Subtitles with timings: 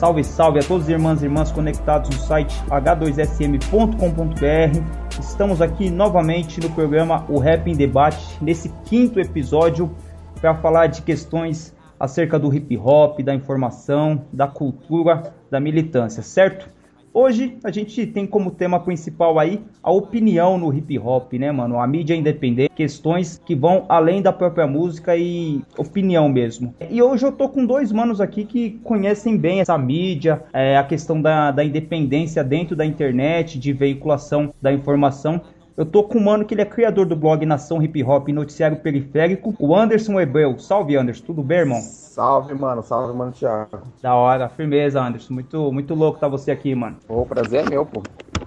[0.00, 5.20] Salve, salve a todos os irmãos e irmãs conectados no site h2sm.com.br.
[5.20, 9.94] Estamos aqui novamente no programa O Rap em Debate, nesse quinto episódio,
[10.40, 16.66] para falar de questões acerca do hip hop, da informação, da cultura, da militância, certo?
[17.12, 21.80] Hoje a gente tem como tema principal aí a opinião no hip hop, né, mano?
[21.80, 26.72] A mídia independente, questões que vão além da própria música e opinião mesmo.
[26.88, 30.84] E hoje eu tô com dois manos aqui que conhecem bem essa mídia, é, a
[30.84, 35.40] questão da, da independência dentro da internet, de veiculação da informação.
[35.80, 38.34] Eu tô com um mano que ele é criador do blog Nação Hip Hop e
[38.34, 40.58] Noticiário Periférico, o Anderson Hebreu.
[40.58, 41.24] Salve, Anderson.
[41.24, 41.80] Tudo bem, irmão?
[41.80, 42.82] Salve, mano.
[42.82, 43.80] Salve, mano, Thiago.
[44.02, 45.32] Da hora, firmeza, Anderson.
[45.32, 46.98] Muito, muito louco tá você aqui, mano.
[47.08, 48.02] O prazer é meu, pô.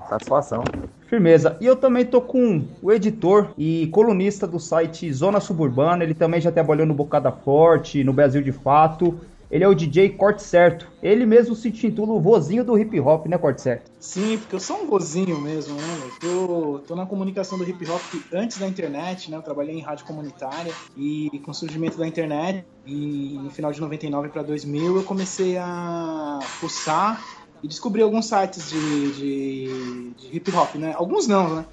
[0.08, 0.62] Satisfação.
[1.08, 1.58] Firmeza.
[1.60, 6.04] E eu também tô com o editor e colunista do site Zona Suburbana.
[6.04, 9.20] Ele também já trabalhou no Bocada Forte, no Brasil de Fato.
[9.54, 10.92] Ele é o DJ Corte Certo.
[11.00, 13.92] Ele mesmo se intitula o vozinho do hip hop, né, Corte Certo?
[14.00, 16.00] Sim, porque eu sou um vozinho mesmo, né?
[16.24, 18.02] Eu tô, tô na comunicação do hip hop
[18.34, 19.38] antes da internet, né?
[19.38, 23.80] Eu trabalhei em rádio comunitária e com o surgimento da internet, e no final de
[23.80, 27.24] 99 para 2000, eu comecei a fuçar
[27.62, 30.96] e descobri alguns sites de, de, de hip hop, né?
[30.98, 31.66] Alguns não, né?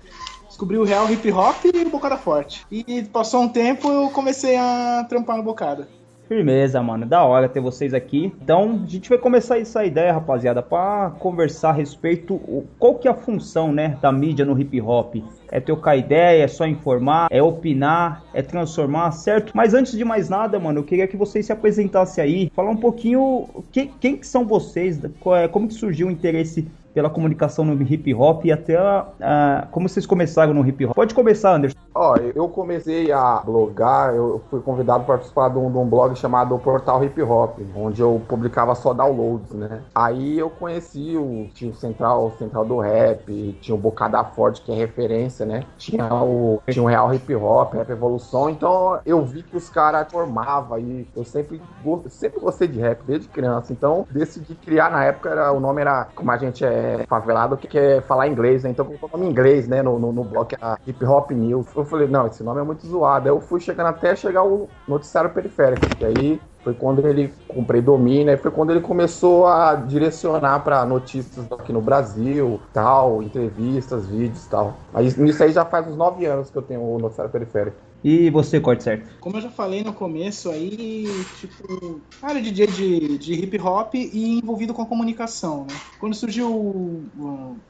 [0.47, 2.67] Descobri o real hip hop e o Bocada Forte.
[2.71, 5.89] E passou um tempo, eu comecei a trampar no Bocada.
[6.31, 7.05] Firmeza, mano.
[7.05, 8.33] Da hora ter vocês aqui.
[8.41, 12.41] Então, a gente vai começar essa ideia, rapaziada, para conversar a respeito
[12.79, 15.17] qual que é a função, né, da mídia no hip hop.
[15.51, 19.51] É trocar ideia, é só informar, é opinar, é transformar, certo?
[19.57, 22.77] Mas antes de mais nada, mano, eu queria que vocês se apresentassem aí, falar um
[22.77, 27.81] pouquinho quem, quem que são vocês, é- como que surgiu o interesse pela comunicação no
[27.83, 30.95] hip hop e até ah, como vocês começaram no hip hop.
[30.95, 31.79] Pode começar, Anderson.
[31.95, 36.17] Ó, eu comecei a blogar, eu fui convidado para participar de um, de um blog
[36.17, 39.81] chamado Portal Hip Hop, onde eu publicava só downloads, né?
[39.95, 44.63] Aí eu conheci o tinha o Central, o Central do Rap, tinha o Bocada Forte,
[44.63, 45.65] que é referência, né?
[45.77, 50.11] Tinha o, tinha o Real Hip Hop, Rap Evolução, então eu vi que os caras
[50.11, 51.61] formavam e eu sempre,
[52.09, 56.07] sempre gostei de rap desde criança, então decidi criar na época, era, o nome era,
[56.15, 58.71] como a gente é favelado, que quer falar inglês, né?
[58.71, 59.83] Então coloquei o nome inglês, né?
[59.83, 61.67] No, no, no que era Hip Hop News.
[61.75, 63.29] Eu falei, não, esse nome é muito zoado.
[63.29, 67.81] Aí eu fui chegando até chegar o noticiário periférico, que aí foi quando ele comprei
[67.81, 74.07] domínio, aí foi quando ele começou a direcionar para notícias aqui no Brasil, tal, entrevistas,
[74.07, 74.75] vídeos, tal.
[74.93, 77.90] Mas nisso aí já faz uns nove anos que eu tenho o noticiário periférico.
[78.03, 79.15] E você, Corte Certo?
[79.21, 81.05] Como eu já falei no começo aí,
[81.39, 85.75] tipo, era DJ de, de hip hop e envolvido com a comunicação, né?
[85.99, 87.11] Quando surgiu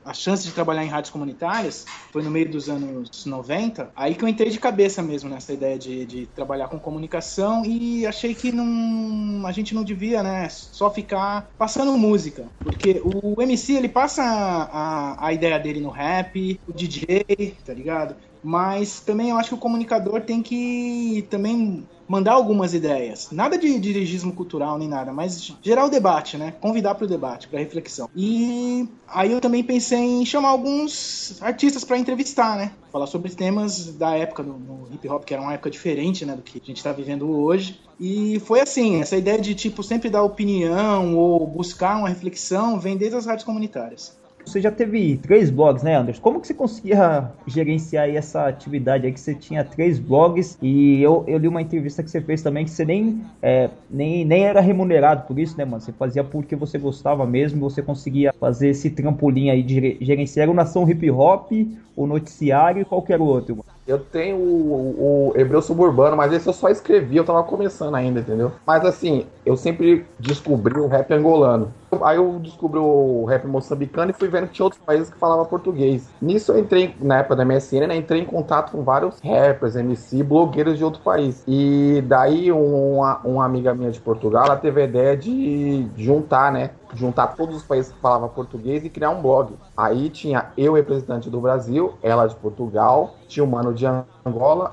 [0.04, 4.22] a chance de trabalhar em rádios comunitárias, foi no meio dos anos 90, aí que
[4.24, 8.52] eu entrei de cabeça mesmo nessa ideia de, de trabalhar com comunicação e achei que
[8.52, 14.22] não, a gente não devia, né, só ficar passando música, porque o MC ele passa
[14.22, 17.24] a, a ideia dele no rap, o DJ,
[17.64, 18.16] tá ligado?
[18.42, 23.28] Mas também eu acho que o comunicador tem que também mandar algumas ideias.
[23.30, 26.52] Nada de dirigismo cultural nem nada, mas gerar o debate, né?
[26.60, 28.10] Convidar para o debate, para reflexão.
[28.16, 32.72] E aí eu também pensei em chamar alguns artistas para entrevistar, né?
[32.90, 36.42] Falar sobre temas da época do, hip hop, que era uma época diferente, né, do
[36.42, 37.80] que a gente está vivendo hoje.
[38.00, 42.96] E foi assim, essa ideia de tipo sempre dar opinião ou buscar uma reflexão vem
[42.96, 44.18] desde as rádios comunitárias.
[44.44, 46.20] Você já teve três blogs, né, Anderson?
[46.20, 51.24] Como que você conseguia gerenciar essa atividade aí que você tinha três blogs e eu,
[51.28, 54.60] eu li uma entrevista que você fez também que você nem, é, nem, nem era
[54.60, 55.80] remunerado por isso, né, mano?
[55.80, 60.48] Você fazia porque você gostava mesmo você conseguia fazer esse trampolim aí de gere- gerenciar
[60.48, 61.52] o Nação Hip Hop,
[61.94, 63.70] o Noticiário e qualquer outro, mano.
[63.86, 68.20] Eu tenho o, o Hebreu Suburbano, mas esse eu só escrevi, eu tava começando ainda,
[68.20, 68.52] entendeu?
[68.66, 71.72] Mas assim, eu sempre descobri o rap angolano.
[72.02, 75.44] Aí eu descobri o rap moçambicano e fui vendo que tinha outros países que falavam
[75.44, 76.08] português.
[76.20, 80.22] Nisso eu entrei, na época da MSN, né, entrei em contato com vários rappers, MC,
[80.22, 81.42] blogueiros de outro país.
[81.46, 86.70] E daí uma, uma amiga minha de Portugal, ela teve a ideia de juntar, né,
[86.94, 89.54] juntar todos os países que falavam português e criar um blog.
[89.76, 93.86] Aí tinha eu, representante do Brasil, ela de Portugal, tinha o mano de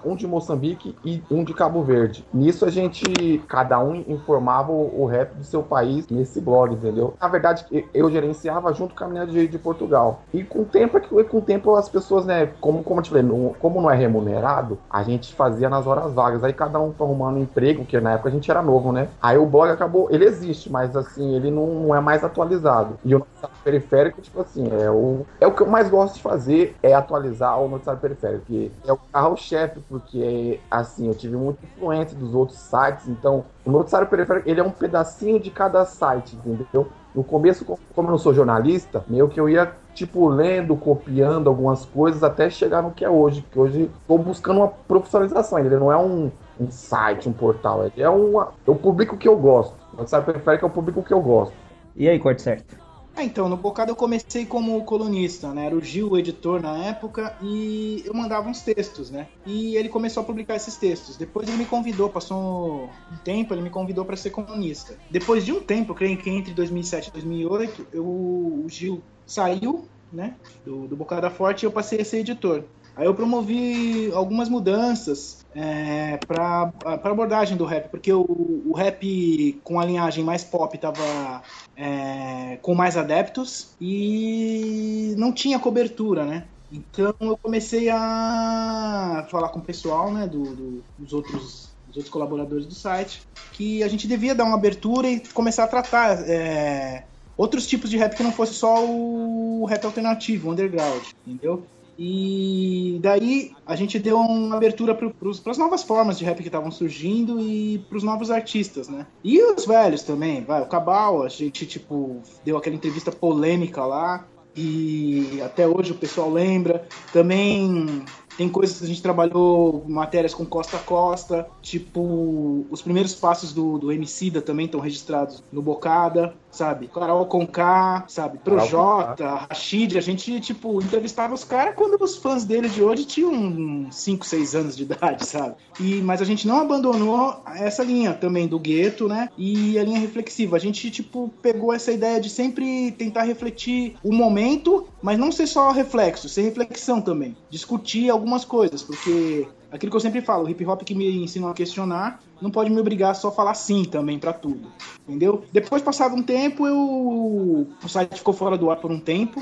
[0.06, 2.26] um de Moçambique e um de Cabo Verde.
[2.34, 7.14] Nisso a gente, cada um informava o, o rap do seu país nesse blog, entendeu?
[7.20, 10.22] Na verdade, eu gerenciava junto com a menina de, de Portugal.
[10.34, 13.24] E com o tempo, é com o tempo as pessoas, né, como, como te falei,
[13.24, 16.44] não, como não é remunerado, a gente fazia nas horas vagas.
[16.44, 19.10] Aí cada um foi arrumando um emprego, porque na época a gente era novo, né?
[19.22, 22.98] Aí o blog acabou, ele existe, mas assim, ele não, não é mais atualizado.
[23.04, 26.22] E o noticiário periférico, tipo assim, é o, é o que eu mais gosto de
[26.22, 29.00] fazer, é atualizar o noticiário periférico, que é o
[29.38, 34.60] carro-chefe, porque assim, eu tive muita influência dos outros sites, então o noticiário periférico, ele
[34.60, 36.88] é um pedacinho de cada site, entendeu?
[37.16, 41.86] No começo, como eu não sou jornalista, meio que eu ia, tipo, lendo, copiando algumas
[41.86, 43.42] coisas até chegar no que é hoje.
[43.42, 45.58] Porque hoje estou buscando uma profissionalização.
[45.58, 46.30] Ele não é um,
[46.60, 47.86] um site, um portal.
[47.86, 48.50] Ele é uma.
[48.68, 49.74] Eu publico o que eu gosto.
[49.94, 51.56] O noticiário periférico é o público que eu gosto.
[51.96, 52.87] E aí, corte certo?
[53.18, 55.66] Ah, então, no Bocado eu comecei como colunista, né?
[55.66, 59.28] Era o Gil, o editor na época, e eu mandava uns textos, né?
[59.44, 61.18] E ele começou a publicar esses textos.
[61.18, 64.96] Depois ele me convidou, passou um tempo, ele me convidou para ser colunista.
[65.10, 70.36] Depois de um tempo, creio que entre 2007 e 2008, eu, o Gil saiu, né?
[70.64, 72.66] Do, do Bocada Forte e eu passei a ser editor.
[72.96, 79.80] Aí eu promovi algumas mudanças é, para abordagem do rap, porque o, o, rap com
[79.80, 81.42] a linhagem mais pop estava
[81.76, 86.46] é, com mais adeptos e não tinha cobertura, né?
[86.72, 92.10] Então eu comecei a falar com o pessoal, né, do, do, dos outros dos outros
[92.10, 93.22] colaboradores do site,
[93.54, 97.06] que a gente devia dar uma abertura e começar a tratar é,
[97.36, 101.64] outros tipos de rap que não fosse só o rap alternativo, underground, entendeu?
[101.98, 106.70] E daí a gente deu uma abertura para as novas formas de rap que estavam
[106.70, 109.08] surgindo e para os novos artistas, né?
[109.24, 114.26] E os velhos também, vai, o Cabal, a gente tipo deu aquela entrevista polêmica lá
[114.56, 116.88] e até hoje o pessoal lembra.
[117.14, 118.04] Também
[118.38, 123.52] tem coisas que a gente trabalhou, matérias com Costa a Costa, tipo, os primeiros passos
[123.52, 126.88] do, do Emicida também estão registrados no Bocada, sabe?
[126.88, 128.40] Carol Conká, sabe?
[128.40, 133.88] Projota, Rashid, a gente, tipo, entrevistava os caras quando os fãs dele de hoje tinham
[133.92, 135.56] 5, 6 anos de idade, sabe?
[135.80, 139.30] E, mas a gente não abandonou essa linha também do gueto, né?
[139.38, 140.56] E a linha reflexiva.
[140.56, 145.46] A gente, tipo, pegou essa ideia de sempre tentar refletir o momento, mas não ser
[145.46, 147.38] só reflexo, ser reflexão também.
[147.50, 151.50] Discutir algumas coisas, porque aquilo que eu sempre falo, o hip hop que me ensinou
[151.50, 154.72] a questionar não pode me obrigar a só falar sim também para tudo,
[155.08, 155.44] entendeu?
[155.52, 159.42] Depois, passado um tempo, eu o site ficou fora do ar por um tempo,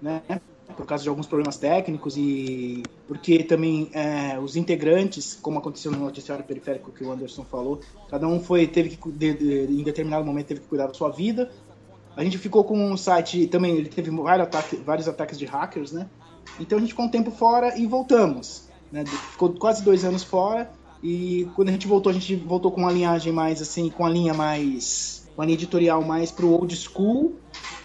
[0.00, 0.22] né?
[0.76, 5.98] Por causa de alguns problemas técnicos e porque também é, os integrantes, como aconteceu no
[5.98, 10.24] noticiário periférico que o Anderson falou, cada um foi teve que de, de, em determinado
[10.24, 11.50] momento teve que cuidar da sua vida.
[12.16, 15.92] A gente ficou com um site também, ele teve vários ataques, vários ataques de hackers,
[15.92, 16.08] né?
[16.58, 18.68] Então a gente ficou um tempo fora e voltamos.
[18.94, 19.04] Né?
[19.04, 20.70] Ficou quase dois anos fora.
[21.02, 24.08] E quando a gente voltou, a gente voltou com uma linhagem mais assim, com a
[24.08, 25.28] linha mais.
[25.36, 27.34] Uma linha editorial mais pro old school,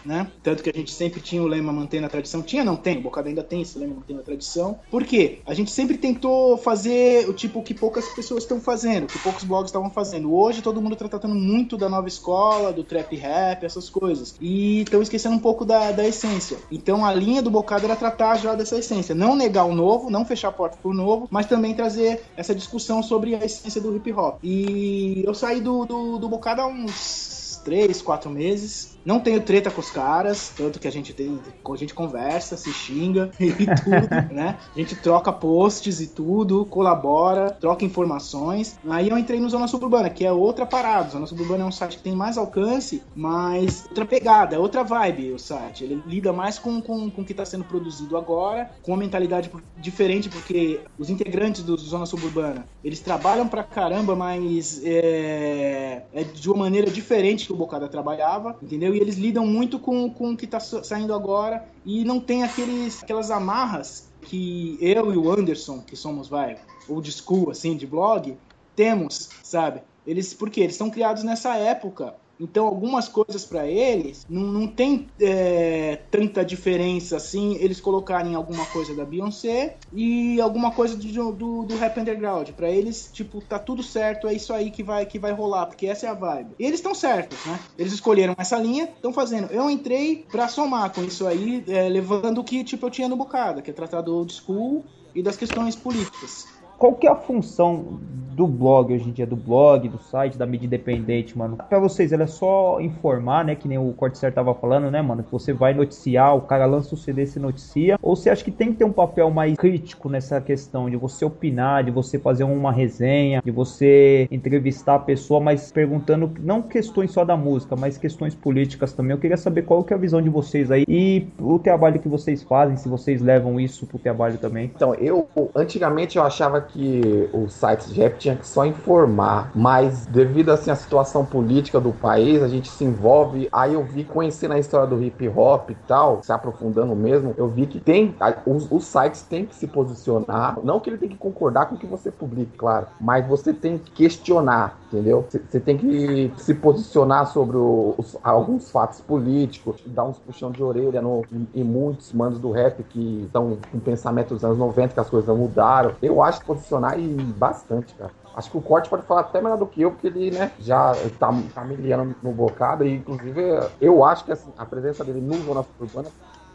[0.06, 0.28] né?
[0.44, 2.42] Tanto que a gente sempre tinha o lema mantendo a tradição.
[2.42, 4.80] Tinha, não tem, o Bocada ainda tem esse lema mantendo a tradição.
[4.90, 5.40] Por quê?
[5.46, 9.70] A gente sempre tentou fazer o tipo que poucas pessoas estão fazendo, que poucos blogs
[9.70, 10.34] estavam fazendo.
[10.34, 14.36] Hoje todo mundo está tratando muito da nova escola, do trap rap, essas coisas.
[14.40, 16.58] E estão esquecendo um pouco da, da essência.
[16.72, 19.16] Então a linha do Bocada era tratar já dessa essência.
[19.16, 23.02] Não negar o novo, não fechar a porta pro novo, mas também trazer essa discussão
[23.04, 24.40] sobre a essência do hip hop.
[24.44, 28.98] E eu saí do, do, do Bocada há uns três, quatro meses.
[29.06, 32.72] Não tenho treta com os caras, tanto que a gente tem, a gente conversa, se
[32.72, 34.58] xinga e tudo, né?
[34.76, 38.78] A gente troca posts e tudo, colabora, troca informações.
[38.90, 41.10] Aí eu entrei no Zona Suburbana, que é outra parada.
[41.10, 45.40] Zona Suburbana é um site que tem mais alcance, mas outra pegada, outra vibe o
[45.40, 45.84] site.
[45.84, 49.52] Ele lida mais com, com, com o que está sendo produzido agora, com uma mentalidade
[49.78, 56.50] diferente, porque os integrantes do Zona Suburbana, eles trabalham pra caramba, mas é, é de
[56.50, 58.89] uma maneira diferente que o Bocada trabalhava, entendeu?
[58.94, 61.68] E eles lidam muito com, com o que está saindo agora.
[61.86, 67.12] E não tem aqueles, aquelas amarras que eu e o Anderson, que somos, vai, old
[67.12, 68.38] school, assim, de blog,
[68.76, 69.82] temos, sabe?
[70.06, 75.08] Eles, porque eles são criados nessa época então, algumas coisas para eles não, não tem
[75.20, 81.64] é, tanta diferença assim eles colocarem alguma coisa da Beyoncé e alguma coisa do, do,
[81.64, 82.50] do rap underground.
[82.52, 85.88] Para eles, tipo, tá tudo certo, é isso aí que vai, que vai rolar, porque
[85.88, 86.52] essa é a vibe.
[86.58, 87.60] E eles estão certos, né?
[87.78, 89.52] Eles escolheram essa linha, estão fazendo.
[89.52, 93.18] Eu entrei para somar com isso aí, é, levando o que tipo, eu tinha no
[93.18, 96.59] bocado, que é tratar do old school e das questões políticas.
[96.80, 98.00] Qual que é a função
[98.40, 101.58] do blog hoje em dia, do blog, do site, da mídia independente, mano.
[101.58, 103.54] Pra vocês, ela é só informar, né?
[103.54, 105.24] Que nem o Corticer tava falando, né, mano?
[105.24, 108.00] Que você vai noticiar, o cara lança o CD se noticia.
[108.02, 111.26] Ou você acha que tem que ter um papel mais crítico nessa questão de você
[111.26, 117.12] opinar, de você fazer uma resenha, de você entrevistar a pessoa, mas perguntando não questões
[117.12, 119.12] só da música, mas questões políticas também.
[119.12, 122.08] Eu queria saber qual que é a visão de vocês aí e o trabalho que
[122.08, 124.72] vocês fazem, se vocês levam isso pro trabalho também.
[124.74, 130.06] Então, eu antigamente eu achava que os sites de rap tinha que só informar, mas
[130.06, 133.50] devido assim à situação política do país, a gente se envolve.
[133.52, 137.48] Aí eu vi conhecendo a história do hip hop e tal, se aprofundando mesmo, eu
[137.48, 141.18] vi que tem os, os sites têm que se posicionar, não que ele tem que
[141.18, 145.26] concordar com o que você publique, claro, mas você tem que questionar, entendeu?
[145.30, 151.02] Você tem que se posicionar sobre os, alguns fatos políticos, dar uns puxão de orelha
[151.02, 155.00] no, em, em muitos manos do rap que estão com pensamento dos anos 90 que
[155.00, 155.94] as coisas mudaram.
[156.02, 158.12] Eu acho que posicionar e bastante, cara.
[158.36, 160.94] Acho que o Corte pode falar até melhor do que eu, porque ele, né, já
[161.18, 162.86] tá, tá miliano no bocado.
[162.86, 163.42] E, inclusive,
[163.82, 166.10] eu acho que assim, a presença dele no Zona Urbana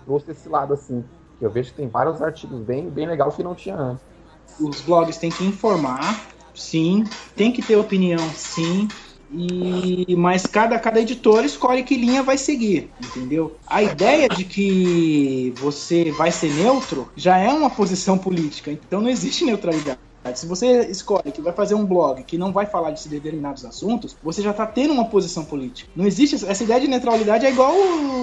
[0.05, 1.05] trouxe esse lado, assim.
[1.39, 4.05] Que eu vejo que tem vários artigos bem, bem legais que não tinha antes.
[4.61, 6.21] Os blogs têm que informar,
[6.55, 7.05] sim.
[7.35, 8.89] Tem que ter opinião, sim.
[9.37, 13.57] E, mas cada, cada editor escolhe que linha vai seguir, entendeu?
[13.67, 19.11] A ideia de que você vai ser neutro já é uma posição política, então não
[19.11, 19.99] existe neutralidade.
[20.35, 24.17] Se você escolhe que vai fazer um blog que não vai falar de determinados assuntos,
[24.23, 25.91] você já está tendo uma posição política.
[25.95, 27.75] Não existe essa ideia de neutralidade é igual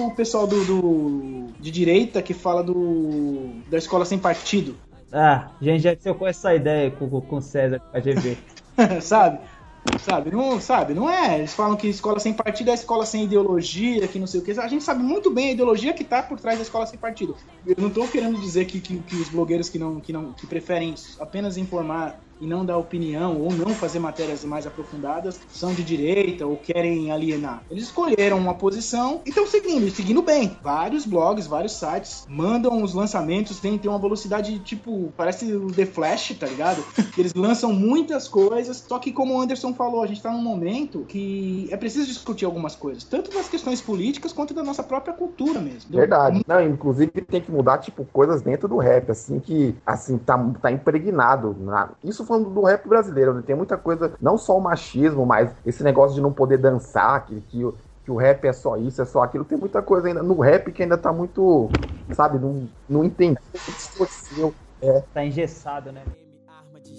[0.06, 4.74] o pessoal do, do de direita que fala do da escola sem partido.
[5.12, 8.36] Ah, gente já com essa ideia com o César KGB.
[9.00, 9.38] Sabe?
[10.00, 11.38] Sabe, não, sabe, não é.
[11.38, 14.52] Eles falam que escola sem partido é escola sem ideologia, que não sei o que.
[14.52, 17.36] A gente sabe muito bem a ideologia que está por trás da escola sem partido.
[17.66, 20.46] Eu não estou querendo dizer que, que, que, os blogueiros que não, que não que
[20.46, 25.84] preferem apenas informar e não dar opinião ou não fazer matérias mais aprofundadas são de
[25.84, 27.62] direita ou querem alienar.
[27.70, 30.56] Eles escolheram uma posição e estão seguindo, seguindo bem.
[30.60, 35.86] Vários blogs, vários sites mandam os lançamentos, tem, tem uma velocidade tipo, parece o The
[35.86, 36.84] Flash, tá ligado?
[37.16, 41.04] Eles lançam muitas coisas, só que como o Anderson falou, a gente tá num momento
[41.06, 45.60] que é preciso discutir algumas coisas, tanto das questões políticas quanto da nossa própria cultura
[45.60, 45.90] mesmo.
[45.90, 46.42] Verdade.
[46.46, 50.72] Não, inclusive tem que mudar, tipo, coisas dentro do rap, assim, que, assim, tá, tá
[50.72, 51.56] impregnado.
[51.60, 51.90] Na...
[52.02, 53.42] Isso falando do rap brasileiro, né?
[53.44, 57.40] Tem muita coisa, não só o machismo, mas esse negócio de não poder dançar, que,
[57.42, 57.72] que,
[58.04, 59.44] que o rap é só isso, é só aquilo.
[59.44, 61.68] Tem muita coisa ainda no rap que ainda tá muito,
[62.12, 64.54] sabe, não, não entende, distorceu.
[64.80, 65.02] É.
[65.12, 66.02] Tá engessado, né?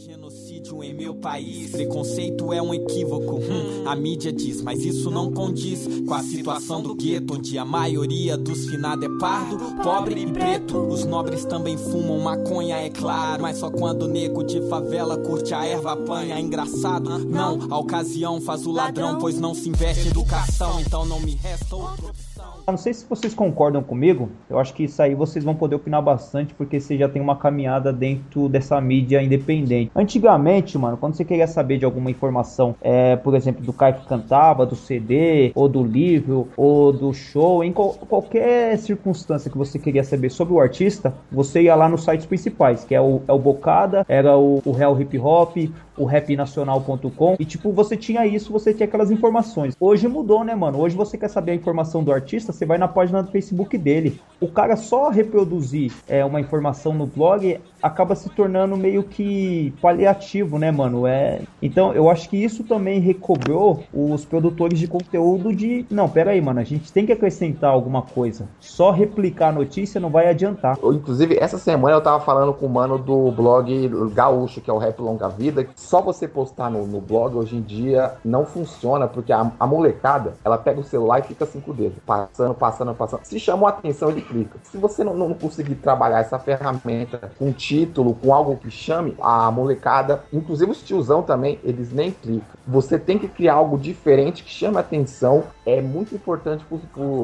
[0.04, 1.72] Genocídio em meu país.
[1.72, 6.82] Preconceito é um equívoco, hum, a mídia diz, mas isso não condiz com a situação
[6.82, 10.78] do gueto, onde a maioria dos finados é pardo, pobre e preto.
[10.78, 15.54] Os nobres também fumam maconha, é claro, mas só quando o nego de favela curte
[15.54, 16.40] a erva apanha.
[16.40, 21.22] Engraçado, não, a ocasião faz o ladrão, pois não se investe em educação, então não
[21.22, 22.23] me resta outra opção.
[22.66, 26.02] Não sei se vocês concordam comigo, eu acho que isso aí vocês vão poder opinar
[26.02, 29.92] bastante, porque você já tem uma caminhada dentro dessa mídia independente.
[29.94, 34.08] Antigamente, mano, quando você queria saber de alguma informação, é, por exemplo, do Caio que
[34.08, 40.04] cantava, do CD, ou do livro, ou do show, em qualquer circunstância que você queria
[40.04, 43.40] saber sobre o artista, você ia lá nos sites principais, que é o, é o
[43.40, 45.58] Bocada, era o, o Real Hip Hop,
[45.98, 49.76] o rapnacional.com e tipo, você tinha isso, você tinha aquelas informações.
[49.80, 50.80] Hoje mudou, né, mano?
[50.80, 54.20] Hoje você quer saber a informação do artista, você vai na página do Facebook dele.
[54.40, 60.58] O cara só reproduzir é, uma informação no blog acaba se tornando meio que paliativo,
[60.58, 61.06] né, mano?
[61.06, 61.42] É...
[61.62, 65.86] Então eu acho que isso também recobrou os produtores de conteúdo de.
[65.90, 68.48] Não, pera aí, mano, a gente tem que acrescentar alguma coisa.
[68.60, 70.78] Só replicar a notícia não vai adiantar.
[70.82, 74.78] Inclusive, essa semana eu tava falando com o mano do blog Gaúcho, que é o
[74.78, 79.32] Rap Longa Vida, só você postar no, no blog hoje em dia não funciona, porque
[79.32, 83.26] a, a, molecada, ela pega o celular e fica cinco dedos, passando, passando, passando.
[83.26, 84.58] Se chamou a atenção, ele clica.
[84.64, 89.52] Se você não, não conseguir trabalhar essa ferramenta com título, com algo que chame, a
[89.52, 92.48] molecada, inclusive os tiozão também, eles nem clicam.
[92.66, 96.66] Você tem que criar algo diferente que chame a atenção, é muito importante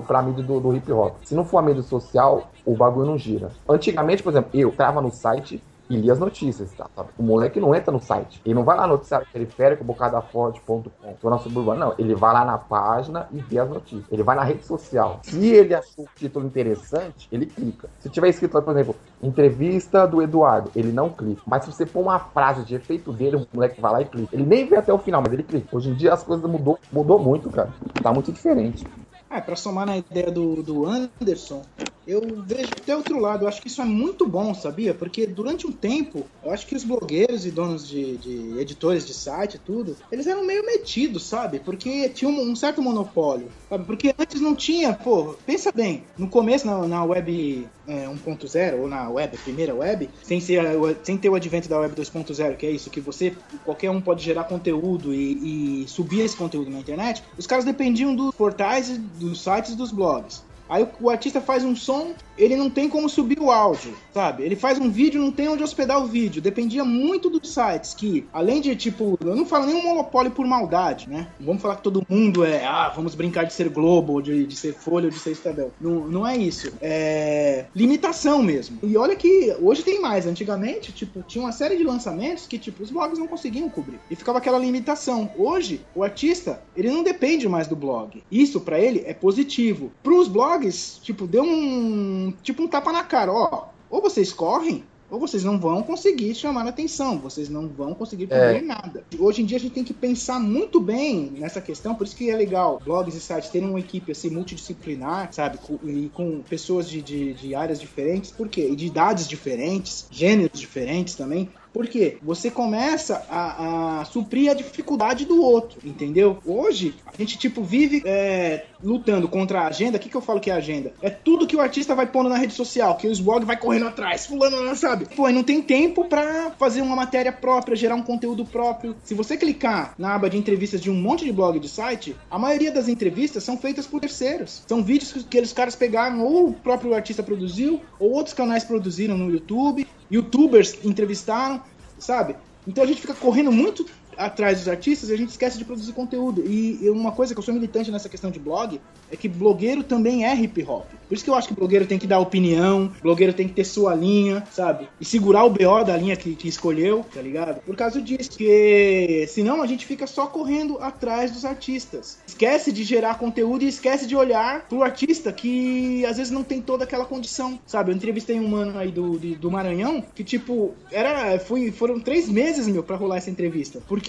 [0.06, 1.16] para a mídia do, do hip hop.
[1.24, 3.52] Se não for a mídia social, o bagulho não gira.
[3.68, 6.88] Antigamente, por exemplo, eu tava no site, e li as notícias, tá?
[7.18, 8.42] O moleque não entra no site.
[8.46, 11.96] Ele não vai lá no noticiário periférico, bocadaforte.com, zona suburbana, não.
[11.98, 14.06] Ele vai lá na página e vê as notícias.
[14.12, 15.20] Ele vai na rede social.
[15.24, 17.90] Se ele achou o título interessante, ele clica.
[18.00, 21.42] Se tiver escrito lá, por exemplo, entrevista do Eduardo, ele não clica.
[21.46, 24.36] Mas se você pôr uma frase de efeito dele, o moleque vai lá e clica.
[24.36, 25.76] Ele nem vê até o final, mas ele clica.
[25.76, 27.74] Hoje em dia as coisas mudou, mudou muito, cara.
[28.02, 28.86] Tá muito diferente.
[29.30, 31.62] É, pra somar na ideia do, do Anderson,
[32.10, 33.44] eu vejo até outro lado.
[33.44, 34.94] Eu acho que isso é muito bom, sabia?
[34.94, 39.14] Porque durante um tempo, eu acho que os blogueiros e donos de, de editores de
[39.14, 41.60] site e tudo, eles eram meio metidos, sabe?
[41.60, 43.86] Porque tinha um, um certo monopólio, sabe?
[43.86, 48.88] Porque antes não tinha, pô, pensa bem, no começo na, na web é, 1.0 ou
[48.88, 50.64] na web, primeira web, sem, ser,
[51.04, 54.24] sem ter o advento da web 2.0, que é isso, que você, qualquer um pode
[54.24, 59.44] gerar conteúdo e, e subir esse conteúdo na internet, os caras dependiam dos portais, dos
[59.44, 60.49] sites e dos blogs.
[60.70, 64.44] Aí o artista faz um som, ele não tem como subir o áudio, sabe?
[64.44, 66.42] Ele faz um vídeo, não tem onde hospedar o vídeo.
[66.42, 71.10] Dependia muito dos sites que, além de, tipo, eu não falo nenhum monopólio por maldade,
[71.10, 71.28] né?
[71.40, 74.56] Não vamos falar que todo mundo é, ah, vamos brincar de ser Globo, de, de
[74.56, 75.72] ser Folha, ou de ser Estadão.
[75.82, 76.72] Não, não é isso.
[76.82, 78.80] É limitação mesmo.
[78.84, 80.26] E olha que hoje tem mais.
[80.28, 84.00] Antigamente, tipo, tinha uma série de lançamentos que, tipo, os blogs não conseguiam cobrir.
[84.10, 85.32] E ficava aquela limitação.
[85.38, 88.22] Hoje, o artista, ele não depende mais do blog.
[88.32, 89.92] Isso, para ele, é positivo.
[90.04, 92.34] Para os blogs, tipo, deu um.
[92.44, 93.70] Tipo um tapa na cara, ó.
[93.90, 98.28] Ou vocês correm, ou vocês não vão conseguir chamar a atenção, vocês não vão conseguir
[98.28, 98.62] cobrir é.
[98.62, 99.04] nada.
[99.18, 102.30] Hoje em dia a gente tem que pensar muito bem nessa questão, por isso que
[102.30, 106.88] é legal blogs e sites terem uma equipe assim multidisciplinar, sabe, com, e com pessoas
[106.88, 108.70] de, de, de áreas diferentes, por quê?
[108.70, 115.26] E de idades diferentes, gêneros diferentes também, porque você começa a, a, suprir a dificuldade
[115.26, 116.38] do outro, entendeu?
[116.46, 119.98] Hoje, a gente, tipo, vive é, lutando contra a agenda.
[119.98, 120.94] O que, que eu falo que é agenda?
[121.02, 123.88] É tudo que o artista vai pondo na rede social, que os blogs vai correndo
[123.88, 125.06] atrás, fulano não sabe.
[125.16, 128.96] Pô, não tem tempo para fazer uma matéria própria, gerar um conteúdo próprio.
[129.04, 132.40] Se você clicar na aba de entrevistas de um monte de blog de site, a
[132.40, 134.64] maioria das entrevistas são feitas por terceiros.
[134.68, 139.18] São vídeos que aqueles caras pegaram, ou o próprio artista produziu, ou outros canais produziram
[139.18, 141.62] no YouTube youtubers entrevistaram,
[141.98, 142.36] sabe?
[142.68, 143.86] Então a gente fica correndo muito
[144.20, 146.44] atrás dos artistas e a gente esquece de produzir conteúdo.
[146.46, 148.80] E uma coisa que eu sou militante nessa questão de blog
[149.12, 150.86] é que blogueiro também é hip hop.
[151.08, 153.64] Por isso que eu acho que blogueiro tem que dar opinião, blogueiro tem que ter
[153.64, 154.88] sua linha, sabe?
[155.00, 157.62] E segurar o BO da linha que, que escolheu, tá ligado?
[157.62, 158.30] Por causa disso.
[158.30, 162.20] Porque senão a gente fica só correndo atrás dos artistas.
[162.28, 166.62] Esquece de gerar conteúdo e esquece de olhar pro artista que às vezes não tem
[166.62, 167.92] toda aquela condição, sabe?
[167.92, 171.40] Eu entrevistei um mano aí do, do Maranhão que, tipo, era.
[171.40, 173.82] Fui, foram três meses, meu, pra rolar essa entrevista.
[173.88, 174.09] Porque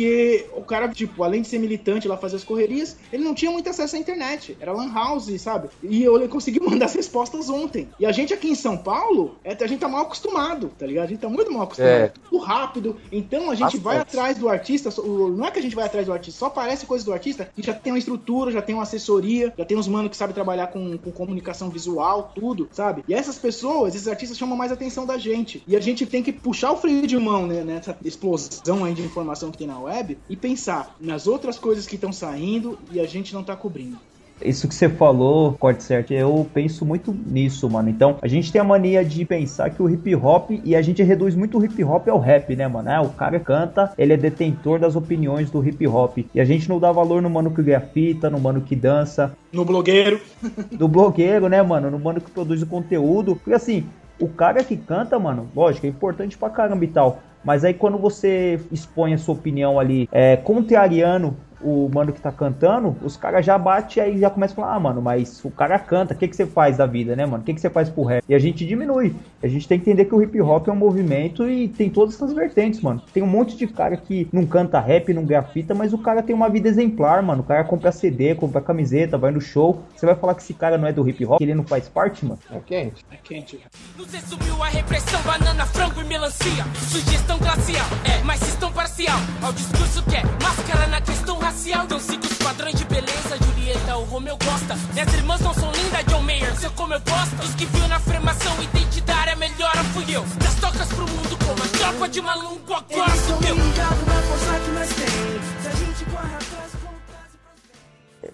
[0.54, 3.68] o cara, tipo, além de ser militante lá fazer as correrias, ele não tinha muito
[3.68, 4.56] acesso à internet.
[4.60, 5.68] Era lan house, sabe?
[5.82, 7.88] E eu consegui mandar as respostas ontem.
[7.98, 11.04] E a gente aqui em São Paulo, é, a gente tá mal acostumado, tá ligado?
[11.04, 11.90] A gente tá muito mal acostumado.
[11.90, 12.12] É.
[12.28, 12.96] Tudo rápido.
[13.10, 14.90] Então a gente vai atrás do artista.
[15.02, 17.62] Não é que a gente vai atrás do artista, só aparece coisa do artista que
[17.62, 20.68] já tem uma estrutura, já tem uma assessoria, já tem uns manos que sabem trabalhar
[20.68, 23.04] com, com comunicação visual, tudo, sabe?
[23.08, 25.62] E essas pessoas, esses artistas chamam mais atenção da gente.
[25.66, 29.02] E a gente tem que puxar o freio de mão, né, nessa explosão aí de
[29.02, 33.06] informação que tem na web e pensar nas outras coisas que estão saindo e a
[33.06, 33.98] gente não tá cobrindo.
[34.42, 37.90] Isso que você falou, corte certo, eu penso muito nisso, mano.
[37.90, 41.02] Então, a gente tem a mania de pensar que o hip hop, e a gente
[41.02, 42.90] reduz muito o hip hop ao rap, né, mano?
[42.90, 46.18] Ah, o cara canta, ele é detentor das opiniões do hip hop.
[46.34, 49.36] E a gente não dá valor no mano que grafita, no mano que dança.
[49.52, 50.20] No blogueiro.
[50.78, 51.90] no blogueiro, né, mano?
[51.90, 53.36] No mano que produz o conteúdo.
[53.36, 53.86] Porque assim,
[54.18, 57.20] o cara que canta, mano, lógico, é importante pra caramba e tal.
[57.44, 62.32] Mas aí quando você expõe a sua opinião ali é, contrariando o mano que tá
[62.32, 65.78] cantando, os caras já bate aí já começam a falar, ah, mano, mas o cara
[65.78, 67.42] canta, o que, que você faz da vida, né, mano?
[67.42, 68.24] O que, que você faz pro rap?
[68.28, 69.14] E a gente diminui.
[69.42, 72.14] A gente tem que entender que o hip hop é um movimento e tem todas
[72.14, 73.02] essas vertentes, mano.
[73.12, 76.34] Tem um monte de cara que não canta rap, não grafita, mas o cara tem
[76.34, 77.42] uma vida exemplar, mano.
[77.42, 79.82] O cara compra CD, compra camiseta, vai no show.
[79.94, 81.88] Você vai falar que esse cara não é do hip hop, que ele não faz
[81.88, 82.38] parte, mano?
[82.50, 83.04] É quente.
[83.10, 83.60] É quente.
[83.96, 86.64] Você subiu a repressão, banana, frango e melancia.
[86.74, 89.18] Sugestão glacial, é, mas estão parcial.
[89.42, 93.96] Ao discurso que é máscara na questão racial Então sigo os padrões de beleza, Julieta,
[93.96, 94.76] o Romeu gosta.
[94.92, 97.42] Minhas irmãs não são lindas, John Mayer, seu como eu gosto.
[97.42, 100.22] Os que viu na afirmação identitária, melhor fui eu.
[100.38, 103.56] Das tocas pro mundo como a tropa de maluco, agora sou eu.
[103.56, 105.39] na força que nós tem.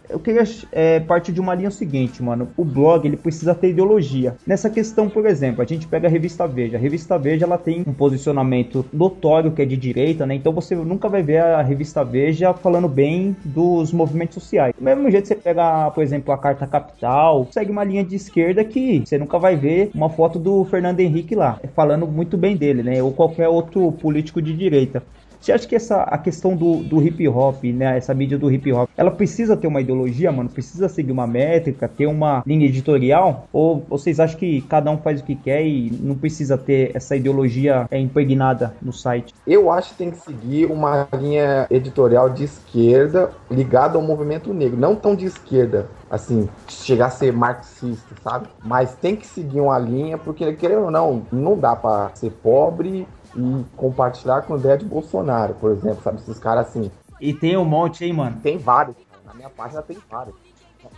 [0.08, 0.42] Eu queria
[0.72, 2.48] é, partir de uma linha seguinte, mano.
[2.56, 4.36] O blog ele precisa ter ideologia.
[4.46, 6.76] Nessa questão, por exemplo, a gente pega a revista Veja.
[6.76, 10.34] A revista Veja ela tem um posicionamento notório que é de direita, né?
[10.34, 14.74] Então você nunca vai ver a revista Veja falando bem dos movimentos sociais.
[14.76, 18.64] Do mesmo jeito você pega, por exemplo, a Carta Capital, segue uma linha de esquerda
[18.64, 22.82] que você nunca vai ver uma foto do Fernando Henrique lá falando muito bem dele,
[22.82, 23.02] né?
[23.02, 25.02] Ou qualquer outro político de direita.
[25.46, 28.72] Você acha que essa a questão do, do hip hop, né, essa mídia do hip
[28.72, 30.50] hop, ela precisa ter uma ideologia, mano?
[30.50, 33.46] Precisa seguir uma métrica, ter uma linha editorial?
[33.52, 37.14] Ou vocês acham que cada um faz o que quer e não precisa ter essa
[37.14, 39.32] ideologia é, impregnada no site?
[39.46, 44.76] Eu acho que tem que seguir uma linha editorial de esquerda ligada ao movimento negro,
[44.76, 48.48] não tão de esquerda, assim, chegar a ser marxista, sabe?
[48.64, 53.06] Mas tem que seguir uma linha, porque querendo ou não, não dá para ser pobre
[53.36, 56.18] e compartilhar com a ideia de Bolsonaro, por exemplo, sabe?
[56.18, 56.90] Esses caras assim.
[57.20, 58.40] E tem um monte, hein, mano?
[58.42, 58.96] Tem vários.
[59.24, 60.34] Na minha página tem vários.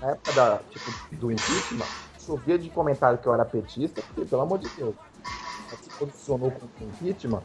[0.01, 1.87] Na época da, tipo, do impeachment,
[2.25, 4.95] chovia de comentário que eu era petista, porque, pelo amor de Deus,
[5.83, 7.43] se posicionou com o impeachment,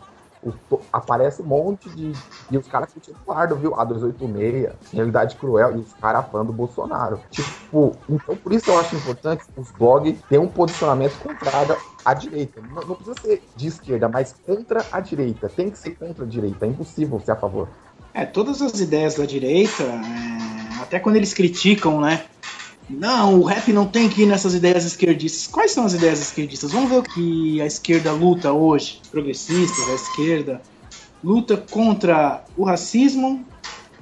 [0.92, 2.12] aparece um monte de.
[2.52, 3.72] E os caras curtindo fardo, viu?
[3.72, 7.20] A286, Realidade Cruel, e os caras fã do Bolsonaro.
[7.32, 12.62] Tipo, então por isso eu acho importante os blogs ter um posicionamento contrário à direita.
[12.62, 15.50] Não, não, precisa ser de esquerda, mas contra a direita.
[15.50, 16.66] Tem que ser contra a direita.
[16.66, 17.70] É impossível ser a favor.
[18.14, 20.82] É, todas as ideias da direita, é...
[20.82, 22.26] até quando eles criticam, né?
[22.90, 25.48] Não, o rap não tem que ir nessas ideias esquerdistas.
[25.48, 26.72] Quais são as ideias esquerdistas?
[26.72, 29.02] Vamos ver o que a esquerda luta hoje.
[29.10, 30.62] Progressistas, a esquerda
[31.24, 33.46] luta contra o racismo,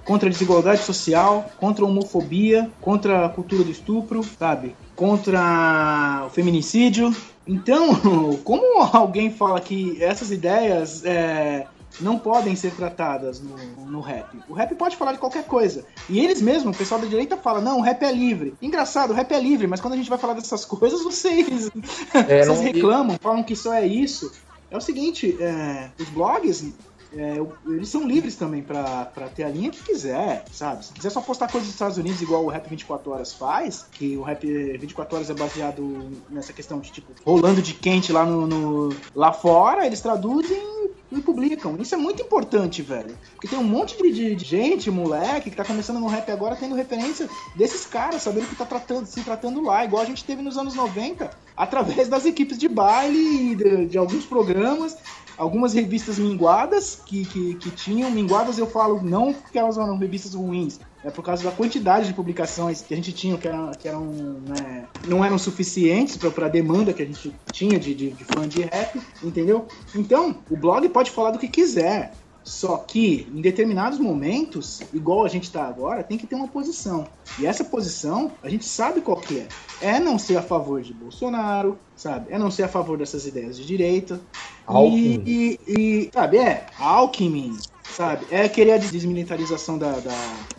[0.04, 4.76] contra a desigualdade social, contra a homofobia, contra a cultura do estupro, sabe?
[4.96, 7.16] Contra o feminicídio.
[7.48, 7.96] Então,
[8.44, 11.68] como alguém fala que essas ideias é,
[12.00, 14.40] não podem ser tratadas no, no rap.
[14.48, 15.86] O rap pode falar de qualquer coisa.
[16.10, 18.54] E eles mesmos, o pessoal da direita fala, não, o rap é livre.
[18.62, 21.70] Engraçado, o rap é livre, mas quando a gente vai falar dessas coisas, vocês,
[22.14, 24.32] é, vocês reclamam, falam que só é isso.
[24.70, 26.72] É o seguinte, é, os blogs
[27.14, 30.86] é, eles são livres também para ter a linha que quiser, sabe?
[30.86, 34.16] Se quiser só postar coisas dos Estados Unidos igual o Rap 24 Horas faz, que
[34.16, 38.48] o Rap 24 Horas é baseado nessa questão de, tipo, rolando de quente lá, no,
[38.48, 40.72] no lá fora, eles traduzem
[41.12, 41.76] e publicam.
[41.80, 43.18] Isso é muito importante, velho.
[43.34, 46.76] Porque tem um monte de, de, gente, moleque, que tá começando no rap agora, tendo
[46.76, 50.58] referência desses caras, sabendo que tá tratando, se tratando lá, igual a gente teve nos
[50.58, 54.98] anos 90, através das equipes de baile e de, de alguns programas
[55.38, 58.12] algumas revistas minguadas que, que, que tinham.
[58.12, 62.14] Minguadas eu falo não porque elas eram revistas ruins, é por causa da quantidade de
[62.14, 66.50] publicações que a gente tinha, que eram, que eram né, não eram suficientes para a
[66.50, 69.68] demanda que a gente tinha de, de, de fã de rap, entendeu?
[69.96, 72.14] Então, o blog pode falar do que quiser.
[72.44, 77.08] Só que, em determinados momentos, igual a gente está agora, tem que ter uma posição.
[77.40, 79.48] E essa posição, a gente sabe qual que é.
[79.82, 82.32] É não ser a favor de Bolsonaro, sabe?
[82.32, 84.20] É não ser a favor dessas ideias de direita.
[84.66, 85.24] Alckmin.
[85.26, 87.58] E, e, e sabe, é, Alckmin,
[87.96, 88.26] sabe?
[88.32, 90.16] É querer a desmilitarização da, da,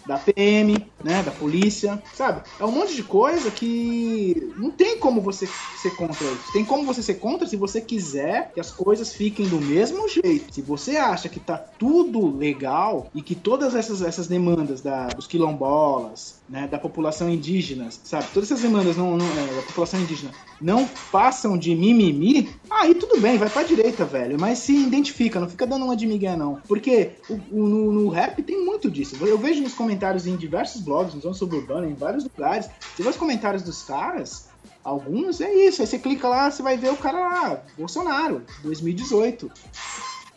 [0.07, 1.23] da, PM, né?
[1.23, 2.43] Da polícia, sabe?
[2.59, 6.53] É um monte de coisa que não tem como você ser contra isso.
[6.53, 10.55] Tem como você ser contra se você quiser que as coisas fiquem do mesmo jeito.
[10.55, 15.27] Se você acha que tá tudo legal e que todas essas, essas demandas da, dos
[15.27, 18.27] quilombolas, né, da população indígena, sabe?
[18.33, 23.21] Todas essas demandas não, não, é, da população indígena não passam de mimimi, aí tudo
[23.21, 24.39] bem, vai pra direita, velho.
[24.39, 26.61] Mas se identifica, não fica dando uma de migué, não.
[26.69, 29.17] Porque o, o, no, no, rap tem muito disso.
[29.25, 32.69] Eu vejo nos comentários em diversos blogs, no Zona Suburbana, em vários lugares.
[32.95, 34.49] Você vê os comentários dos caras,
[34.83, 35.81] alguns é isso.
[35.83, 39.51] Aí você clica lá, você vai ver o cara lá, Bolsonaro, 2018.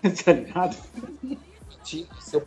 [0.24, 0.78] tá ligado?
[2.20, 2.42] seu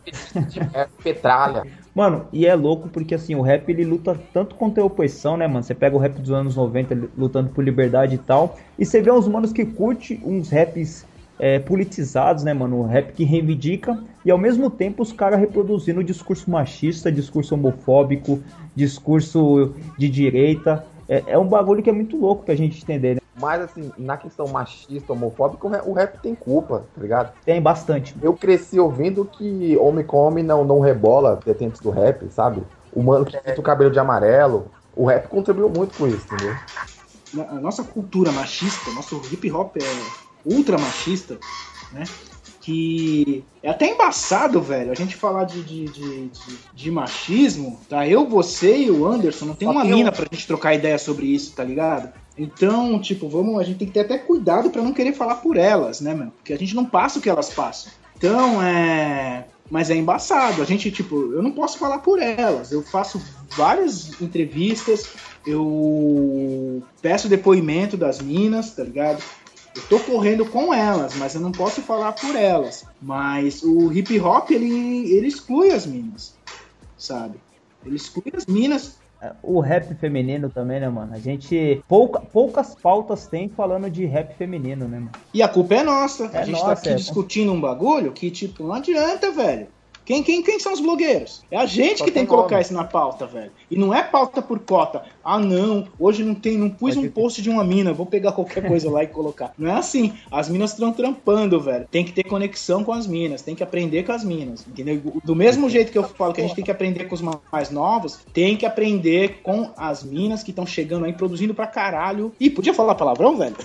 [0.47, 0.59] de
[1.01, 1.65] petralha.
[1.95, 5.47] Mano, e é louco porque assim, o rap ele luta tanto contra a opressão, né,
[5.47, 5.63] mano?
[5.63, 9.11] Você pega o rap dos anos 90 lutando por liberdade e tal, e você vê
[9.11, 11.05] uns manos que curte uns raps
[11.39, 12.81] é, politizados, né, mano?
[12.81, 18.43] Um rap que reivindica e ao mesmo tempo os caras reproduzindo discurso machista, discurso homofóbico,
[18.75, 20.85] discurso de direita.
[21.07, 23.21] É, é, um bagulho que é muito louco pra gente entender, né?
[23.39, 27.31] Mas, assim, na questão machista, homofóbica, o rap tem culpa, tá ligado?
[27.45, 28.13] Tem bastante.
[28.21, 32.61] Eu cresci ouvindo que homem com homem não, não rebola detentos do rap, sabe?
[32.91, 34.67] O mano que pinta o cabelo de amarelo.
[34.93, 36.53] O rap contribuiu muito com isso, entendeu?
[37.47, 41.39] A nossa cultura machista, nosso hip hop é ultra machista,
[41.91, 42.03] né?
[42.61, 48.07] Que é até embaçado, velho, a gente falar de, de, de, de, de machismo, tá?
[48.07, 50.13] Eu, você e o Anderson, não tem Só uma mina eu...
[50.13, 52.11] pra gente trocar ideia sobre isso, tá ligado?
[52.37, 55.57] Então, tipo, vamos, a gente tem que ter até cuidado para não querer falar por
[55.57, 56.31] elas, né, mano?
[56.37, 57.91] Porque a gente não passa o que elas passam.
[58.15, 59.45] Então, é.
[59.69, 60.61] Mas é embaçado.
[60.61, 62.71] A gente, tipo, eu não posso falar por elas.
[62.71, 63.21] Eu faço
[63.51, 65.09] várias entrevistas,
[65.45, 69.21] eu peço depoimento das minas, tá ligado?
[69.79, 72.85] Eu tô correndo com elas, mas eu não posso falar por elas.
[73.01, 76.35] Mas o hip hop, ele, ele exclui as minas,
[76.97, 77.39] sabe?
[77.85, 78.97] Ele exclui as minas
[79.43, 81.13] o rap feminino também, né, mano?
[81.13, 81.83] A gente.
[81.87, 85.11] Pouca, poucas pautas tem falando de rap feminino, né, mano?
[85.33, 86.29] E a culpa é nossa.
[86.33, 86.95] É a gente nossa, tá aqui é.
[86.95, 89.67] discutindo um bagulho que, tipo, não adianta, velho.
[90.09, 91.43] Quem, quem, quem são os blogueiros?
[91.51, 93.51] É a gente que tem que colocar isso na pauta, velho.
[93.69, 95.03] E não é pauta por cota.
[95.23, 98.67] Ah, não, hoje não tem, não pus um post de uma mina, vou pegar qualquer
[98.67, 99.53] coisa lá e colocar.
[99.55, 100.15] Não é assim.
[100.31, 101.87] As minas estão trampando, velho.
[101.91, 104.99] Tem que ter conexão com as minas, tem que aprender com as minas, entendeu?
[105.23, 107.69] Do mesmo jeito que eu falo que a gente tem que aprender com os mais
[107.69, 112.33] novos, tem que aprender com as minas que estão chegando aí produzindo pra caralho.
[112.39, 113.55] Ih, podia falar palavrão, velho?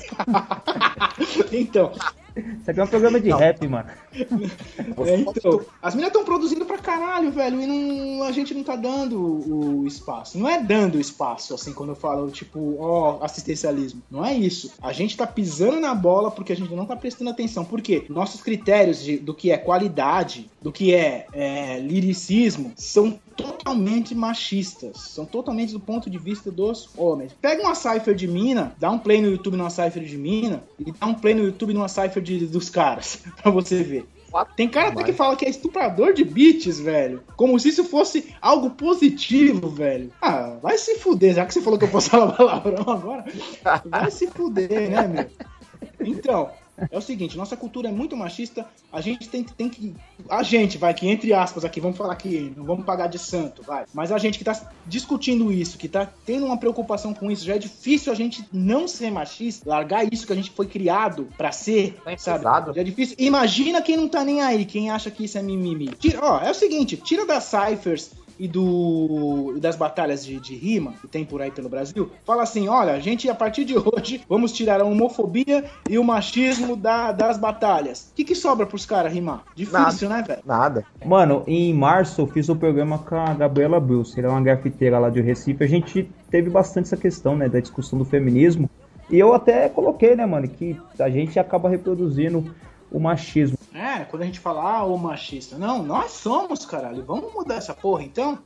[1.50, 1.90] então,
[2.36, 3.88] Isso aqui é um programa de rap, mano.
[4.12, 8.74] é, então, as meninas estão produzindo pra caralho, velho, e não, a gente não tá
[8.76, 10.38] dando o, espaço.
[10.38, 14.02] Não é dando espaço, assim, quando eu falo, tipo, ó, assistencialismo.
[14.10, 14.72] Não é isso.
[14.82, 17.64] A gente tá pisando na bola porque a gente não tá prestando atenção.
[17.64, 18.04] Por quê?
[18.08, 24.96] Nossos critérios de- do que é qualidade, do que é, é, liricismo, são totalmente machistas.
[25.00, 27.32] São totalmente do ponto de vista dos homens.
[27.40, 30.92] Pega uma cipher de mina, dá um play no YouTube numa cipher de mina, e
[30.92, 34.08] dá um play no YouTube numa cipher de, dos caras, pra você ver.
[34.56, 37.22] Tem cara até que fala que é estuprador de beats, velho.
[37.36, 40.10] Como se isso fosse algo positivo, velho.
[40.20, 43.24] Ah, vai se fuder, já que você falou que eu posso falar palavrão agora.
[43.86, 45.30] Vai se fuder, né, meu?
[46.00, 46.50] Então,
[46.90, 49.94] é o seguinte, nossa cultura é muito machista, a gente tem, que- tem que.
[50.28, 53.62] A gente, vai, que entre aspas aqui, vamos falar que não vamos pagar de santo,
[53.62, 53.84] vai.
[53.92, 57.54] Mas a gente que tá discutindo isso, que tá tendo uma preocupação com isso, já
[57.54, 61.52] é difícil a gente não ser machista, largar isso que a gente foi criado pra
[61.52, 62.44] ser, É sabe?
[62.74, 63.16] Já é difícil.
[63.18, 65.88] Imagina quem não tá nem aí, quem acha que isso é mimimi.
[65.98, 70.54] Tira, ó, é o seguinte, tira das ciphers e do e das batalhas de, de
[70.56, 73.74] rima que tem por aí pelo Brasil, fala assim, olha, a gente a partir de
[73.78, 78.08] hoje vamos tirar a homofobia e o machismo da- das batalhas.
[78.12, 79.44] O que, que sobra pros caras rimar?
[79.54, 80.40] Difícil, né, velho?
[80.44, 80.84] Nada.
[81.04, 84.98] Mano, em março eu fiz o programa com a Gabriela Bruce, ela é uma grafiteira
[84.98, 85.62] lá de Recife.
[85.62, 88.68] A gente teve bastante essa questão, né, da discussão do feminismo.
[89.10, 92.44] E eu até coloquei, né, mano, que a gente acaba reproduzindo
[92.90, 93.58] o machismo.
[93.74, 95.58] É, quando a gente fala, ah, o machista.
[95.58, 97.04] Não, nós somos, caralho.
[97.04, 98.38] Vamos mudar essa porra, então?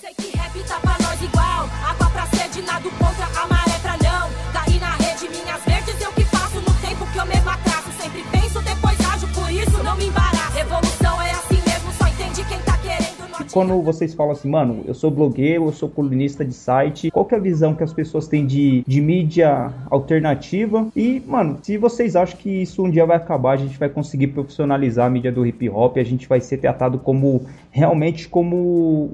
[0.00, 1.68] Sei que rap tá pra nós igual.
[1.84, 4.52] Água pra sede, nado contra a maré pra não.
[4.52, 7.90] Cair na rede, minhas verdes eu que faço no tempo que eu mesmo atraso.
[8.00, 10.25] Sempre penso, depois ajo, por isso não me embaraço.
[13.56, 17.34] Quando vocês falam assim, mano, eu sou blogueiro, eu sou colunista de site, qual que
[17.34, 20.86] é a visão que as pessoas têm de, de mídia alternativa?
[20.94, 24.26] E, mano, se vocês acham que isso um dia vai acabar, a gente vai conseguir
[24.26, 29.10] profissionalizar a mídia do hip hop, a gente vai ser tratado como realmente como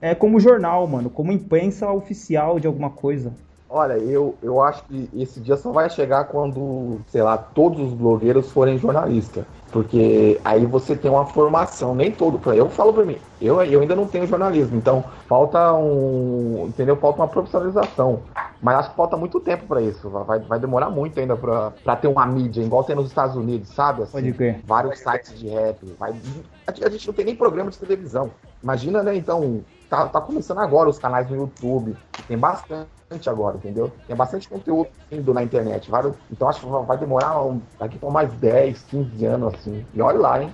[0.00, 3.32] é como jornal, mano, como imprensa oficial de alguma coisa.
[3.74, 7.94] Olha, eu, eu acho que esse dia só vai chegar quando, sei lá, todos os
[7.94, 9.46] blogueiros forem jornalistas.
[9.70, 12.38] Porque aí você tem uma formação, nem todo.
[12.52, 16.66] Eu falo pra mim, eu, eu ainda não tenho jornalismo, então falta um.
[16.68, 16.96] Entendeu?
[16.96, 18.20] Falta uma profissionalização.
[18.60, 20.10] Mas acho que falta muito tempo pra isso.
[20.10, 23.70] Vai, vai demorar muito ainda pra, pra ter uma mídia, igual tem nos Estados Unidos,
[23.70, 24.02] sabe?
[24.02, 24.60] Assim, Pode crer.
[24.66, 25.78] vários sites de rap.
[25.98, 26.14] Vai,
[26.66, 28.30] a gente não tem nem programa de televisão.
[28.62, 29.16] Imagina, né?
[29.16, 31.94] Então, tá, tá começando agora os canais no YouTube.
[32.26, 32.88] Tem bastante
[33.26, 33.92] agora, entendeu?
[34.06, 35.90] Tem bastante conteúdo indo na internet.
[35.90, 39.84] Vários, então acho que vai demorar um, daqui mais 10, 15 anos, assim.
[39.92, 40.50] E olha lá, hein?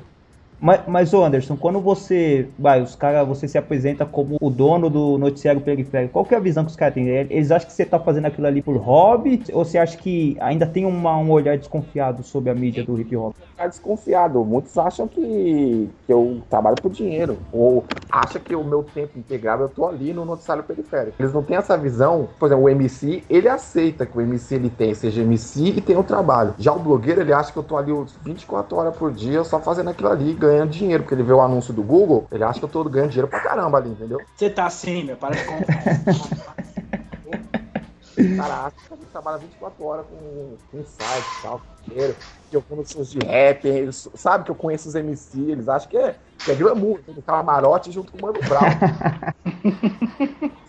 [0.60, 4.90] Mas, mas ô Anderson, quando você vai, os caras, você se apresenta como o dono
[4.90, 7.08] do noticiário periférico, qual que é a visão que os caras têm?
[7.08, 9.42] Eles acham que você tá fazendo aquilo ali por hobby?
[9.52, 13.14] Ou você acha que ainda tem uma, um olhar desconfiado sobre a mídia do hip
[13.16, 13.34] hop?
[13.50, 14.44] Ficar desconfiado.
[14.44, 17.38] Muitos acham que, que eu trabalho por dinheiro.
[17.52, 21.16] Ou acham que o meu tempo integral eu tô ali no noticiário periférico.
[21.18, 22.28] Eles não têm essa visão.
[22.38, 25.96] Por exemplo, o MC, ele aceita que o MC ele tem, seja MC e tem
[25.96, 26.54] o trabalho.
[26.58, 29.60] Já o blogueiro, ele acha que eu tô ali os 24 horas por dia só
[29.60, 31.02] fazendo aquilo ali, ganhando dinheiro.
[31.02, 33.40] Porque ele vê o anúncio do Google, ele acha que eu tô ganhando dinheiro pra
[33.40, 34.18] caramba ali, entendeu?
[34.36, 35.54] Você tá assim, meu, para de com...
[38.20, 42.16] O cara acha que a gente trabalha 24 horas com, com site e tal, dinheiro,
[42.50, 45.88] que eu conheço shows de rap, eles, sabe que eu conheço os MC, eles acham
[45.88, 48.64] que é, que é glamour, tem camarote junto com o Mano Brown.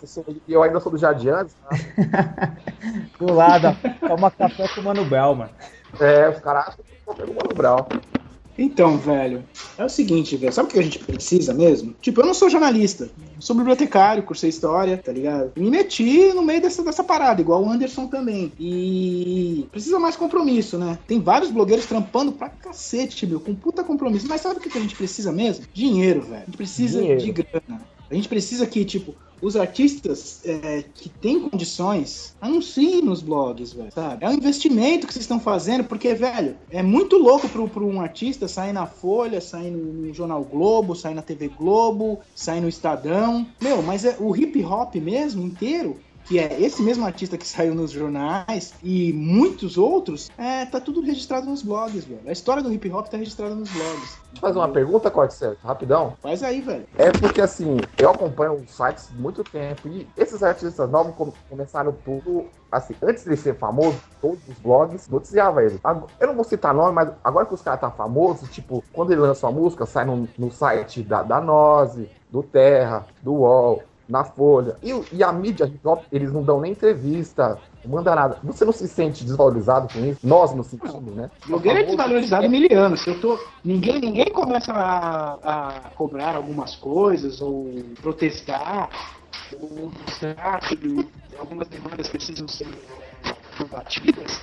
[0.01, 1.69] Eu sou- eu ainda sou do Jadianes, tá?
[3.19, 5.51] Do lado, toma café com o Mano Brown, mano.
[5.99, 7.85] É, os caras acham que eu tô pelo Mano Brown.
[8.62, 9.43] Então, velho,
[9.78, 11.95] é o seguinte, velho, sabe o que a gente precisa mesmo?
[12.02, 15.54] Tipo, eu não sou jornalista, sou bibliotecário, cursei história, tá ligado?
[15.56, 18.52] Me meti no meio dessa, dessa parada, igual o Anderson também.
[18.60, 21.00] E precisa mais compromisso, né?
[21.08, 24.28] Tem vários blogueiros trampando pra cacete, meu, com puta compromisso.
[24.28, 25.65] Mas sabe o que que a gente precisa mesmo?
[25.74, 26.43] Dinheiro, velho.
[26.43, 27.22] A gente precisa Dinheiro.
[27.22, 27.82] de grana.
[28.10, 33.91] A gente precisa que, tipo, os artistas é, que têm condições anunciem nos blogs, velho,
[33.91, 34.26] sabe?
[34.26, 38.02] É um investimento que vocês estão fazendo, porque, velho, é muito louco pro, pro um
[38.02, 42.67] artista sair na Folha, sair no, no Jornal Globo, sair na TV Globo, sair no
[42.67, 43.48] Estadão.
[43.62, 45.98] Meu, mas é, o hip hop mesmo, inteiro,
[46.29, 51.01] que é esse mesmo artista que saiu nos jornais e muitos outros, é, tá tudo
[51.01, 52.21] registrado nos blogs, velho.
[52.27, 54.15] A história do hip hop tá registrada nos blogs.
[54.39, 56.13] Faz uma pergunta, Corte Certo, rapidão.
[56.21, 56.85] Faz aí, velho.
[56.99, 61.33] É porque assim, eu acompanho os sites há muito tempo e esses artistas novos com-
[61.49, 65.79] começaram tudo assim, antes de ser famoso, todos os blogs noticiavam ele.
[66.19, 69.21] Eu não vou citar nome, mas agora que os caras tá famosos, tipo, quando ele
[69.21, 74.24] lança uma música, sai no, no site da, da Nose, do Terra, do UOL, na
[74.24, 74.76] Folha.
[74.82, 75.72] E, e a mídia
[76.12, 78.39] eles não dão nem entrevista, não manda nada.
[78.43, 80.19] Você não se sente desvalorizado com isso?
[80.26, 81.30] Nós não sentimos, né?
[81.45, 82.98] Blogueiro é desvalorizado miliano.
[82.98, 83.39] Se eu tô.
[83.63, 88.89] Ninguém, ninguém começa a, a cobrar algumas coisas ou protestar
[89.62, 92.67] ou mostrar que algumas demandas precisam ser
[93.58, 94.41] combatidas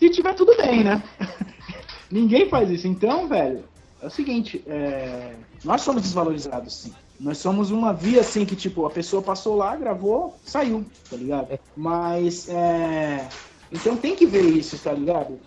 [0.00, 1.02] se tiver tudo bem, né?
[2.10, 2.88] ninguém faz isso.
[2.88, 3.64] Então, velho,
[4.00, 6.94] é o seguinte, é, nós somos desvalorizados, sim.
[7.20, 11.58] Nós somos uma via assim que, tipo, a pessoa passou lá, gravou, saiu, tá ligado?
[11.76, 13.28] Mas é.
[13.70, 15.38] Então tem que ver isso, tá ligado?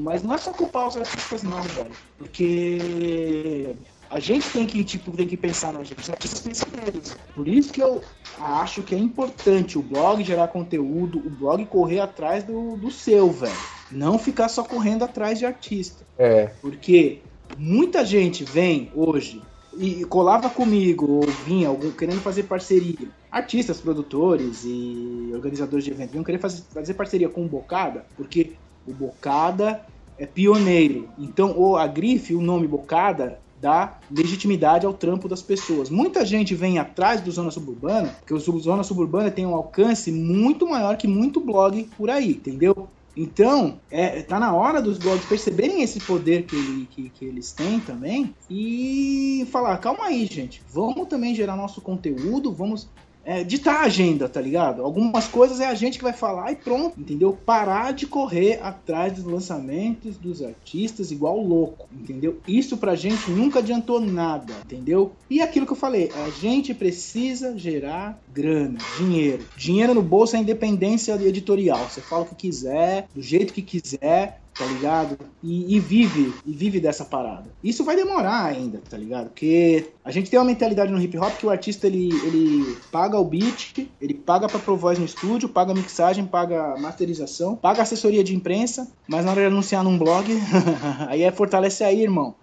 [0.00, 1.90] Mas não é só culpar os artistas não, velho.
[2.16, 3.76] Porque
[4.10, 6.00] a gente tem que, tipo, tem que pensar na gente.
[6.00, 7.14] Os artistas pensam neles.
[7.34, 8.02] Por isso que eu
[8.40, 13.30] acho que é importante o blog gerar conteúdo, o blog correr atrás do, do seu,
[13.30, 13.54] velho.
[13.92, 16.04] Não ficar só correndo atrás de artista.
[16.18, 17.20] É, Porque
[17.56, 19.42] muita gente vem hoje
[19.78, 23.08] e colava comigo, ou vinha algum, querendo fazer parceria.
[23.30, 28.52] Artistas, produtores e organizadores de eventos vinham querer fazer, fazer parceria com o Bocada, porque
[28.86, 29.84] o Bocada
[30.18, 31.08] é pioneiro.
[31.18, 35.90] Então, o, a grife, o nome Bocada, dá legitimidade ao trampo das pessoas.
[35.90, 40.68] Muita gente vem atrás do Zona Suburbana, porque o Zona Suburbana tem um alcance muito
[40.68, 42.88] maior que muito blog por aí, entendeu?
[43.20, 47.80] Então, é, tá na hora dos blogs perceberem esse poder que, que- que eles têm
[47.82, 52.92] também e falar, calma aí, gente, vamos também gerar nosso conteúdo, vamos
[53.28, 54.80] é, ditar a agenda, tá ligado?
[54.80, 57.36] Algumas coisas é a gente que vai falar e pronto, entendeu?
[57.44, 62.40] Parar de correr atrás dos lançamentos dos artistas igual louco, entendeu?
[62.48, 65.12] Isso pra gente nunca adiantou nada, entendeu?
[65.28, 69.44] E aquilo que eu falei, a gente precisa gerar grana, dinheiro.
[69.58, 71.86] Dinheiro no bolso é independência editorial.
[71.86, 75.16] Você fala o que quiser, do jeito que quiser, tá ligado?
[75.42, 77.44] E, e vive, e vive dessa parada.
[77.62, 79.28] Isso vai demorar ainda, tá ligado?
[79.28, 83.18] Porque a gente tem uma mentalidade no hip hop que o artista ele, ele paga
[83.18, 88.24] o beat, ele paga pra pôr voz no estúdio, paga mixagem, paga masterização, paga assessoria
[88.24, 90.26] de imprensa, mas na hora de anunciar num blog,
[91.06, 92.34] aí é fortalecer aí, irmão.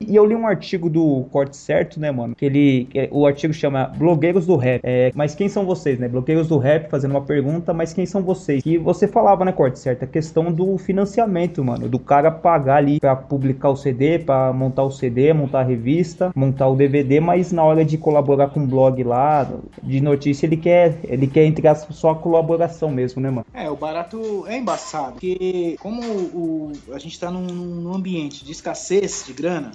[0.00, 2.34] E eu li um artigo do Corte Certo, né, mano?
[2.34, 2.84] Que ele.
[2.90, 4.80] que o artigo chama Blogueiros do Rap.
[4.84, 6.08] É, mas quem são vocês, né?
[6.08, 8.62] Blogueiros do Rap fazendo uma pergunta, mas quem são vocês?
[8.64, 10.04] E você falava, né, Corte Certo?
[10.04, 11.88] A questão do financiamento, mano.
[11.88, 16.32] Do cara pagar ali pra publicar o CD, pra montar o CD, montar a revista,
[16.34, 19.48] montar o DVD, mas na hora de colaborar com o blog lá,
[19.82, 23.46] de notícia, ele quer, ele quer entre aspas, só a colaboração mesmo, né, mano?
[23.54, 28.52] É, o barato é embaçado, porque como o, a gente tá num, num ambiente de
[28.52, 29.70] escassez de grana,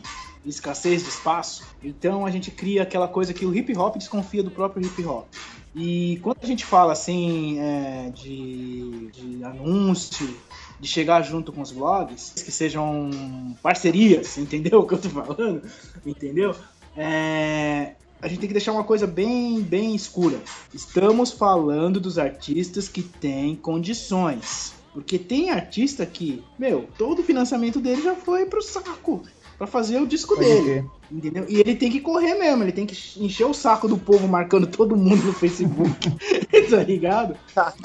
[0.45, 4.51] escassez de espaço, então a gente cria aquela coisa que o hip hop desconfia do
[4.51, 5.25] próprio hip hop.
[5.73, 10.27] E quando a gente fala assim é, de, de anúncio,
[10.77, 13.10] de chegar junto com os blogs, que sejam
[13.63, 15.62] parcerias, entendeu o que eu tô falando?
[16.05, 16.53] Entendeu?
[16.97, 20.41] É, a gente tem que deixar uma coisa bem, bem escura.
[20.73, 24.73] Estamos falando dos artistas que têm condições.
[24.93, 29.23] Porque tem artista que, meu, todo o financiamento dele já foi pro saco
[29.62, 30.63] pra fazer o disco Pode dele.
[30.63, 30.86] crer.
[31.12, 31.45] Entendeu?
[31.47, 34.65] E ele tem que correr mesmo, ele tem que encher o saco do povo marcando
[34.65, 36.10] todo mundo no Facebook,
[36.67, 37.38] tá ligado?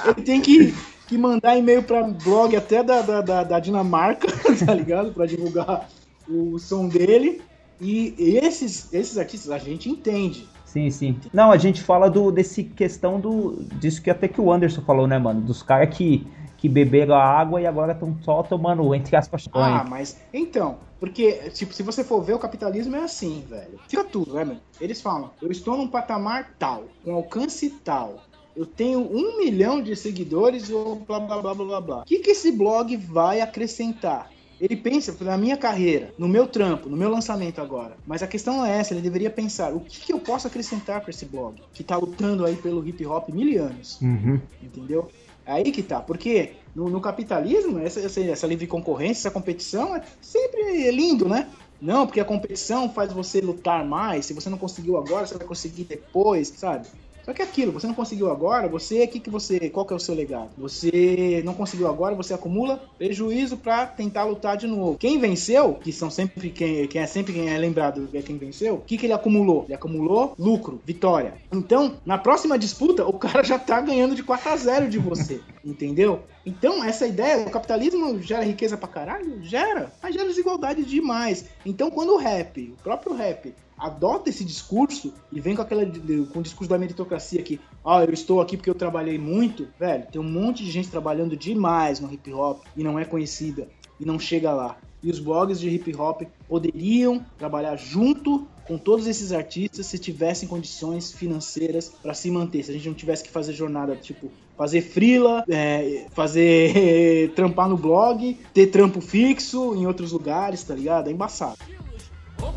[0.06, 0.74] Ele tem que,
[1.06, 4.26] que mandar e-mail pra blog até da, da, da, da Dinamarca,
[4.64, 5.12] tá ligado?
[5.12, 5.86] Pra divulgar
[6.26, 7.42] o som dele.
[7.78, 10.48] E esses, esses artistas a gente entende.
[10.64, 11.20] Sim, sim.
[11.30, 15.06] Não, a gente fala do desse questão do disso que até que o Anderson falou,
[15.06, 15.42] né, mano?
[15.42, 16.26] Dos caras que,
[16.66, 21.50] que beberam a água e agora estão só tomando, entre aspas, Ah, mas então, porque
[21.50, 23.78] tipo, se você for ver o capitalismo é assim, velho.
[23.88, 24.60] Fica tudo, né, mano?
[24.80, 28.24] Eles falam, eu estou num patamar tal, com alcance tal.
[28.56, 31.98] Eu tenho um milhão de seguidores ou blá blá blá blá blá blá.
[32.00, 34.30] O que, que esse blog vai acrescentar?
[34.58, 37.98] Ele pensa na minha carreira, no meu trampo, no meu lançamento agora.
[38.06, 41.02] Mas a questão não é essa, ele deveria pensar o que, que eu posso acrescentar
[41.02, 44.40] para esse blog, que tá lutando aí pelo hip hop mil anos Uhum.
[44.62, 45.10] entendeu?
[45.46, 49.94] É Aí que tá, porque no, no capitalismo, essa, essa, essa livre concorrência, essa competição
[49.94, 51.48] é sempre lindo, né?
[51.80, 54.26] Não, porque a competição faz você lutar mais.
[54.26, 56.88] Se você não conseguiu agora, você vai conseguir depois, sabe?
[57.26, 59.96] Só que é aquilo, você não conseguiu agora, você, que que você, qual que é
[59.96, 60.50] o seu legado?
[60.56, 64.96] Você não conseguiu agora, você acumula prejuízo para tentar lutar de novo.
[64.96, 68.76] Quem venceu, que são sempre quem, quem é sempre quem é lembrado é quem venceu,
[68.76, 69.64] o que que ele acumulou?
[69.64, 71.34] Ele acumulou lucro, vitória.
[71.52, 75.40] Então, na próxima disputa, o cara já tá ganhando de 4 a 0 de você,
[75.64, 76.20] entendeu?
[76.46, 79.42] Então, essa ideia, o capitalismo gera riqueza pra caralho?
[79.42, 81.46] Gera, mas gera desigualdade demais.
[81.64, 85.84] Então, quando o rap, o próprio rap, adota esse discurso e vem com aquela
[86.32, 90.06] com o discurso da meritocracia que, ó, eu estou aqui porque eu trabalhei muito, velho,
[90.10, 93.68] tem um monte de gente trabalhando demais no hip hop e não é conhecida
[93.98, 94.78] e não chega lá.
[95.02, 100.48] E os blogs de hip hop poderiam trabalhar junto com todos esses artistas se tivessem
[100.48, 102.64] condições financeiras para se manter.
[102.64, 107.76] Se a gente não tivesse que fazer jornada tipo fazer frila, é, fazer trampar no
[107.76, 111.08] blog, ter trampo fixo em outros lugares, tá ligado?
[111.08, 111.58] É embaçado.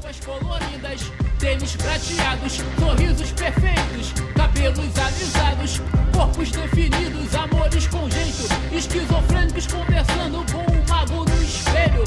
[0.10, 5.82] Roupas coloridas, tênis prateados, sorrisos perfeitos, cabelos alisados,
[6.12, 12.04] corpos definidos, amores com jeito, esquizofrênicos conversando com o mago no espelho.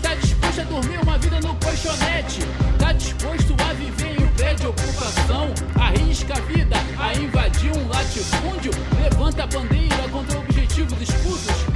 [0.00, 2.40] Tá disposto a dormir uma vida no colchonete,
[2.78, 3.97] tá disposto a viver
[4.38, 8.70] em um prédio de ocupação, arrisca a vida a invadir um latifúndio,
[9.02, 11.68] levanta a bandeira contra objetivos escusos.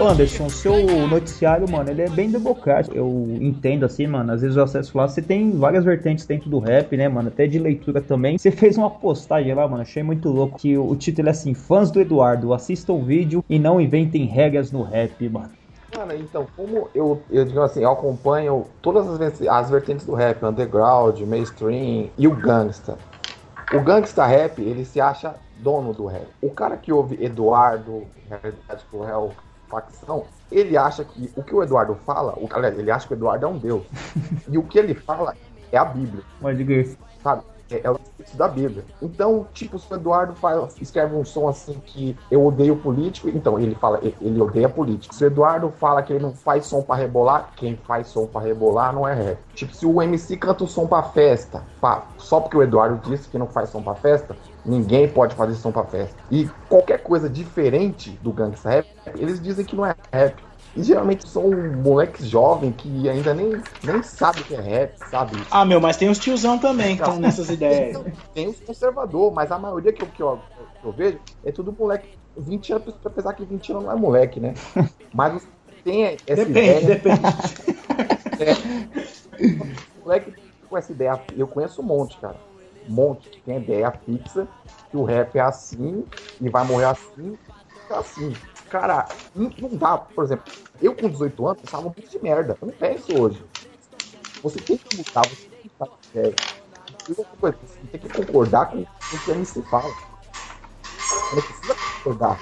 [0.00, 2.96] Anderson, seu noticiário, mano, ele é bem democrático.
[2.96, 4.32] Eu entendo assim, mano.
[4.32, 7.28] Às vezes eu acesso lá, você tem várias vertentes dentro do rap, né, mano?
[7.28, 8.36] Até de leitura também.
[8.36, 9.82] Você fez uma postagem lá, mano.
[9.82, 10.58] Achei muito louco.
[10.58, 14.72] Que o título é assim: Fãs do Eduardo, assistam o vídeo e não inventem regras
[14.72, 15.50] no rap, mano.
[16.00, 20.42] Cara, então, como eu, eu digo assim, eu acompanho todas as, as vertentes do rap,
[20.42, 22.96] underground, mainstream e o gangsta.
[23.70, 26.26] O gangsta rap, ele se acha dono do rap.
[26.40, 29.32] O cara que ouve Eduardo, realidade cruel,
[29.68, 33.16] facção, ele acha que o que o Eduardo fala, o, aliás, ele acha que o
[33.16, 33.84] Eduardo é um deus.
[34.50, 35.36] e o que ele fala
[35.70, 37.42] é a Bíblia Pode sabe?
[37.70, 38.84] É, é o texto da Bíblia.
[39.00, 43.58] Então, tipo, se o Eduardo faz, escreve um som assim que eu odeio político, então
[43.58, 45.14] ele fala, ele, odeia político.
[45.14, 48.40] Se o Eduardo fala que ele não faz som pra rebolar, quem faz som pra
[48.40, 49.38] rebolar não é rap.
[49.54, 53.28] Tipo, se o MC canta um som pra festa, pá, só porque o Eduardo disse
[53.28, 56.16] que não faz som pra festa, ninguém pode fazer som pra festa.
[56.30, 60.49] E qualquer coisa diferente do gangsta rap, eles dizem que não é rap.
[60.76, 65.36] E geralmente são moleques jovens que ainda nem, nem sabem o que é rap, sabe?
[65.50, 68.00] Ah, meu, mas tem os tiozão também que estão nessas ideias.
[68.32, 70.38] Tem os conservador, mas a maioria que eu, que eu,
[70.80, 74.38] que eu vejo é tudo moleque 20 anos, apesar que 20 anos não é moleque,
[74.38, 74.54] né?
[75.12, 75.46] Mas
[75.82, 77.00] tem essa Depende, ideia.
[77.00, 77.20] depende.
[80.00, 80.32] moleque
[80.68, 82.36] com essa ideia, eu conheço um monte, cara.
[82.88, 84.46] Um monte que tem ideia fixa
[84.90, 86.04] que o rap é assim
[86.40, 87.36] e vai morrer assim,
[87.82, 88.32] fica assim.
[88.70, 90.44] Cara, não, dá, por exemplo,
[90.80, 92.56] eu com 18 anos pensava um pouco de merda.
[92.62, 93.44] Eu não penso hoje.
[94.44, 95.70] Você tem que mudar, você tem que
[96.14, 96.34] de ideia.
[97.40, 99.90] Coisa, você tem que concordar com, com o que a MC fala.
[100.84, 102.38] Você não precisa concordar,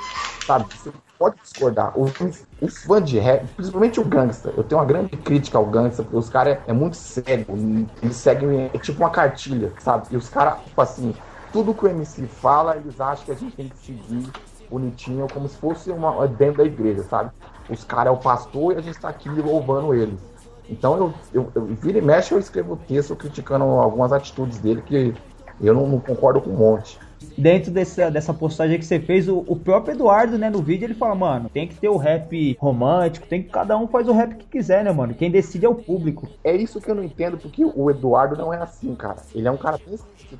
[0.47, 0.67] sabe?
[0.77, 1.99] Você pode discordar.
[1.99, 2.13] Os,
[2.61, 6.17] os fãs de rap, principalmente o gangsta, eu tenho uma grande crítica ao gangsta, porque
[6.17, 7.57] os caras é, é muito cego.
[8.03, 10.09] Eles seguem, é tipo uma cartilha, sabe?
[10.11, 11.15] E os caras, tipo assim,
[11.53, 14.31] tudo que o MC fala, eles acham que a gente tem que seguir
[14.71, 17.31] bonitinho, como se fosse uma, dentro da igreja, sabe?
[17.69, 20.21] Os caras é o pastor e a gente tá aqui louvando eles.
[20.69, 25.15] Então eu, eu, eu vira e mexe, eu escrevo texto criticando algumas atitudes dele que
[25.61, 26.99] eu não, não concordo com um monte.
[27.37, 30.95] Dentro dessa, dessa postagem que você fez, o, o próprio Eduardo, né, no vídeo, ele
[30.95, 34.35] fala, mano, tem que ter o rap romântico, tem que cada um faz o rap
[34.37, 35.15] que quiser, né, mano?
[35.15, 36.29] Quem decide é o público.
[36.43, 39.19] É isso que eu não entendo, porque o Eduardo não é assim, cara.
[39.35, 39.79] Ele é um cara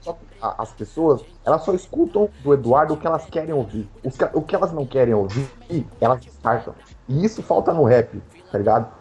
[0.01, 3.89] só as pessoas, elas só escutam do Eduardo o que elas querem ouvir.
[4.05, 5.49] Os que- o que elas não querem ouvir,
[6.01, 6.75] elas descartam.
[7.09, 8.21] E isso falta no rap,
[8.51, 8.98] tá ligado?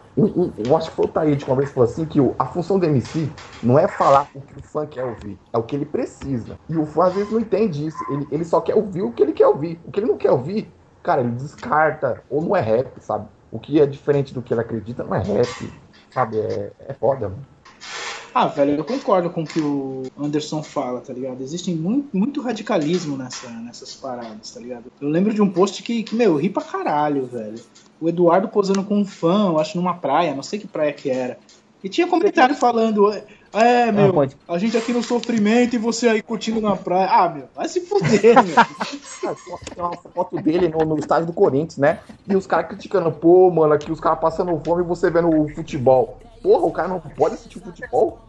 [0.56, 2.86] Eu acho que foi o Taíde que uma vez falou assim que a função do
[2.86, 6.60] MC não é falar o que o fã quer ouvir, é o que ele precisa.
[6.68, 8.04] E o fã às vezes não entende isso.
[8.08, 9.80] Ele, ele só quer ouvir o que ele quer ouvir.
[9.84, 12.24] O que ele não quer ouvir, cara, ele descarta.
[12.28, 13.28] Ou não é rap, sabe?
[13.50, 15.72] O que é diferente do que ele acredita não é rap,
[16.12, 16.38] sabe?
[16.40, 17.57] É, é foda, mano.
[18.40, 21.42] Ah, velho, eu concordo com o que o Anderson fala, tá ligado?
[21.42, 24.84] Existe muito, muito radicalismo nessa, nessas paradas, tá ligado?
[25.00, 27.60] Eu lembro de um post que, que, meu, eu ri pra caralho, velho.
[28.00, 31.10] O Eduardo posando com um fã, eu acho numa praia, não sei que praia que
[31.10, 31.36] era.
[31.82, 33.12] E tinha comentário falando,
[33.52, 34.36] é, meu, pode.
[34.46, 37.08] a gente aqui no sofrimento e você aí curtindo na praia.
[37.10, 38.54] Ah, meu, vai se fuder, meu.
[38.54, 39.34] Cara,
[39.74, 41.98] tem uma foto dele no, no estádio do Corinthians, né?
[42.28, 45.48] E os caras criticando, pô, mano, aqui os caras passando fome e você vendo o
[45.48, 46.20] futebol.
[46.40, 48.27] Porra, o cara não pode assistir futebol?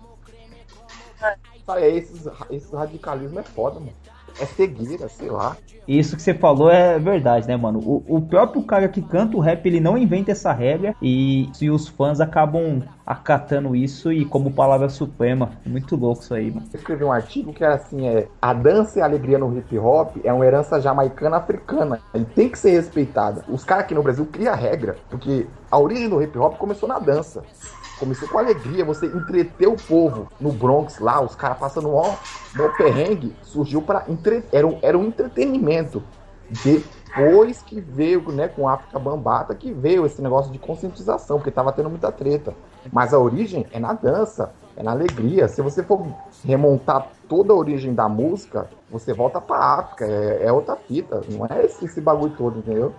[1.19, 3.91] Sabe, é esses, esse radicalismo é foda, mano.
[4.39, 5.55] é cegueira, sei lá.
[5.87, 7.79] Isso que você falou é verdade, né, mano?
[7.79, 11.69] O, o próprio cara que canta o rap, ele não inventa essa regra e, e
[11.69, 15.49] os fãs acabam acatando isso e como palavra suprema.
[15.65, 16.67] Muito louco isso aí, mano.
[16.71, 19.77] Eu escrevi um artigo que era assim, é a dança e a alegria no hip
[19.79, 23.43] hop é uma herança jamaicana africana e tem que ser respeitada.
[23.47, 26.99] Os caras aqui no Brasil criam regra, porque a origem do hip hop começou na
[26.99, 27.43] dança.
[27.99, 32.15] Começou com alegria, você entreter o povo no Bronx lá, os caras passando ó,
[32.55, 34.43] no perrengue, surgiu para entre...
[34.53, 36.01] era, um, era um entretenimento.
[36.63, 41.51] Depois que veio, né, com a África Bambata, que veio esse negócio de conscientização, porque
[41.51, 42.53] tava tendo muita treta.
[42.91, 45.49] Mas a origem é na dança, é na alegria.
[45.49, 46.01] Se você for
[46.45, 51.45] remontar toda a origem da música, você volta pra África, é, é outra fita, não
[51.45, 52.93] é esse, esse bagulho todo, entendeu?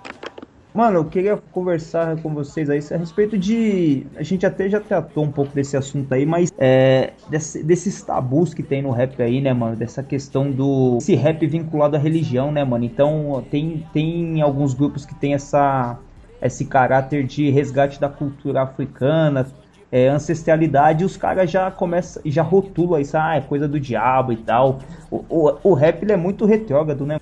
[0.73, 4.07] Mano, eu queria conversar com vocês aí a respeito de.
[4.17, 8.55] A gente até já tratou um pouco desse assunto aí, mas é, desse, desses tabus
[8.55, 9.75] que tem no rap aí, né, mano?
[9.75, 10.99] Dessa questão do.
[10.99, 12.85] Esse rap vinculado à religião, né, mano?
[12.85, 15.99] Então, tem, tem alguns grupos que tem essa,
[16.41, 19.49] esse caráter de resgate da cultura africana,
[19.91, 24.37] é, ancestralidade, os caras já começam, já rotulam isso, ah, é coisa do diabo e
[24.37, 24.79] tal.
[25.11, 27.19] O, o, o rap é muito retrógrado, né?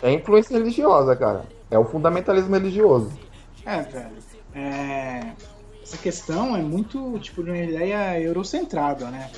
[0.00, 1.42] É influência religiosa, cara.
[1.72, 3.10] É o fundamentalismo religioso.
[3.64, 4.10] É, velho.
[4.54, 5.32] É...
[5.82, 9.30] Essa questão é muito, tipo, de uma ideia eurocentrada, né?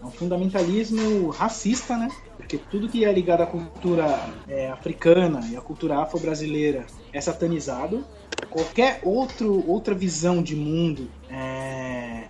[0.00, 2.08] É um fundamentalismo racista, né?
[2.36, 4.06] Porque tudo que é ligado à cultura
[4.46, 8.04] é, africana e à cultura afro-brasileira é satanizado.
[8.48, 12.28] Qualquer outro, outra visão de mundo é,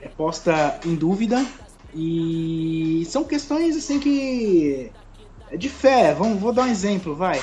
[0.00, 1.44] é posta em dúvida.
[1.92, 4.92] E são questões assim que
[5.50, 6.14] é de fé.
[6.14, 7.42] Vamos, vou dar um exemplo, vai.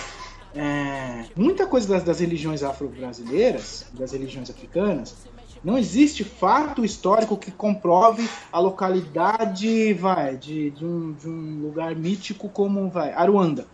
[0.55, 5.13] É, muita coisa das, das religiões afro-brasileiras, das religiões africanas,
[5.61, 11.95] não existe fato histórico que comprove a localidade, vai, de, de, um, de um lugar
[11.95, 13.65] mítico como, vai, Aruanda.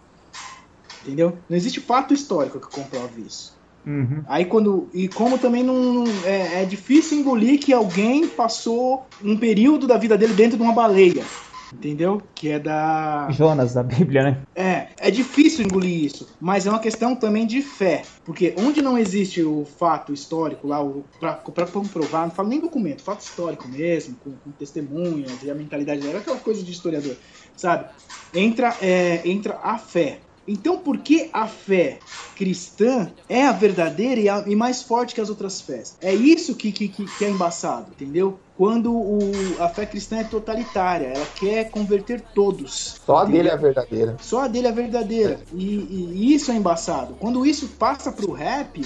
[1.04, 1.38] Entendeu?
[1.48, 3.56] Não existe fato histórico que comprove isso.
[3.86, 4.24] Uhum.
[4.28, 4.88] Aí quando.
[4.94, 6.04] E como também não.
[6.24, 10.74] É, é difícil engolir que alguém passou um período da vida dele dentro de uma
[10.74, 11.26] baleia
[11.74, 12.22] entendeu?
[12.36, 13.30] Que é da.
[13.32, 14.42] Jonas, da Bíblia, né?
[14.56, 18.04] É, é difícil engolir isso, mas é uma questão também de fé.
[18.24, 20.80] Porque onde não existe o fato histórico lá,
[21.20, 26.02] pra comprovar, não falo nem documento, fato histórico mesmo, com, com testemunhas e a mentalidade
[26.02, 27.16] dela, aquela coisa de historiador,
[27.56, 27.90] sabe?
[28.34, 30.20] Entra, é, entra a fé.
[30.52, 32.00] Então, por que a fé
[32.36, 35.96] cristã é a verdadeira e, a, e mais forte que as outras fés?
[36.02, 38.38] É isso que, que, que é embaçado, entendeu?
[38.58, 43.02] Quando o, a fé cristã é totalitária, ela quer converter todos.
[43.06, 44.18] Só a dele é a verdadeira.
[44.22, 45.40] Só a dele é verdadeira.
[45.54, 47.16] E, e isso é embaçado.
[47.20, 48.86] Quando isso passa pro rap,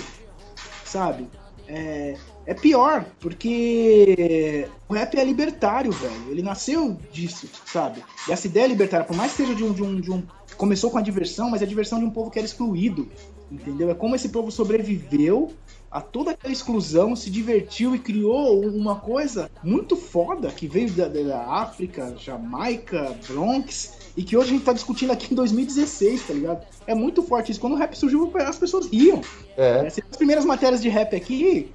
[0.85, 1.27] sabe?
[1.67, 6.29] É, é pior, porque o rap é libertário, velho.
[6.29, 8.03] Ele nasceu disso, sabe?
[8.27, 10.23] E essa ideia libertária, por mais que seja de um, de um, de um
[10.57, 13.07] começou com a diversão, mas é a diversão de um povo que era excluído.
[13.51, 13.89] Entendeu?
[13.89, 15.51] É como esse povo sobreviveu
[15.91, 21.07] a toda aquela exclusão, se divertiu e criou uma coisa muito foda que veio da,
[21.07, 26.33] da África, Jamaica, Bronx, e que hoje a gente tá discutindo aqui em 2016, tá
[26.33, 26.65] ligado?
[26.85, 27.61] É muito forte isso.
[27.61, 29.21] Quando o rap surgiu, as pessoas riam.
[29.55, 29.87] É.
[29.87, 31.71] As primeiras matérias de rap aqui,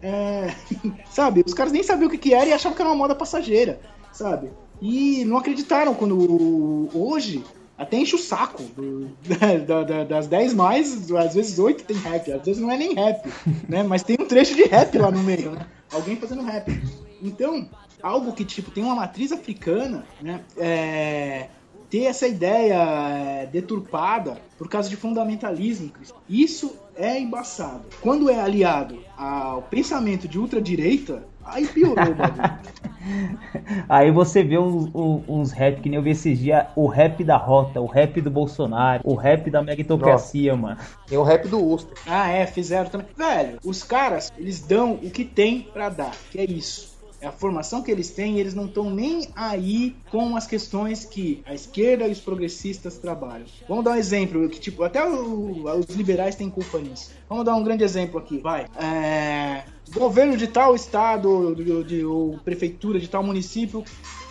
[0.00, 0.54] é...
[1.10, 3.14] sabe, os caras nem sabiam o que, que era e achavam que era uma moda
[3.14, 3.80] passageira,
[4.12, 4.50] sabe?
[4.80, 7.42] E não acreditaram quando hoje
[7.84, 8.62] até enche o saco.
[8.62, 9.10] Do,
[9.66, 12.94] da, da, das 10 mais, às vezes 8 tem rap, às vezes não é nem
[12.94, 13.30] rap,
[13.68, 13.82] né?
[13.82, 15.66] Mas tem um trecho de rap lá no meio, né?
[15.92, 16.70] Alguém fazendo rap.
[17.22, 17.68] Então,
[18.02, 20.40] algo que tipo tem uma matriz africana, né?
[20.56, 21.48] É,
[21.88, 25.92] ter essa ideia é, deturpada por causa de fundamentalismo.
[26.28, 27.84] Isso é embaçado.
[28.00, 32.84] Quando é aliado ao pensamento de ultradireita, aí piorou o bagulho.
[33.86, 34.90] Aí você vê uns,
[35.28, 38.30] uns rap que nem eu vi esses dias, o rap da rota, o rap do
[38.30, 40.78] Bolsonaro, o rap da meritocracia, mano.
[41.06, 41.94] Tem o rap do Ustra.
[42.06, 43.06] Ah, é, fizeram também.
[43.14, 46.93] Velho, os caras, eles dão o que tem para dar, que é isso.
[47.24, 51.54] A formação que eles têm, eles não estão nem aí com as questões que a
[51.54, 53.46] esquerda e os progressistas trabalham.
[53.68, 57.12] Vamos dar um exemplo, que tipo, até o, os liberais têm culpa nisso.
[57.28, 58.66] Vamos dar um grande exemplo aqui, vai.
[58.76, 63.84] É, governo de tal estado, de, de, ou prefeitura de tal município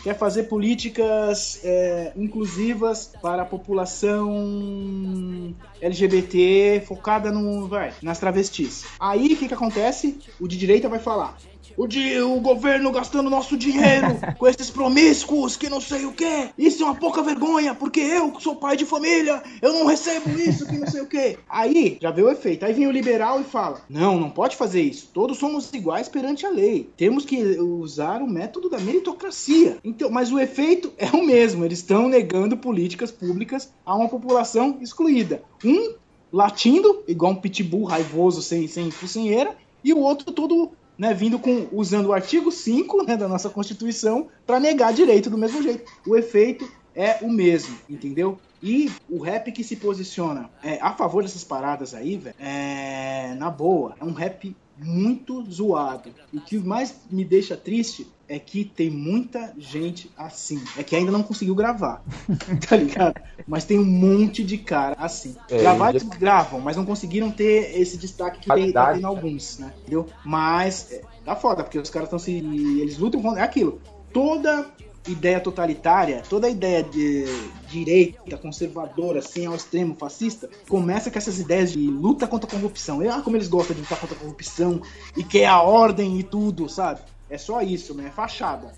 [0.03, 8.85] quer fazer políticas é, inclusivas para a população LGBT focada no, vai, nas travestis.
[8.99, 10.19] Aí o que, que acontece?
[10.39, 11.37] O de direita vai falar:
[11.77, 14.07] o, di- o governo gastando nosso dinheiro
[14.37, 16.49] com esses promíscuos que não sei o que.
[16.57, 20.29] Isso é uma pouca vergonha, porque eu que sou pai de família, eu não recebo
[20.39, 21.37] isso que não sei o que.
[21.49, 22.65] Aí já vê o efeito.
[22.65, 25.09] Aí vem o liberal e fala: Não, não pode fazer isso.
[25.13, 26.89] Todos somos iguais perante a lei.
[26.97, 29.77] Temos que usar o método da meritocracia.
[29.83, 31.63] Então, mas o efeito é o mesmo.
[31.65, 35.43] Eles estão negando políticas públicas a uma população excluída.
[35.63, 35.95] Um
[36.31, 40.71] latindo, igual um pitbull raivoso sem, sem focinheira, e o outro todo
[41.03, 45.37] né, vindo com usando o artigo 5 né, da nossa Constituição para negar direito do
[45.37, 45.83] mesmo jeito.
[46.07, 48.39] O efeito é o mesmo, entendeu?
[48.61, 53.49] E o rap que se posiciona é, a favor dessas paradas aí, velho, é, na
[53.49, 56.09] boa, é um rap muito zoado.
[56.31, 60.61] E o que mais me deixa triste é que tem muita gente assim.
[60.77, 62.03] É que ainda não conseguiu gravar,
[62.67, 63.21] tá ligado?
[63.47, 65.35] Mas tem um monte de cara assim.
[65.49, 69.59] É, Gravar eles gravam, mas não conseguiram ter esse destaque que tem, tá tendo alguns,
[69.59, 69.73] né?
[69.81, 70.07] Entendeu?
[70.25, 72.31] Mas é, dá foda, porque os caras estão se.
[72.31, 73.41] Eles lutam contra.
[73.41, 73.81] É aquilo.
[74.11, 74.67] Toda
[75.07, 77.25] ideia totalitária, toda ideia de
[77.67, 83.03] direita, conservadora, assim, ao extremo fascista, começa com essas ideias de luta contra a corrupção.
[83.03, 84.81] E, ah, como eles gostam de lutar contra a corrupção
[85.15, 87.01] e quer a ordem e tudo, sabe?
[87.33, 88.09] É só isso, né?
[88.09, 88.71] É fachada.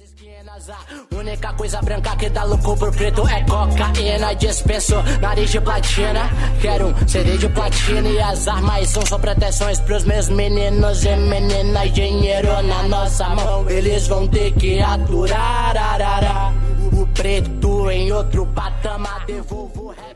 [1.11, 4.33] Única coisa branca que dá louco por preto é cocaína.
[4.33, 6.29] Dispenso nariz de platina.
[6.61, 11.17] Quero um CD de platina e as armas são só proteções pros meus meninos e
[11.17, 11.91] meninas.
[11.91, 15.75] Dinheiro na nossa mão, eles vão ter que aturar.
[15.75, 16.53] arará.
[16.93, 20.14] O preto em outro patamar, devolvo rap.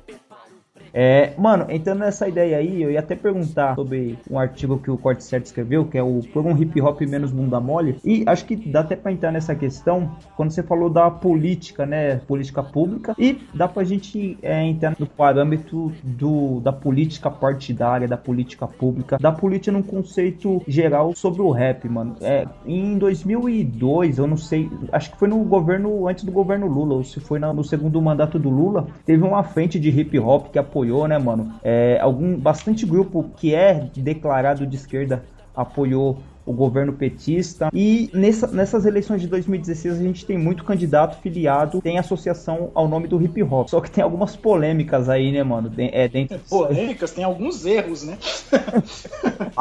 [0.93, 4.97] É, mano, entrando nessa ideia aí, eu ia até perguntar sobre um artigo que o
[4.97, 7.97] Corte Certo escreveu, que é o Por um Hip Hop Menos Bunda Mole.
[8.03, 12.17] E acho que dá até pra entrar nessa questão quando você falou da política, né?
[12.27, 13.15] Política pública.
[13.17, 19.17] E dá pra gente é, entrar no parâmetro do, da política partidária, da política pública,
[19.19, 22.15] da política num conceito geral sobre o rap, mano.
[22.21, 26.95] É, em 2002, eu não sei, acho que foi no governo, antes do governo Lula,
[26.95, 30.47] ou se foi na- no segundo mandato do Lula, teve uma frente de hip hop
[30.51, 31.53] que apoiou, né, mano?
[31.63, 35.23] É, algum, bastante grupo que é declarado de esquerda
[35.55, 37.69] apoiou o governo petista.
[37.73, 42.87] E nessa- nessas eleições de 2016 a gente tem muito candidato filiado, tem associação ao
[42.87, 43.67] nome do hip hop.
[43.69, 45.69] Só que tem algumas polêmicas aí, né, mano?
[45.69, 48.17] De- É, dentro Polêmicas, tem alguns erros, né?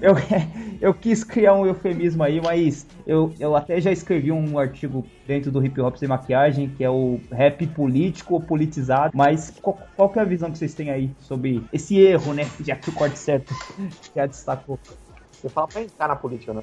[0.00, 0.14] eu,
[0.80, 5.50] eu quis criar um eufemismo aí, mas eu, eu até já escrevi um artigo dentro
[5.50, 9.12] do hip hop sem maquiagem, que é o rap político ou politizado.
[9.14, 12.44] Mas qual, qual que é a visão que vocês têm aí sobre esse erro, né?
[12.60, 13.54] Já que o corte certo
[14.14, 14.78] já destacou.
[15.32, 16.62] Você fala pra entrar na política, né?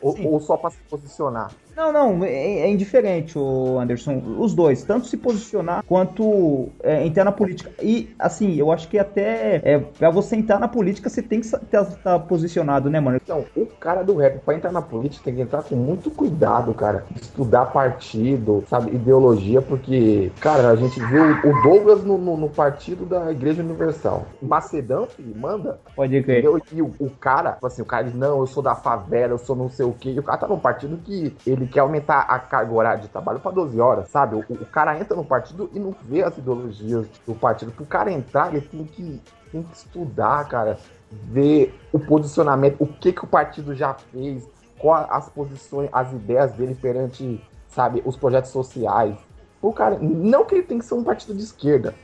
[0.00, 1.50] Ou, ou só pra se posicionar.
[1.80, 4.22] Não, não, é, é indiferente, o Anderson.
[4.38, 7.70] Os dois, tanto se posicionar quanto é, entrar na política.
[7.82, 11.46] E, assim, eu acho que até é, pra você entrar na política, você tem que
[11.46, 13.16] estar posicionado, né, mano?
[13.22, 16.74] Então, o cara do rap, pra entrar na política, tem que entrar com muito cuidado,
[16.74, 17.06] cara.
[17.16, 23.06] Estudar partido, sabe, ideologia, porque, cara, a gente viu o Douglas no, no- no partido
[23.06, 24.26] da Igreja Universal.
[24.42, 25.80] Macedão, filho, manda.
[25.96, 26.40] Pode crer.
[26.40, 26.60] Entendeu?
[26.70, 29.38] E o, o cara, tipo assim, o cara diz, não, eu sou da favela, eu
[29.38, 30.10] sou não sei o quê.
[30.10, 33.40] E o cara tá num partido que ele quer aumentar a carga horária de trabalho
[33.40, 34.34] pra 12 horas, sabe?
[34.36, 37.72] O, o cara entra no partido e não vê as ideologias do partido.
[37.72, 40.78] Pro cara entrar, ele tem que, tem que estudar, cara.
[41.10, 44.48] Ver o posicionamento, o que que o partido já fez,
[44.78, 49.16] quais as posições, as ideias dele perante, sabe, os projetos sociais.
[49.60, 51.94] O cara, não que ele tem que ser um partido de esquerda,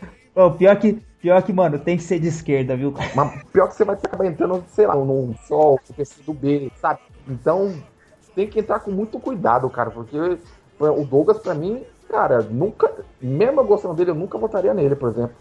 [0.59, 2.93] pior que, pior que, mano, tem que ser de esquerda, viu?
[3.15, 6.71] mas pior que você vai acabar entrando, sei lá, num sol, no PC do B,
[6.77, 7.01] sabe?
[7.27, 7.73] Então,
[8.37, 10.17] tem que entrar com muito cuidado, cara, porque
[10.79, 15.35] o Douglas, pra mim, cara, nunca, mesmo gostando dele, eu nunca votaria nele, por exemplo.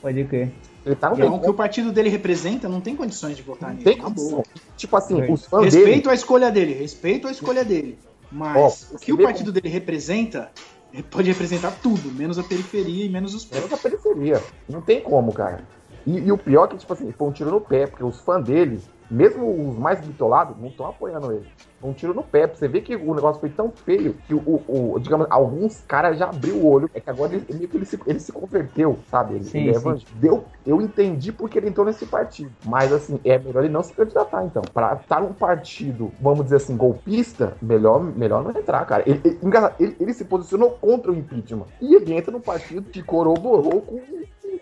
[0.00, 0.52] Pode crer.
[0.86, 3.70] Ele tá no Então, o que o partido dele representa não tem condições de votar
[3.70, 3.82] nele.
[3.82, 4.44] tem na condição.
[4.76, 5.30] Tipo assim, É.
[5.30, 7.98] os fãs dele, Respeito a escolha dele, respeito a escolha dele.
[8.30, 10.52] Mas Ó, o que o partido dele representa,
[10.92, 13.80] ele pode representar tudo, menos a periferia e menos os menos pobres.
[13.80, 14.40] a periferia.
[14.68, 15.64] Não tem como, cara.
[16.06, 18.20] E, e o pior é que, tipo assim, foi um tiro no pé, porque os
[18.20, 18.80] fãs dele,
[19.10, 21.46] mesmo os mais bitolados, não estão apoiando ele.
[21.80, 24.34] Foi um tiro no pé, pra você ver que o negócio foi tão feio que
[24.34, 26.90] o, o- o- digamos, alguns caras já abriu o olho.
[26.92, 29.36] É que agora ele, meio que ele se, ele se converteu, sabe?
[29.36, 29.96] Ele, Sim, ele é sim.
[30.14, 32.50] Deu, eu entendi porque ele entrou nesse partido.
[32.64, 34.62] Mas assim, é melhor ele não se candidatar, então.
[34.74, 39.04] Pra estar num partido, vamos dizer assim, golpista, melhor, melhor não entrar, cara.
[39.06, 39.38] Ele, ele,
[39.78, 41.66] ele- ele se posicionou contra o impeachment.
[41.80, 43.94] E ele entra num partido que corroborou com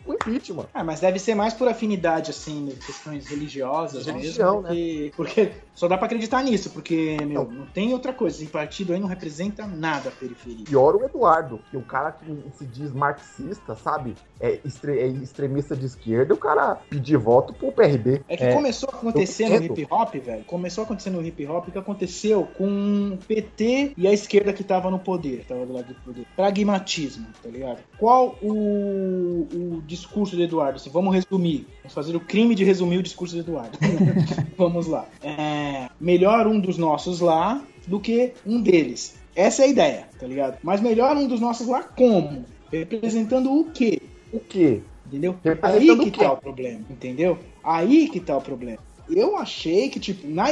[0.06, 0.66] o impeachment.
[0.72, 4.66] Ah, mas deve ser mais por afinidade, assim, questões religiosas Religião, mesmo.
[4.66, 8.36] Porque, porque só dá pra acreditar nisso, porque, meu, não tem outra coisa.
[8.36, 10.64] Esse partido aí não representa nada a periferia.
[10.64, 12.26] Pior o Eduardo, que o cara que
[12.58, 14.14] se diz marxista, sabe?
[14.40, 18.22] É, extre- é extremista de esquerda, o cara pedir voto pro PRB.
[18.28, 20.44] É que É, começou a acontecer no hip hop, velho.
[20.44, 24.62] Começou a acontecer no hip hop que aconteceu com o PT e a esquerda que
[24.64, 26.26] tava no poder, tava do lado do poder.
[26.36, 27.78] Pragmatismo, tá ligado?
[27.98, 30.76] Qual o, o discurso do Eduardo?
[30.76, 31.66] Assim, vamos resumir.
[31.82, 33.78] Vamos fazer o crime de resumir o discurso do Eduardo.
[34.56, 35.06] vamos lá.
[35.22, 39.16] É, melhor um dos nossos lá do que um deles.
[39.34, 40.58] Essa é a ideia, tá ligado?
[40.62, 42.44] Mas melhor um dos nossos lá como?
[42.72, 44.00] Representando o quê?
[44.32, 44.80] O quê?
[45.06, 45.36] Entendeu?
[45.62, 47.38] Aí que tá o problema, entendeu?
[47.62, 48.78] Aí que tá o problema.
[49.08, 50.46] Eu achei que, tipo, na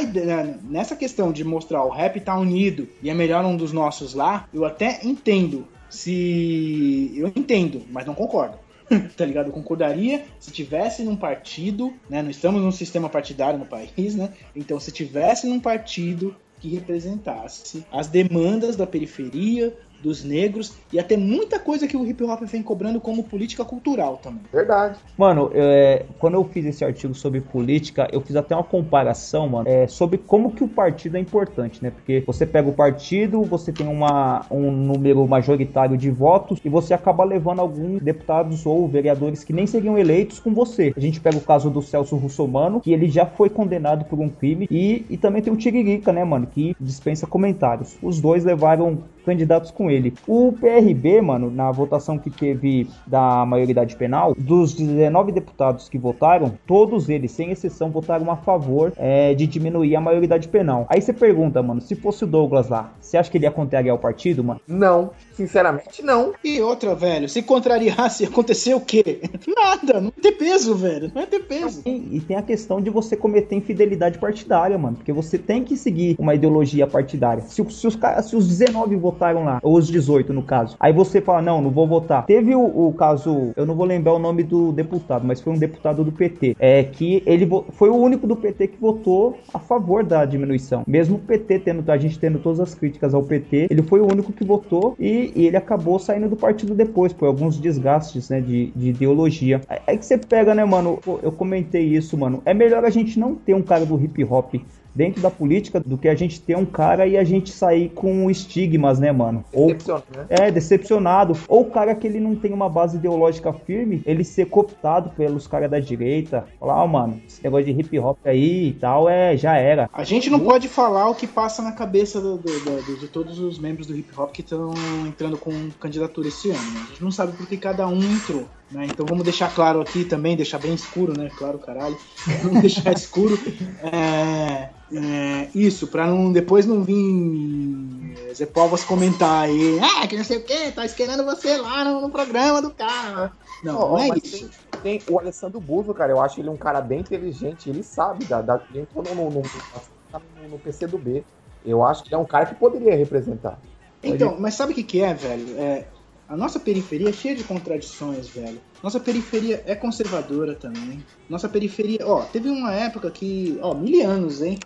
[0.63, 4.47] nessa questão de mostrar o rap tá unido e é melhor um dos nossos lá,
[4.53, 5.67] eu até entendo.
[5.89, 7.11] Se.
[7.15, 8.57] Eu entendo, mas não concordo.
[9.15, 9.47] tá ligado?
[9.47, 12.21] Eu concordaria se tivesse num partido, né?
[12.21, 14.31] Não estamos num sistema partidário no país, né?
[14.55, 19.75] Então, se tivesse num partido que representasse as demandas da periferia,
[20.05, 24.19] dos negros e até muita coisa que o hip hop vem cobrando como política cultural
[24.21, 24.41] também.
[24.53, 24.99] Verdade.
[25.17, 29.67] Mano, é, quando eu fiz esse artigo sobre política, eu fiz até uma comparação, mano,
[29.67, 31.89] é, sobre como que o partido é importante, né?
[31.89, 36.93] Porque você pega o partido, você tem uma, um número majoritário de votos e você
[36.93, 40.93] acaba levando alguns deputados ou vereadores que nem seriam eleitos com você.
[40.95, 44.29] A gente pega o caso do Celso Russomano, que ele já foi condenado por um
[44.29, 47.97] crime, e, e também tem o Tiririca, né, mano, que dispensa comentários.
[48.03, 50.13] Os dois levaram candidatos com ele.
[50.27, 56.53] O PRB, mano, na votação que teve da maioridade penal, dos 19 deputados que votaram,
[56.67, 60.85] todos eles, sem exceção, votaram a favor é, de diminuir a maioridade penal.
[60.89, 63.95] Aí você pergunta, mano, se fosse o Douglas lá, você acha que ele ia contrariar
[63.95, 64.61] o partido, mano?
[64.67, 66.33] Não, sinceramente não.
[66.43, 69.21] E outra, velho, se contrariasse, acontecer o quê?
[69.47, 71.81] Nada, não ia ter peso, velho, não ia ter peso.
[71.85, 75.75] E, e tem a questão de você cometer infidelidade partidária, mano, porque você tem que
[75.75, 77.43] seguir uma ideologia partidária.
[77.43, 81.21] Se, se os, se os 19 votaram lá, ou os 18 no caso, aí você
[81.21, 82.25] fala, não, não vou votar.
[82.25, 85.57] Teve o, o caso, eu não vou lembrar o nome do deputado, mas foi um
[85.57, 90.03] deputado do PT, é que ele foi o único do PT que votou a favor
[90.03, 90.83] da diminuição.
[90.87, 94.05] Mesmo o PT tendo, a gente tendo todas as críticas ao PT, ele foi o
[94.05, 98.41] único que votou e, e ele acabou saindo do partido depois, por alguns desgastes, né,
[98.41, 99.61] de, de ideologia.
[99.67, 103.19] Aí, aí que você pega, né, mano, eu comentei isso, mano, é melhor a gente
[103.19, 104.55] não ter um cara do hip hop
[104.95, 108.29] dentro da política do que a gente ter um cara e a gente sair com
[108.31, 109.43] estigmas, né, mano?
[109.51, 110.25] Ou né?
[110.29, 111.37] é, decepcionado.
[111.47, 115.47] Ou o cara que ele não tem uma base ideológica firme, ele ser cooptado pelos
[115.47, 116.47] caras da direita.
[116.59, 119.89] Falar, ó, mano, esse negócio de hip hop aí e tal, é, já era.
[119.91, 123.39] A gente não pode falar o que passa na cabeça do- do- do- de todos
[123.39, 124.73] os membros do hip hop que estão
[125.05, 126.71] entrando com candidatura esse ano.
[126.73, 126.81] né?
[126.85, 128.45] A gente não sabe porque cada um entrou.
[128.71, 128.85] Né?
[128.85, 131.29] Então vamos deixar claro aqui também, deixar bem escuro, né?
[131.37, 131.97] Claro, caralho.
[132.43, 133.37] Vamos deixar escuro.
[133.83, 139.79] É, é, isso, pra não, depois não vir é, Zé Povas comentar aí.
[139.79, 143.31] Ah, que não sei o que, tá esperando você lá no, no programa do cara.
[143.63, 144.49] Não, Ó, não é isso.
[144.81, 146.11] Tem, tem o Alessandro Buzo, cara.
[146.11, 147.69] Eu acho ele um cara bem inteligente.
[147.69, 151.23] Ele sabe, da, da, entrou no, no, no, no, no PC do B.
[151.63, 153.59] Eu acho que ele é um cara que poderia representar.
[154.03, 155.59] Então, mas sabe o que, que é, velho?
[155.59, 155.85] É,
[156.27, 158.59] a nossa periferia é cheia de contradições, velho.
[158.81, 161.03] Nossa periferia é conservadora também.
[161.29, 164.57] Nossa periferia, ó, teve uma época que, ó, mil anos, hein?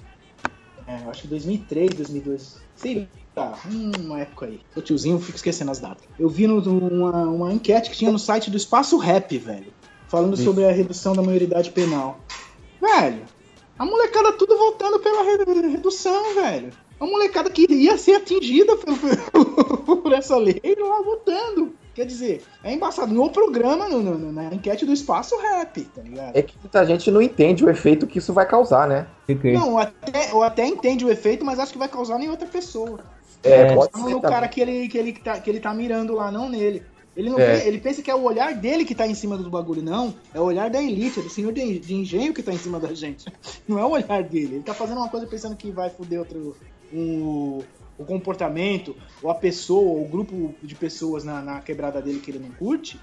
[0.87, 3.57] É, acho que 2003, 2002, sei lá,
[3.99, 4.59] uma época aí.
[4.73, 6.03] Sou tiozinho, eu fico esquecendo as datas.
[6.17, 9.71] Eu vi no, uma, uma enquete que tinha no site do Espaço Rap, velho,
[10.07, 10.43] falando Isso.
[10.43, 12.19] sobre a redução da maioridade penal.
[12.81, 13.21] Velho,
[13.77, 16.71] a molecada tudo voltando pela re- redução, velho.
[16.99, 18.75] A molecada que ia ser atingida
[19.85, 21.73] por, por essa lei lá votando.
[21.95, 23.13] Quer dizer, é embaçado.
[23.13, 26.35] No programa, no- no- na enquete do Espaço Rap, tá ligado?
[26.35, 29.07] É que muita gente não entende o efeito que isso vai causar, né?
[29.53, 32.99] Não, até, eu até entende o efeito, mas acho que vai causar em outra pessoa.
[33.43, 33.75] É, É.
[33.75, 36.47] pode Não ser cara que ele, que, ele tá, que ele tá mirando lá, não
[36.49, 36.83] nele.
[37.17, 37.55] Ele, não É.
[37.57, 40.13] vê- ele pensa que é o olhar dele que tá em cima do bagulho, não.
[40.33, 42.79] É o olhar da elite, é do senhor de, de engenho que tá em cima
[42.79, 43.25] da gente.
[43.67, 44.55] Não é o olhar dele.
[44.55, 46.55] Ele tá fazendo uma coisa pensando que vai foder outro.
[46.93, 47.61] Um,
[47.97, 52.31] o comportamento, ou a pessoa, ou o grupo de pessoas na, na quebrada dele que
[52.31, 52.99] ele não curte.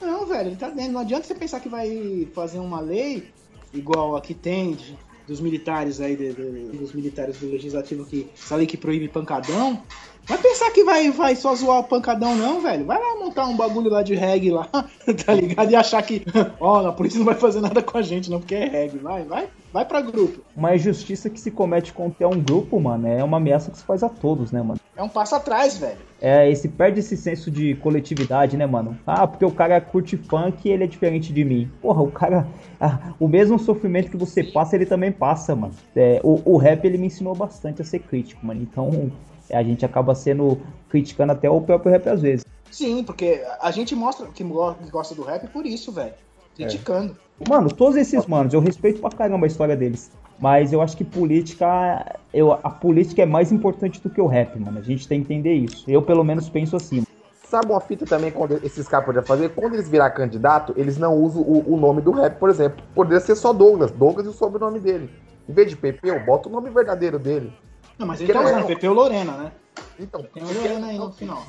[0.00, 0.92] Não, velho, ele tá dentro.
[0.92, 3.28] Não adianta você pensar que vai fazer uma lei
[3.72, 4.98] igual a que tem de-
[5.28, 9.80] dos militares aí, de- de- dos militares do legislativo, que essa lei que proíbe pancadão.
[10.26, 12.84] Vai pensar que vai, vai só zoar o pancadão, não, velho.
[12.84, 14.68] Vai lá montar um bagulho lá de reggae lá,
[15.24, 15.70] tá ligado?
[15.70, 16.24] E achar que,
[16.60, 18.98] ó, a polícia não vai fazer nada com a gente, não, porque é reggae.
[18.98, 20.40] Vai, vai, vai pra grupo.
[20.56, 24.02] Uma injustiça que se comete contra um grupo, mano, é uma ameaça que se faz
[24.02, 24.80] a todos, né, mano?
[24.96, 26.10] É um passo atrás, velho.
[26.20, 28.98] É, esse perde esse senso de coletividade, né, mano?
[29.06, 31.70] Ah, porque o cara curte funk e ele é diferente de mim.
[31.80, 32.46] Porra, o cara.
[32.78, 35.72] ah, o mesmo sofrimento que você passa, ele também passa, mano.
[35.96, 38.60] É, o, o rap, ele me ensinou bastante a ser crítico, mano.
[38.60, 39.10] Então,
[39.52, 40.58] a gente acaba sendo.
[40.88, 42.44] criticando até o próprio rap às vezes.
[42.70, 46.14] Sim, porque a gente mostra que go- que gosta do rap por isso, velho.
[46.56, 47.16] Criticando.
[47.48, 50.10] Mano, todos esses manos, eu respeito pra caramba a história deles.
[50.38, 52.18] Mas eu acho que política.
[52.32, 54.78] Eu, a política é mais importante do que o rap, mano.
[54.78, 55.90] A gente tem que entender isso.
[55.90, 57.02] Eu, pelo menos, penso assim.
[57.44, 59.48] Sabe uma fita também quando esses caras poderiam fazer?
[59.50, 62.82] Quando eles virar candidato, eles não usam o, o nome do rap, por exemplo.
[62.94, 63.90] Poderia ser só Douglas.
[63.90, 65.10] Douglas e o sobrenome dele.
[65.48, 67.52] Em vez de Pepeu, bota o nome verdadeiro dele.
[68.00, 69.52] Não, mas ele tá usando Pepeu Lorena, né?
[69.98, 71.44] Então, Tem o Lorena aí no final.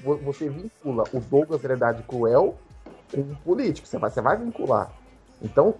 [0.00, 2.56] vo- você vincula o Douglas Verdade Cruel
[3.12, 3.88] com um político.
[3.88, 4.92] Você vai, você vai vincular.
[5.42, 5.74] Então,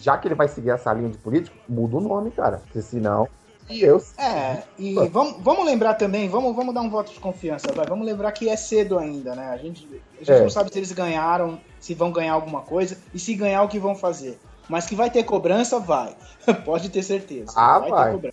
[0.00, 2.58] já que ele vai seguir essa linha de político, muda o nome, cara.
[2.58, 3.28] Porque senão.
[3.70, 4.02] E eu.
[4.18, 7.86] É, e vamos, vamos lembrar também, vamos, vamos dar um voto de confiança, vai.
[7.86, 9.50] Vamos lembrar que é cedo ainda, né?
[9.50, 10.40] A gente, a gente É.
[10.42, 13.78] não sabe se eles ganharam, se vão ganhar alguma coisa, e se ganhar, o que
[13.78, 14.40] vão fazer.
[14.68, 16.16] Mas que vai ter cobrança, vai.
[16.64, 17.52] Pode ter certeza.
[17.56, 17.90] Ah, vai.
[18.18, 18.32] vai.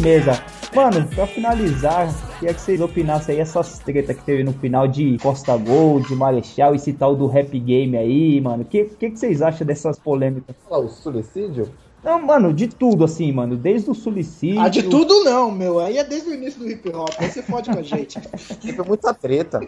[0.00, 0.32] Firmeza.
[0.74, 5.18] Mano, pra finalizar, queria que vocês opinassem aí essas treta que teve no final de
[5.18, 8.62] Costa Gold, Marechal, esse tal do rap game aí, mano.
[8.62, 10.56] O que, que, que vocês acham dessas polêmicas?
[10.70, 11.68] O suicídio?
[12.02, 13.58] Não, mano, de tudo, assim, mano.
[13.58, 14.60] Desde o suicídio.
[14.60, 15.78] Ah, de tudo não, meu.
[15.80, 17.10] Aí é desde o início do hip hop.
[17.18, 18.18] Aí você fode com a gente.
[18.62, 19.60] Teve muita treta.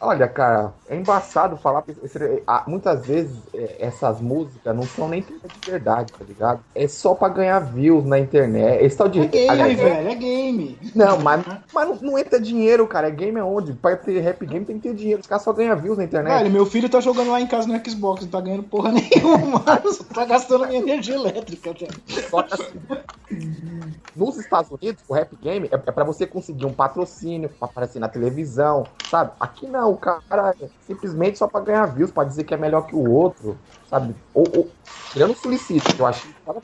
[0.00, 1.84] Olha, cara, é embaçado falar.
[2.68, 6.60] Muitas vezes é, essas músicas não são nem de verdade, tá ligado?
[6.72, 8.84] É só pra ganhar views na internet.
[8.84, 9.20] Esse tal de.
[9.20, 10.78] É game, aliás, velho, é game.
[10.94, 13.08] Não, mas, mas não, entra dinheiro, cara.
[13.08, 13.72] É game aonde?
[13.72, 15.20] Pra ter rap game tem que ter dinheiro.
[15.20, 16.38] Os caras só ganham views na internet.
[16.38, 19.60] Velho, meu filho tá jogando lá em casa no Xbox, não tá ganhando porra nenhuma,
[20.14, 21.92] tá gastando minha energia elétrica, cara.
[22.30, 22.80] Só que assim,
[24.14, 27.98] nos Estados Unidos, o rap game é, é pra você conseguir um patrocínio, pra aparecer
[28.00, 29.32] na televisão, sabe?
[29.38, 32.94] Aqui não, o cara simplesmente só pra ganhar views, pra dizer que é melhor que
[32.94, 34.14] o outro, sabe?
[34.34, 34.72] Ou, ou
[35.12, 36.60] tirando o suicídio, eu acho que cada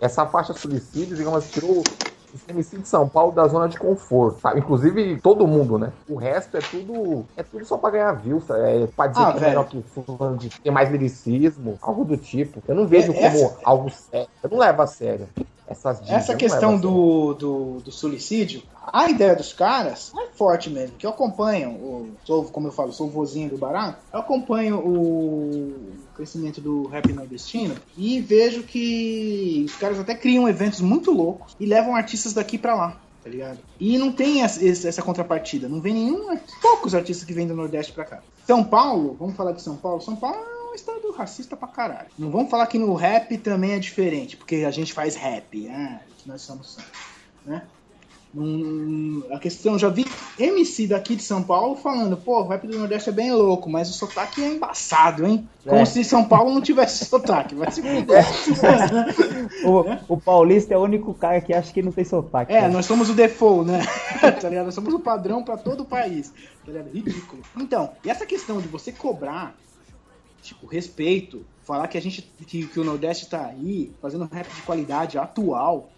[0.00, 1.86] essa faixa suicídio, digamos, tirou
[2.32, 4.60] os MC de São Paulo da zona de conforto, sabe?
[4.60, 5.92] Inclusive todo mundo, né?
[6.08, 9.38] O resto é tudo é tudo só pra ganhar views, é pra dizer Ah, que
[9.38, 12.62] é melhor que fulano de ter mais lyricismo, algo do tipo.
[12.68, 14.28] Eu não vejo É, como essa- algo sério.
[14.42, 15.28] Eu não levo a sério.
[15.70, 18.60] Essas dicas, Essa questão do, do, do suicídio,
[18.92, 22.92] a ideia dos caras é forte mesmo, que eu acompanho, o, sou, como eu falo,
[22.92, 25.72] sou o vozinho do Bará, eu acompanho o
[26.16, 31.64] crescimento do rap nordestino e vejo que os caras até criam eventos muito loucos e
[31.64, 33.00] levam artistas daqui pra lá.
[33.22, 33.58] Tá ligado?
[33.78, 36.38] E não tem essa, essa contrapartida, não vem nenhum.
[36.60, 38.22] Poucos artistas que vêm do Nordeste pra cá.
[38.46, 40.00] São Paulo, vamos falar de São Paulo.
[40.00, 42.08] São Paulo é um estado racista pra caralho.
[42.18, 46.00] Não vamos falar que no rap também é diferente, porque a gente faz rap, ah,
[46.26, 46.78] nós somos,
[47.44, 47.62] né?
[48.32, 50.06] Hum, a questão, já vi
[50.38, 53.90] MC daqui de São Paulo falando, pô, o rap do Nordeste é bem louco, mas
[53.90, 55.48] o sotaque é embaçado, hein?
[55.64, 55.84] Como É.
[55.84, 58.24] se São Paulo não tivesse sotaque, vai se fuder.
[59.64, 62.52] O, o Paulista é o único cara que acha que não tem sotaque.
[62.52, 62.72] É, cara.
[62.72, 63.80] nós somos o default, né?
[64.40, 64.66] tá ligado?
[64.66, 66.30] Nós somos o padrão pra todo o país.
[66.64, 66.88] Tá ligado?
[66.88, 67.42] Ridículo.
[67.56, 69.54] Então, e essa questão de você cobrar,
[70.42, 74.62] tipo, respeito, falar que a gente, que, que o Nordeste tá aí, fazendo rap de
[74.62, 75.90] qualidade atual,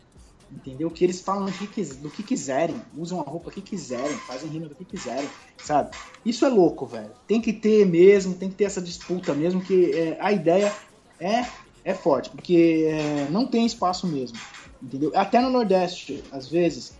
[0.51, 0.91] entendeu?
[0.91, 4.69] Que eles falam do que, do que quiserem, usam a roupa que quiserem, fazem rima
[4.69, 5.29] do que quiserem,
[5.59, 5.97] sabe?
[6.25, 7.11] Isso é louco, velho.
[7.27, 10.73] Tem que ter mesmo, tem que ter essa disputa mesmo, que é, a ideia
[11.19, 11.47] é,
[11.85, 14.39] é forte, porque é, não tem espaço mesmo,
[14.83, 15.13] entendeu?
[15.15, 16.93] Até no Nordeste, às vezes,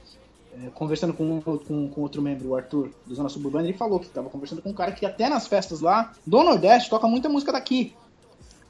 [0.75, 4.29] conversando com, com, com outro membro, o Arthur, do Zona Suburbana, ele falou que tava
[4.29, 7.95] conversando com um cara que até nas festas lá do Nordeste toca muita música daqui.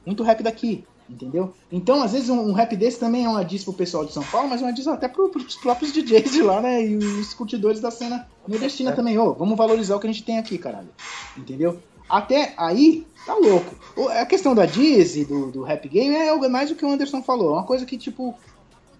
[0.05, 0.83] Muito rap daqui.
[1.09, 1.53] Entendeu?
[1.69, 4.23] Então, às vezes, um, um rap desse também é uma diss pro pessoal de São
[4.23, 6.83] Paulo, mas é uma diss até pro, pros próprios DJs de lá, né?
[6.85, 8.93] E os curtidores da cena nordestina É.
[8.95, 9.17] também.
[9.19, 10.87] Ô, vamos valorizar o que a gente tem aqui, caralho.
[11.37, 11.77] Entendeu?
[12.09, 13.75] Até aí, tá louco.
[13.97, 16.89] O- A questão da e do, do rap game é algo mais do que o
[16.89, 17.49] Anderson falou.
[17.49, 18.33] É uma coisa que, tipo,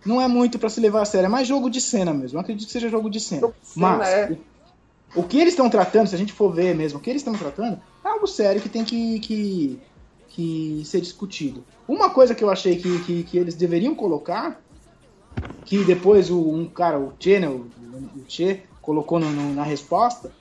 [0.05, 1.25] não é muito pra se levar a sério.
[1.27, 2.37] É mais jogo de cena mesmo.
[2.37, 3.53] Eu acredito que seja jogo de cena.
[3.75, 4.31] Mas, é.
[5.15, 7.21] o, o que eles estão tratando, se a gente for ver mesmo, o que eles
[7.21, 9.81] estão tratando, é algo sério que tem que, que,
[10.29, 11.65] que ser discutido.
[11.87, 14.61] Uma coisa que eu achei que, que, que eles deveriam colocar,
[15.65, 17.71] que depois o, um cara, o Che, né, o,
[18.15, 20.31] o Che, colocou no- no- na resposta,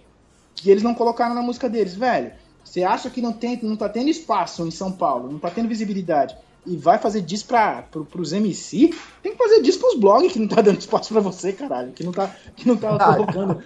[0.55, 2.33] que eles não colocaram na música deles, velho.
[2.65, 5.69] Você acha que não, tem, não tá tendo espaço em São Paulo, não tá tendo
[5.69, 6.35] visibilidade,
[6.65, 8.95] e vai fazer disso pra, pro, pros MC?
[9.23, 11.93] Tem que fazer disso pros blogs que não tá dando espaço pra você, caralho.
[11.93, 13.63] Que não tá, que não tá colocando.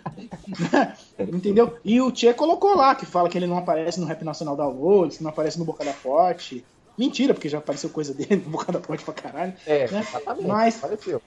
[1.18, 1.76] Entendeu?
[1.84, 5.18] E o Tchê colocou lá, que fala que ele não aparece no Rap Nacional Downloads,
[5.18, 6.64] que não aparece no Bocada Forte.
[6.96, 9.52] Mentira, porque já apareceu coisa dele no Bocada Forte pra caralho.
[9.66, 10.00] É, né?
[10.00, 10.46] exatamente.
[10.46, 11.20] Mas Apareceu.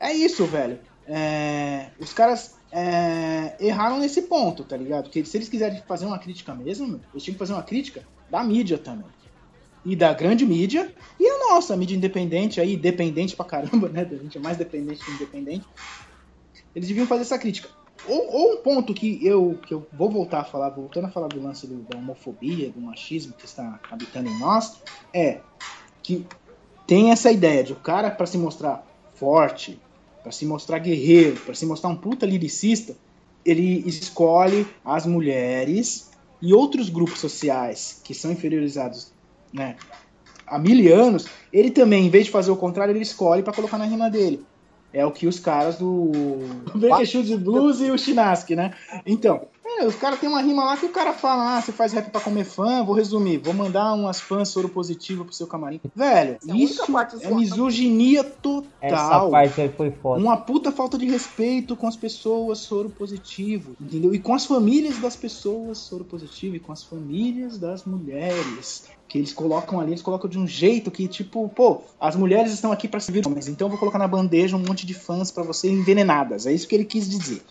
[0.00, 0.80] é isso, velho.
[1.06, 5.04] É, os caras é, erraram nesse ponto, tá ligado?
[5.04, 8.42] Porque se eles quiserem fazer uma crítica mesmo, eles tinham que fazer uma crítica da
[8.42, 9.06] mídia também.
[9.84, 14.02] E da grande mídia, e a nossa, a mídia independente aí, dependente pra caramba, né?
[14.02, 15.68] A gente é mais dependente que independente.
[16.74, 17.68] Eles deviam fazer essa crítica.
[18.02, 21.28] Ou, ou um ponto que eu, que eu vou voltar a falar, voltando a falar
[21.28, 24.82] do lance do- da homofobia, do machismo que está habitando em nós,
[25.14, 25.44] é
[26.02, 26.32] que
[26.86, 29.84] tem essa ideia de o cara para se mostrar forte,
[30.22, 32.96] para se mostrar guerreiro, para se mostrar um puta liricista,
[33.44, 36.10] ele escolhe as mulheres
[36.40, 39.14] e outros grupos sociais que são inferiorizados,
[39.52, 39.76] né,
[40.46, 43.78] há mil anos, ele também, em vez de fazer o contrário, ele escolhe para colocar
[43.78, 44.44] na rima dele.
[44.92, 46.10] É o que os caras do
[46.74, 48.74] Baker Shoes Blues e o Chinaski, né?
[49.06, 49.48] Então,
[49.82, 52.10] é, os caras têm uma rima lá que o cara fala, ah, você faz rap
[52.10, 55.80] pra comer fã, vou resumir, vou mandar umas fãs soro positivo pro seu camarim.
[55.94, 57.34] Velho, é a única isso é zoada.
[57.34, 58.68] misoginia total.
[58.80, 60.20] Essa parte aí foi foda.
[60.20, 64.14] Uma puta falta de respeito com as pessoas soro positivo, entendeu?
[64.14, 68.84] E com as famílias das pessoas soro positivo e com as famílias das mulheres.
[69.08, 72.72] Que eles colocam ali, eles colocam de um jeito que, tipo, pô, as mulheres estão
[72.72, 75.42] aqui pra servir homens, então eu vou colocar na bandeja um monte de fãs pra
[75.42, 76.46] você envenenadas.
[76.46, 77.42] É isso que ele quis dizer.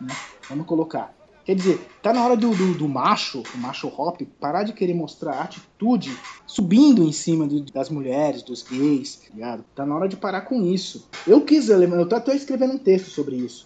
[0.00, 0.12] né?
[0.48, 1.14] Vamos colocar.
[1.44, 4.94] Quer dizer, tá na hora do, do, do macho, o macho hop, parar de querer
[4.94, 6.10] mostrar atitude
[6.46, 9.64] subindo em cima do- das mulheres, dos gays, tá ligado?
[9.74, 11.08] Tá na hora de parar com isso.
[11.26, 13.64] Eu quis, eu tô até escrevendo um texto sobre isso.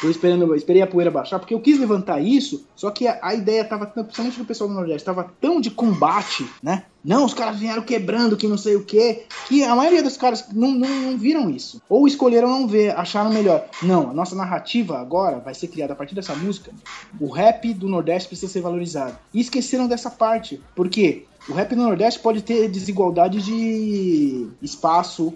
[0.00, 3.18] Tô esperando, eu esperei a poeira baixar, porque eu quis levantar isso, só que a,
[3.22, 6.84] a ideia tava, principalmente do pessoal do Nordeste, tava tão de combate, né?
[7.02, 10.44] Não, os caras vieram quebrando, que não sei o quê, que a maioria dos caras
[10.52, 11.80] não, não, não viram isso.
[11.88, 13.64] Ou escolheram não ver, acharam melhor.
[13.80, 16.72] Não, a nossa narrativa agora vai ser criada a partir dessa música.
[17.20, 19.16] O rap do Nordeste precisa ser valorizado.
[19.32, 20.60] E esqueceram dessa parte.
[20.74, 21.26] Por quê?
[21.48, 25.32] O rap do Nordeste pode ter desigualdade de espaço,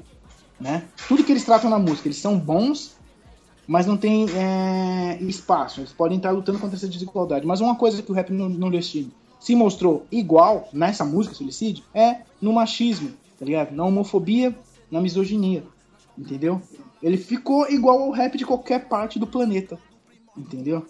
[0.60, 0.82] né?
[1.06, 2.96] Tudo que eles tratam na música, eles são bons,
[3.70, 5.78] mas não tem é, espaço.
[5.78, 7.46] Eles podem estar lutando contra essa desigualdade.
[7.46, 12.22] Mas uma coisa que o rap no- nordestino se mostrou igual nessa música, Suicídio, é
[12.42, 13.70] no machismo, tá ligado?
[13.70, 14.52] Na homofobia,
[14.90, 15.62] na misoginia,
[16.18, 16.60] entendeu?
[17.00, 19.78] Ele ficou igual ao rap de qualquer parte do planeta,
[20.36, 20.84] entendeu?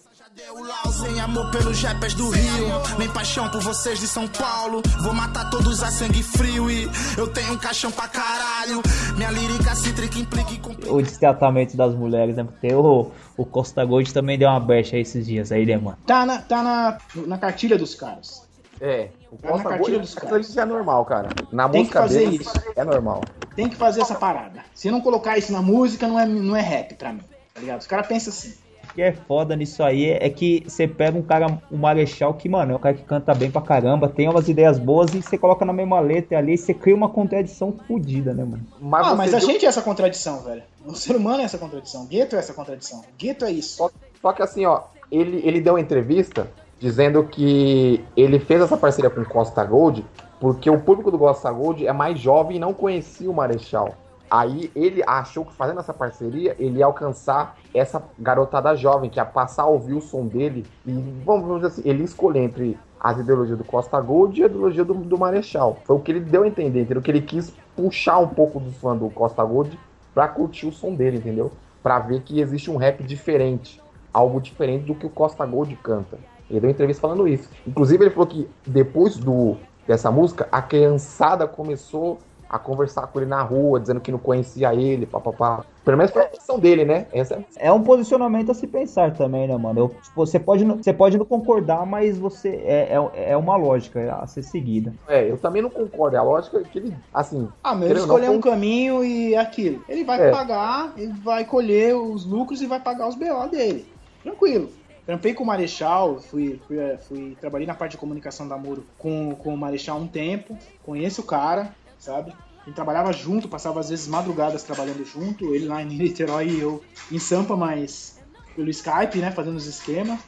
[0.93, 2.67] Sem amor pelos rappers do Rio,
[2.99, 4.81] nem paixão por vocês de São Paulo.
[5.03, 6.89] Vou matar todos a sangue frio e
[7.19, 8.81] eu tenho um caixão pra caralho.
[9.17, 10.51] Minha lírica cítrica implica
[10.91, 12.45] O destratamento das mulheres, né?
[12.45, 15.99] Porque o, o Costa Gold também deu uma brecha aí esses dias aí, né, mano?
[16.07, 18.49] Tá na, tá na, na cartilha dos caras.
[18.81, 20.59] É, o Tá na Costa cartilha Gold, dos aquilo caras.
[20.59, 21.29] ali é normal, cara.
[21.53, 22.53] Na Tem que música fazer deles, isso.
[22.77, 23.21] é normal.
[23.55, 24.61] Tem que fazer essa parada.
[24.75, 27.21] Se não colocar isso na música, não é, não é rap pra mim,
[27.53, 27.81] tá ligado?
[27.81, 28.55] Os caras pensam assim.
[28.91, 32.49] O que é foda nisso aí é que você pega um cara, um Marechal, que,
[32.49, 35.39] mano, é um cara que canta bem pra caramba, tem umas ideias boas e você
[35.39, 38.67] coloca na mesma letra ali e você cria uma contradição fodida, né, mano?
[38.81, 40.63] Mas, ah, mas a viu- gente é essa contradição, velho.
[40.85, 42.05] O ser humano é essa contradição.
[42.07, 43.01] Gueto é essa contradição.
[43.17, 43.77] Gueto é isso.
[43.77, 44.81] Só, só que assim, ó,
[45.11, 46.49] ele, ele deu uma entrevista
[46.81, 50.05] dizendo que ele fez essa parceria com o Costa Gold
[50.41, 53.95] porque o público do Costa Gold é mais jovem e não conhecia o Marechal.
[54.31, 59.25] Aí ele achou que fazendo essa parceria ele ia alcançar essa garotada jovem, que ia
[59.25, 60.93] passar a ouvir o som dele e,
[61.25, 64.95] vamos dizer assim, ele escolher entre as ideologias do Costa Gold e a ideologia do,
[64.95, 65.79] do Marechal.
[65.85, 67.03] Foi o que ele deu a entender, entendeu?
[67.03, 69.77] Que ele quis puxar um pouco dos fãs do Costa Gold
[70.15, 71.51] pra curtir o som dele, entendeu?
[71.83, 76.19] Pra ver que existe um rap diferente, algo diferente do que o Costa Gold canta.
[76.49, 77.49] Ele deu entrevista falando isso.
[77.67, 79.57] Inclusive ele falou que depois do
[79.91, 82.19] dessa música, a criançada começou
[82.51, 85.65] a conversar com ele na rua, dizendo que não conhecia ele, papapá.
[85.85, 87.07] Pelo menos foi a opção dele, né?
[87.13, 89.79] Essa É um posicionamento a se pensar também, né, mano?
[89.79, 93.57] Eu- tipo, você, pode, não- você pode não concordar, mas você é, é, é uma
[93.57, 94.93] lógica a ser seguida.
[95.09, 96.17] é, eu também não concordo.
[96.17, 97.49] A lógica é que ele, assim.
[97.63, 99.81] Ah, mas ele não, escolheu um caminho e é aquilo.
[99.89, 100.31] Ele vai É.
[100.31, 103.87] pagar, ele vai colher os lucros e vai pagar os BO dele.
[104.23, 104.69] Tranquilo.
[105.07, 108.87] Trampei com o Marechal, fui, fui, eh, fui- trabalhei na parte de comunicação da Muro
[108.99, 112.33] com, com o Marechal um tempo, conheço o cara, sabe?
[112.33, 116.61] A gente trabalhava junto, passava às vezes madrugadas trabalhando junto, ele lá em Niterói e
[116.61, 116.83] eu
[117.13, 118.19] em Sampa, mas
[118.57, 120.19] pelo Skype, né, fazendo os esquemas,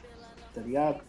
[0.53, 1.01] tá ligado?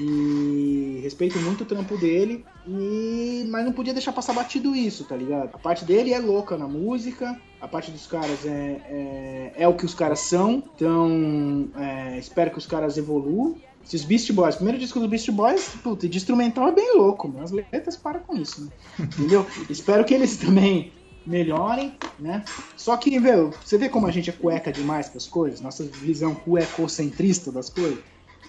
[0.00, 5.14] E respeito muito o trampo dele, e mas não podia deixar passar batido isso, tá
[5.14, 5.50] ligado?
[5.54, 9.74] A parte dele é louca na música, a parte dos caras é, é, é o
[9.74, 13.56] que os caras são, então é, espero que os caras evoluam.
[13.86, 17.28] Esses Beast Boys, o primeiro disco do Beast Boys, puta, de instrumental é bem louco,
[17.28, 18.70] mas as letras param com isso, né?
[18.98, 19.46] Entendeu?
[19.70, 20.92] espero que eles também
[21.24, 22.44] melhorem, né?
[22.76, 25.60] Só que, meu, você vê como a gente é cueca demais com as coisas?
[25.60, 27.98] Nossa visão cuecocentrista das coisas?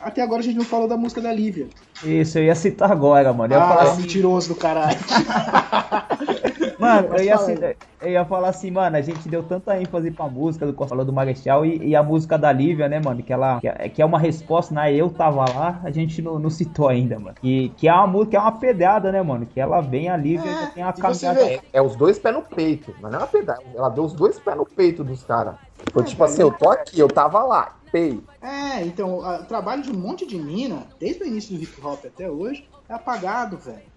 [0.02, 1.68] Até agora a gente não falou da música da Lívia.
[2.04, 3.54] Isso, eu ia citar agora, mano.
[3.54, 4.98] Eu ia falar Ah, assim, mentiroso do caralho.
[6.80, 7.76] Mano, eu ia, fala ci- aí.
[8.02, 11.12] eu ia falar assim, mano, a gente deu tanta ênfase pra música do falou do
[11.12, 13.24] Marechal e, e a música da Lívia, né, mano?
[13.24, 14.94] Que ela que é, que é uma resposta, né?
[14.94, 17.36] Eu tava lá, a gente não, não citou ainda, mano.
[17.42, 19.46] Que, que é uma música, que é uma pedrada, né, mano?
[19.48, 21.40] Que ela vem a Lívia já tem a e você caminhada.
[21.46, 23.62] vê, É os dois pés no peito, mas não é uma pedrada.
[23.76, 25.56] Ela deu os dois pés no peito dos caras.
[25.92, 28.22] Foi tipo assim, eu tô aqui, eu tava lá, pei.
[28.42, 32.06] É, então, o trabalho de um monte de mina, desde o início do hip hop
[32.06, 33.92] até hoje, é apagado, velho.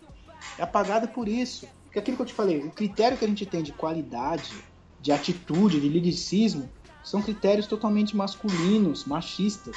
[0.58, 1.66] É apagado por isso.
[1.84, 4.52] Porque aquilo que eu te falei, o critério que a gente tem de qualidade,
[5.00, 6.70] de atitude, de liricismo,
[7.02, 9.76] são critérios totalmente masculinos, machistas.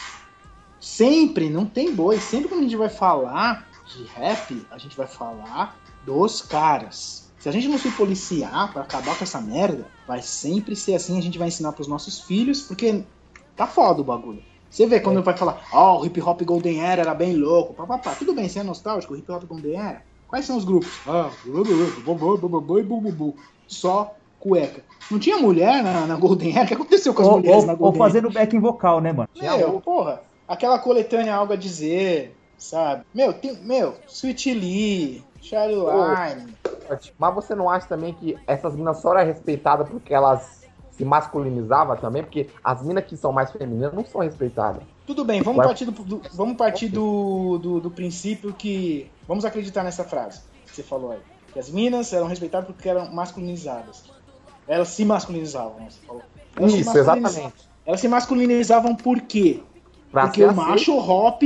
[0.80, 5.08] Sempre, não tem boi, sempre que a gente vai falar de rap, a gente vai
[5.08, 7.32] falar dos caras.
[7.40, 11.18] Se a gente não se policiar pra acabar com essa merda, vai sempre ser assim,
[11.18, 13.04] a gente vai ensinar pros nossos filhos, porque
[13.56, 14.42] tá foda o bagulho.
[14.70, 18.16] Você vê quando vai falar, ó, o hip hop Golden Era era bem louco, papapá.
[18.16, 20.02] Tudo bem, você é nostálgico, o hip hop Golden Era.
[20.28, 20.90] Quais são os grupos?
[21.08, 21.30] Ah,
[23.68, 24.84] só cueca.
[25.12, 26.64] Não tinha mulher na, na Golden Era?
[26.64, 28.10] O que aconteceu com as Ou, mulheres ou, na ou Golden Era?
[28.10, 29.30] fazendo backing vocal, né, mano?
[29.40, 33.04] Meu, porra, aquela coletânea Algo a Dizer, sabe?
[33.14, 36.56] Meu, tem, meu, Sweet Lee, Caroline.
[37.18, 40.63] Mas você não acha também que essas minas só eram respeitadas porque elas
[40.96, 42.24] se masculinizavam também?
[42.24, 44.84] Porque as minas que são mais femininas não são respeitadas.
[45.06, 49.10] Tudo bem, vamos Vai- partir, do, vamos partir do, do, do princípio que.
[49.28, 51.20] Vamos acreditar nessa frase que você falou aí.
[51.52, 54.04] Que as minas eram respeitadas porque eram masculinizadas.
[54.68, 55.88] Elas se masculinizavam, né?
[55.90, 56.22] Você falou.
[56.56, 57.54] Elas se Isso, exatamente.
[57.86, 59.62] Elas se masculinizavam por quê?
[60.12, 60.68] Pra Porque o aceito.
[60.70, 61.42] macho hop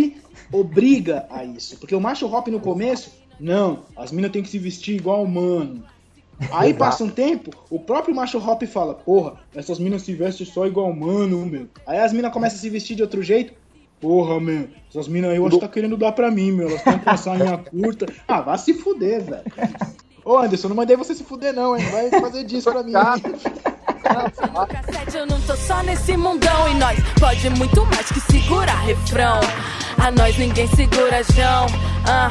[0.52, 1.78] obriga a isso.
[1.80, 5.84] Porque o macho hop no começo, não, as minas têm que se vestir igual humano.
[6.52, 6.78] Aí Exato.
[6.78, 10.90] passa um tempo, o próprio macho hop fala, porra, essas minas se vestem só igual
[10.90, 11.68] humano, meu.
[11.86, 13.54] Aí as minas começam a se vestir de outro jeito.
[14.00, 16.68] Porra, meu, essas minas aí eu acho que tá querendo dar pra mim, meu.
[16.68, 18.06] Elas estão com a sainha curta.
[18.28, 19.42] Ah, vai se fuder, velho.
[20.24, 21.84] Ô Anderson, não mandei você se fuder, não, hein?
[21.90, 22.92] Vai fazer disso pra mim.
[22.92, 29.40] Cassete, eu não tô só nesse mundão e nós pode muito mais que segurar refrão.
[29.98, 31.66] A nós ninguém segura, João.
[32.08, 32.30] Ah,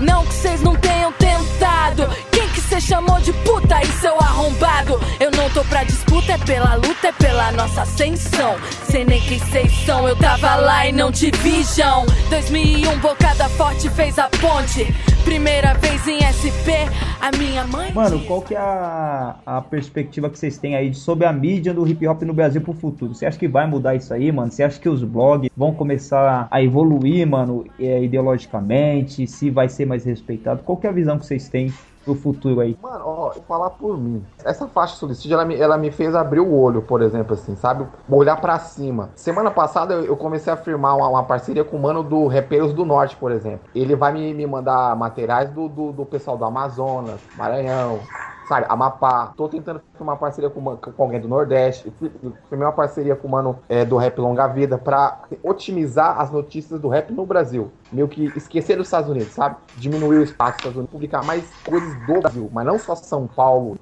[0.00, 2.04] não que vocês não tenham tentado.
[2.30, 5.00] Quem que cê chamou de puta aí, seu arrombado?
[5.18, 8.56] Eu não tô pra disputa, é pela luta, é pela nossa ascensão.
[8.84, 12.04] Sei nem quem vocês são, eu tava lá e não te vi, João.
[12.28, 14.86] 2001, bocada forte fez a ponte.
[15.24, 16.72] Primeira vez em SP,
[17.20, 17.92] a minha mãe.
[17.92, 21.86] Mano, qual que é a, a perspectiva que vocês têm aí sobre a mídia do
[21.86, 23.14] hip hop no Brasil pro futuro?
[23.14, 24.50] Você acha que vai mudar isso aí, mano?
[24.50, 29.26] Você acha que os blogs vão começar a evoluir, mano, é, ideologicamente?
[29.26, 30.62] Se vai ser mais respeitado?
[30.62, 31.72] Qual que é a visão que vocês têm
[32.04, 32.76] pro futuro aí?
[32.82, 34.24] Mano, ó, eu falar por mim.
[34.44, 37.86] Essa faixa suicídio, ela me, ela me fez abrir o olho, por exemplo, assim, sabe?
[38.08, 39.10] Olhar pra cima.
[39.14, 42.72] Semana passada eu, eu comecei a firmar uma, uma parceria com o mano do Repeiros
[42.72, 43.68] do Norte, por exemplo.
[43.74, 48.00] Ele vai me, me mandar materiais do, do, do pessoal do Amazonas, Maranhão,
[48.48, 48.66] sabe?
[48.68, 49.32] Amapá.
[49.36, 51.90] Tô tentando firmar uma parceria com, uma- com alguém do Nordeste.
[51.92, 52.10] Fir-
[52.48, 56.80] Firmei uma parceria com o mano é, do Rap Longa Vida pra otimizar as notícias
[56.80, 57.70] do rap no Brasil.
[57.92, 59.56] Meio que esquecer dos Estados Unidos, sabe?
[59.76, 63.26] Diminuir o espaço dos Estados Unidos, publicar mais coisas do Brasil, mas não só São
[63.26, 63.76] Paulo,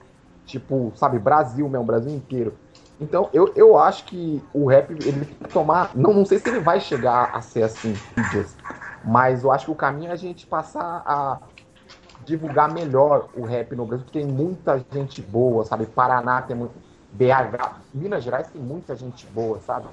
[0.44, 2.54] tipo, sabe, Brasil mesmo, Brasil inteiro.
[2.98, 5.90] Então, eu, eu acho que o rap, ele tem que tomar.
[5.94, 7.94] Não, não sei se ele vai chegar a ser assim,
[9.04, 11.38] mas eu acho que o caminho é a gente passar a
[12.26, 15.86] divulgar melhor o rap no Brasil, porque tem muita gente boa, sabe?
[15.86, 16.74] Paraná tem muito.
[17.12, 19.86] BH, Minas Gerais tem muita gente boa, sabe?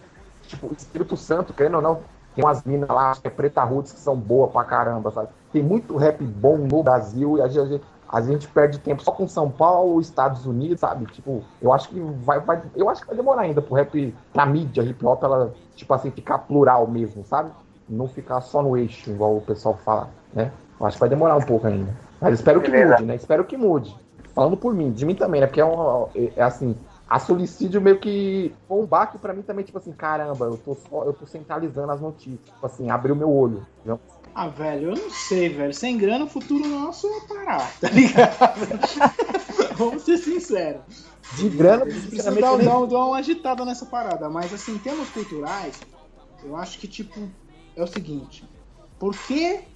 [0.47, 2.01] Tipo, Espírito Santo, querendo ou não,
[2.36, 5.29] tem umas minas lá, acho que é Preta Roots, que são boas pra caramba, sabe?
[5.53, 9.27] Tem muito rap bom no Brasil e a gente, a gente perde tempo só com
[9.27, 11.05] São Paulo, Estados Unidos, sabe?
[11.05, 14.45] Tipo, eu acho que vai, vai eu acho que vai demorar ainda pro rap, pra
[14.45, 17.51] mídia, hip hop, ela, tipo assim, ficar plural mesmo, sabe?
[17.88, 20.51] Não ficar só no eixo, igual o pessoal fala, né?
[20.79, 21.93] Eu acho que vai demorar um pouco ainda.
[22.24, 22.93] Mas espero que Beleza.
[22.93, 23.15] mude, né?
[23.15, 23.95] Espero que mude.
[24.34, 25.47] Falando por mim, de mim também, né?
[25.47, 26.76] Porque é, um, é, é assim,
[27.07, 30.74] a suicídio meio que foi um baque pra mim também, tipo assim, caramba, eu tô
[30.74, 32.39] só, eu tô centralizando as notícias.
[32.45, 33.65] Tipo assim, abriu meu olho.
[33.80, 33.99] entendeu?
[34.34, 35.74] Ah, velho, eu não sei, velho.
[35.74, 38.80] Sem grana, o futuro nosso é parar, tá ligado?
[39.78, 40.82] Vamos ser sinceros.
[41.38, 44.30] De grana, precisa dar, eu nem- dar- dar uma agitada nessa parada.
[44.30, 45.82] Mas, assim, em termos culturais,
[46.43, 47.19] eu acho que, tipo,
[47.76, 48.47] é o seguinte.
[48.97, 49.72] Por que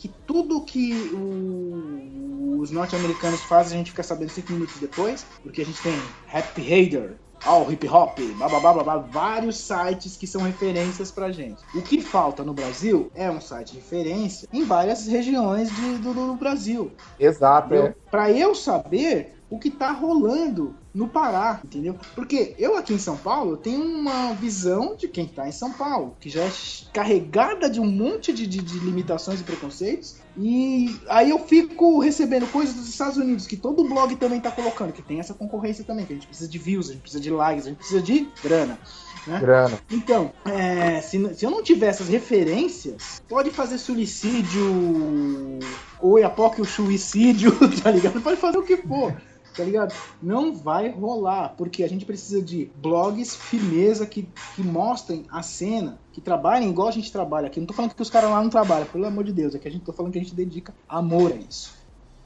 [0.00, 5.26] que tudo que o- os norte-americanos fazem a gente fica sabendo cinco minutos depois?
[5.42, 5.92] Porque a gente tem
[6.32, 11.10] Happy Hater, All Hip Hop, blá, blá, blá, blá, blá, vários sites que são referências
[11.10, 11.62] pra gente.
[11.74, 16.12] O que falta no Brasil é um site de referência em várias regiões de- do,
[16.14, 16.92] do Brasil.
[17.18, 17.86] Exato, Entendeu?
[17.90, 17.94] é.
[18.10, 21.94] Pra eu saber o que tá rolando no Pará, entendeu?
[22.14, 26.16] Porque eu aqui em São Paulo tenho uma visão de quem tá em São Paulo,
[26.20, 26.50] que já é
[26.92, 30.16] carregada de um monte de, de- de limitações e preconceitos.
[30.36, 34.92] E aí eu fico recebendo coisas dos Estados Unidos, que todo blog também tá colocando,
[34.92, 37.30] que tem essa concorrência também, que a gente precisa de views, a gente precisa de
[37.30, 38.78] likes, a gente precisa de grana.
[39.26, 39.38] Né?
[39.38, 39.78] Grana.
[39.90, 45.58] Então, é, se, se eu não tiver essas referências, pode fazer suicídio,
[46.00, 47.52] ou iapoque o suicídio,
[47.82, 48.20] tá ligado?
[48.20, 49.14] Pode fazer o que for,
[49.56, 49.94] tá ligado?
[50.22, 55.98] Não vai rolar, porque a gente precisa de blogs firmeza que, que mostrem a cena,
[56.12, 57.60] que trabalhem igual a gente trabalha aqui.
[57.60, 59.68] Não tô falando que os caras lá não trabalham, pelo amor de Deus, é que
[59.68, 61.74] a gente tô falando que a gente dedica amor a isso.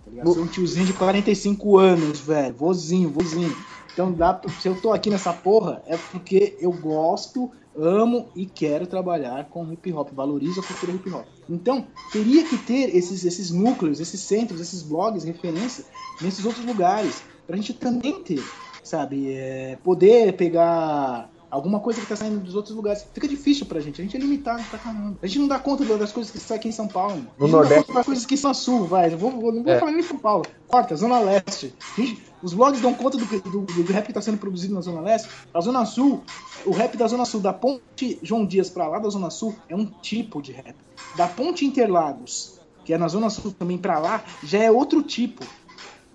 [0.04, 0.34] Tá ligado?
[0.34, 2.54] Sou um tiozinho de 45 anos, velho.
[2.54, 3.56] Vozinho, vozinho.
[3.94, 8.88] Então, dá, se eu tô aqui nessa porra, é porque eu gosto, amo e quero
[8.88, 11.24] trabalhar com hip hop, valorizo a cultura hip hop.
[11.48, 15.84] Então, teria que ter esses, esses núcleos, esses centros, esses blogs, referência
[16.20, 18.42] nesses outros lugares, pra gente também ter,
[18.82, 23.06] sabe, é, poder pegar alguma coisa que tá saindo dos outros lugares.
[23.14, 25.16] Fica difícil pra gente, a gente é limitado pra caramba.
[25.22, 27.14] A gente não dá conta das coisas que saem aqui em São Paulo.
[27.16, 27.30] mano.
[27.38, 29.12] No a gente não dá Nordeste- conta das coisas que são a sul, vai.
[29.12, 29.78] Eu vou, vou- não vou É.
[29.78, 30.44] falar nem São Paulo.
[30.66, 31.72] Corta, Zona Leste.
[31.96, 35.00] Gente, os blogs dão conta do, do, do rap que tá sendo produzido na Zona
[35.00, 35.28] Leste.
[35.54, 36.22] A Zona Sul,
[36.66, 39.76] o rap da Zona Sul, da ponte João Dias pra lá da Zona Sul, é
[39.76, 40.74] um tipo de rap.
[41.16, 45.44] Da ponte Interlagos, que é na Zona Sul também pra lá, já é outro tipo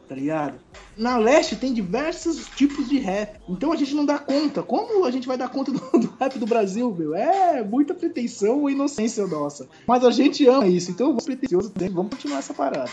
[0.09, 0.59] tá ligado?
[0.97, 3.39] Na leste tem diversos tipos de rap.
[3.47, 4.63] Então a gente não dá conta.
[4.63, 7.13] Como a gente vai dar conta do, do rap do Brasil, meu?
[7.13, 9.69] É muita pretensão ou inocência nossa.
[9.85, 11.71] Mas a gente ama isso, então vamos pretensioso.
[11.91, 12.89] Vamos continuar essa parada.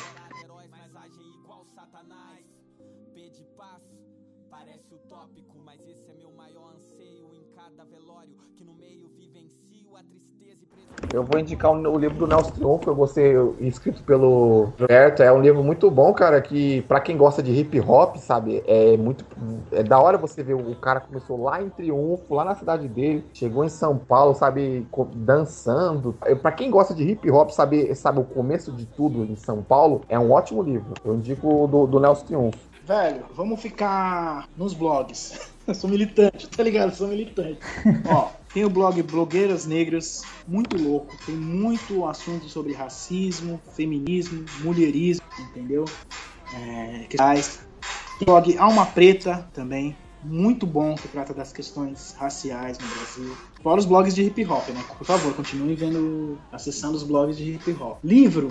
[11.12, 15.22] Eu vou indicar o, livro do Nelson Triunfo, eu vou ser escrito pelo Roberto.
[15.22, 18.96] É um livro muito bom, cara, que pra quem gosta de hip hop, sabe, é
[18.96, 19.24] muito.
[19.72, 23.24] É da hora você ver o cara começou lá em Triunfo, lá na cidade dele,
[23.32, 26.14] chegou em São Paulo, sabe, dançando.
[26.42, 30.02] Pra quem gosta de hip hop, sabe, sabe o começo de tudo em São Paulo,
[30.08, 30.94] é um ótimo livro.
[31.04, 32.58] Eu indico do, do Nelson Triunfo.
[32.86, 35.50] Velho, vamos ficar nos blogs.
[35.66, 36.90] Eu sou militante, tá ligado?
[36.90, 37.58] Eu sou militante.
[38.08, 41.14] Ó, tem o blog Blogueiras Negras, muito louco.
[41.26, 45.84] Tem muito assunto sobre racismo, feminismo, mulherismo, entendeu?
[46.54, 47.04] É.
[47.06, 47.20] Tem
[48.22, 53.36] o blog Alma Preta também, muito bom, que trata das questões raciais no Brasil.
[53.62, 54.82] Fora os blogs de hip hop, né?
[54.96, 57.98] Por favor, continue vendo, acessando os blogs de hip hop.
[58.02, 58.48] Livro,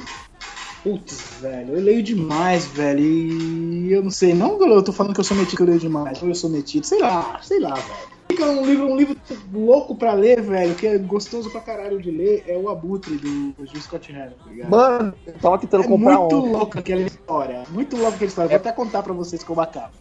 [0.84, 3.04] Putz, velho, eu leio demais, velho.
[3.04, 5.80] E eu não sei, não eu tô falando que eu sou metido, que eu leio
[5.80, 6.22] demais.
[6.22, 8.15] Ou eu sou metido, sei lá, sei lá, velho.
[8.28, 9.16] Fica um livro, um livro
[9.54, 13.52] louco pra ler, velho, que é gostoso pra caralho de ler, é o Abutre do,
[13.52, 14.70] do Gil Scott Heron, tá ligado?
[14.70, 16.52] Mano, eu tava tentando é comprar muito um.
[16.52, 17.64] louca aquela história.
[17.70, 18.50] Muito louca aquela história.
[18.50, 19.92] Vou até contar pra vocês como acaba.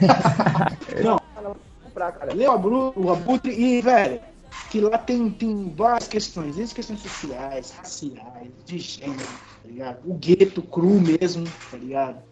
[1.02, 1.20] não,
[1.84, 2.34] comprar, cara.
[2.34, 4.20] lê o Abutre, o Abutre e, velho,
[4.70, 9.98] que lá tem, tem várias questões, desde questões sociais, raciais, de gênero, tá ligado?
[10.04, 12.22] O gueto cru mesmo, tá ligado?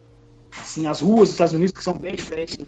[0.59, 2.59] Assim, as ruas dos Estados Unidos que são bem diferentes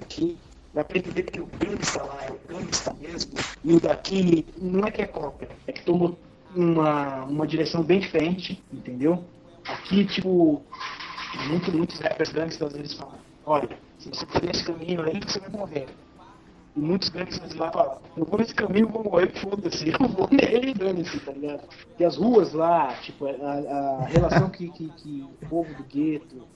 [0.00, 0.38] aqui.
[0.74, 3.32] Dá pra entender que o gangsta lá é o gangsta mesmo,
[3.62, 6.18] e o daqui não é que é cópia, é que tomou
[6.54, 9.22] uma, uma direção bem diferente, entendeu?
[9.68, 10.62] Aqui, tipo,
[11.48, 15.50] muito, muitos rappers gangsters eles falam, olha, se você for nesse caminho aí, você vai
[15.50, 15.88] morrer.
[16.74, 20.72] E muitos gangsters lá falam, eu vou nesse caminho, vou morrer, foda-se, eu vou nele
[20.72, 21.68] dane-se, tá ligado?
[21.98, 26.48] E as ruas lá, tipo, a, a relação que, que, que o povo do gueto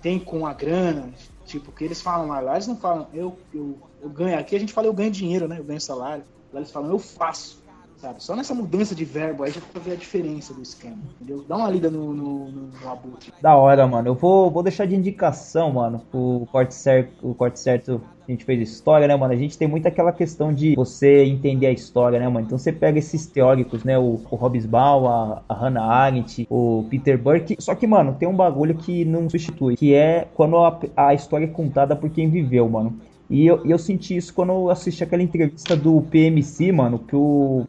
[0.00, 1.12] tem com a grana,
[1.44, 4.58] tipo, que eles falam lá, lá eles não falam, eu, eu, eu ganho, aqui a
[4.58, 7.62] gente fala eu ganho dinheiro, né, eu ganho salário, lá eles falam eu faço,
[7.98, 8.22] sabe?
[8.22, 11.44] Só nessa mudança de verbo aí já pra ver a diferença do esquema, entendeu?
[11.46, 13.32] Dá uma lida no, no, no, no Abutre.
[13.40, 14.08] Da hora, mano.
[14.08, 18.44] Eu vou, vou deixar de indicação, mano, o corte certo, o corte certo a gente
[18.44, 19.32] fez história, né, mano?
[19.32, 22.46] A gente tem muito aquela questão de você entender a história, né, mano?
[22.46, 23.98] Então você pega esses teóricos, né?
[23.98, 27.56] O, o Hobsbawm, a, a Hannah Arendt, o Peter Burke.
[27.58, 31.44] Só que, mano, tem um bagulho que não substitui, que é quando a, a história
[31.44, 32.98] é contada por quem viveu, mano.
[33.28, 37.66] E eu, eu senti isso quando eu assisti aquela entrevista do PMC, mano, que o.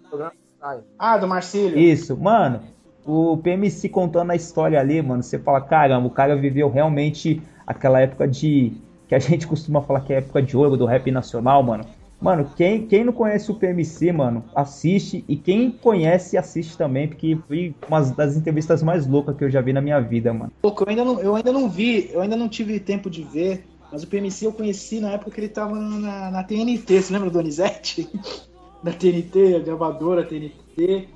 [0.97, 1.77] Ah, do Marcílio.
[1.77, 2.61] Isso, mano.
[3.05, 8.01] O PMC contando a história ali, mano, você fala, caramba, o cara viveu realmente aquela
[8.01, 8.73] época de.
[9.07, 11.85] Que a gente costuma falar que é época de ouro do rap nacional, mano.
[12.21, 15.23] Mano, quem, quem não conhece o PMC, mano, assiste.
[15.27, 19.61] E quem conhece, assiste também, porque foi uma das entrevistas mais loucas que eu já
[19.61, 20.51] vi na minha vida, mano.
[20.61, 23.65] Pouco, eu ainda não, eu ainda não vi, eu ainda não tive tempo de ver.
[23.91, 27.01] Mas o PMC eu conheci na época que ele tava na, na TNT.
[27.01, 28.09] Você lembra do Donizete?
[28.85, 31.07] da TNT, a gravadora TNT.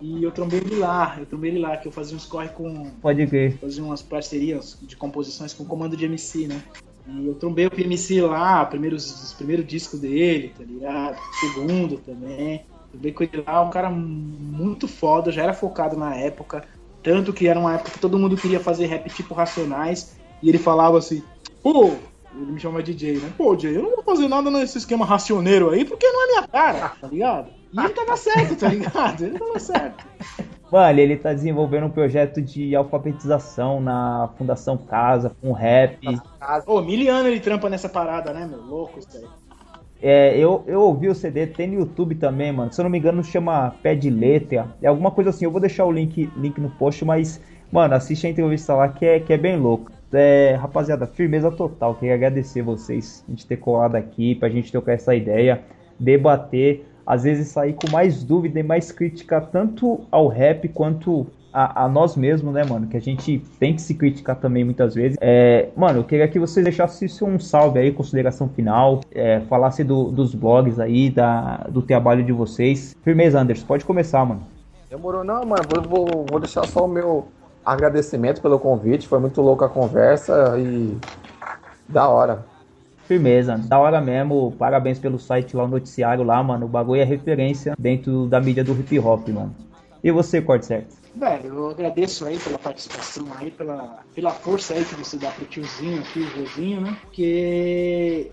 [0.00, 1.16] E eu trombei ele lá.
[1.18, 2.90] Eu trombei ele lá, que eu fazia uns corre com.
[3.00, 3.56] Pode ver.
[3.58, 6.62] Fazia umas parcerias de composições com o comando de MC, né?
[7.06, 11.18] E eu trombei o PMC lá, primeiros, os primeiros discos dele, tá ligado?
[11.40, 12.64] Segundo também.
[12.90, 16.64] Trombei com ele lá, um cara muito foda, já era focado na época.
[17.02, 20.16] Tanto que era uma época que todo mundo queria fazer rap tipo Racionais.
[20.42, 21.22] E ele falava assim,
[21.62, 21.92] pô,
[22.34, 23.32] ele me chama DJ, né?
[23.36, 26.48] Pô, DJ, eu não vou fazer nada nesse esquema racioneiro aí, porque não é minha
[26.48, 27.50] cara, tá ligado?
[27.72, 29.24] E ele tava certo, tá ligado?
[29.24, 30.04] Ele tava certo.
[30.74, 36.00] Mano, ele tá desenvolvendo um projeto de alfabetização na Fundação Casa, com rap.
[36.66, 38.60] Ô, miliano ele trampa nessa parada, né, meu?
[38.60, 39.24] Louco isso aí.
[40.02, 42.72] É, eu, eu ouvi o CD, tem no YouTube também, mano.
[42.72, 44.66] Se eu não me engano, chama Pé de Letra.
[44.82, 45.44] É alguma coisa assim.
[45.44, 47.40] Eu vou deixar o link, link no post, mas,
[47.70, 49.92] mano, assiste a entrevista lá que é, que é bem louco.
[50.12, 51.94] É, rapaziada, firmeza total.
[51.94, 55.62] Queria agradecer vocês de ter colado aqui pra gente trocar essa ideia,
[56.00, 61.84] debater, às vezes sair com mais dúvida e mais crítica tanto ao rap quanto a,
[61.84, 62.88] a nós mesmos, né, mano?
[62.88, 65.16] Que a gente tem que se criticar também muitas vezes.
[65.20, 70.10] É, mano, eu queria que vocês deixassem um salve aí, consideração final, é, falasse do,
[70.10, 72.96] dos blogs aí, da, do trabalho de vocês.
[73.04, 74.42] Firmeza, Anderson, pode começar, mano.
[74.90, 75.62] Demorou, não, mano.
[75.88, 77.28] Vou, vou deixar só o meu
[77.64, 80.96] agradecimento pelo convite, foi muito louca a conversa e
[81.88, 82.44] da hora.
[83.06, 84.52] Firmeza, da hora mesmo.
[84.58, 86.66] Parabéns pelo site lá, o noticiário lá, mano.
[86.66, 89.54] O bagulho é referência dentro da mídia do hip hop, mano.
[90.02, 90.96] E você, Corte Certo?
[91.14, 95.44] Velho, eu agradeço aí pela participação aí, pela, pela força aí que você dá pro
[95.44, 96.96] tiozinho aqui, o né?
[97.02, 98.32] Porque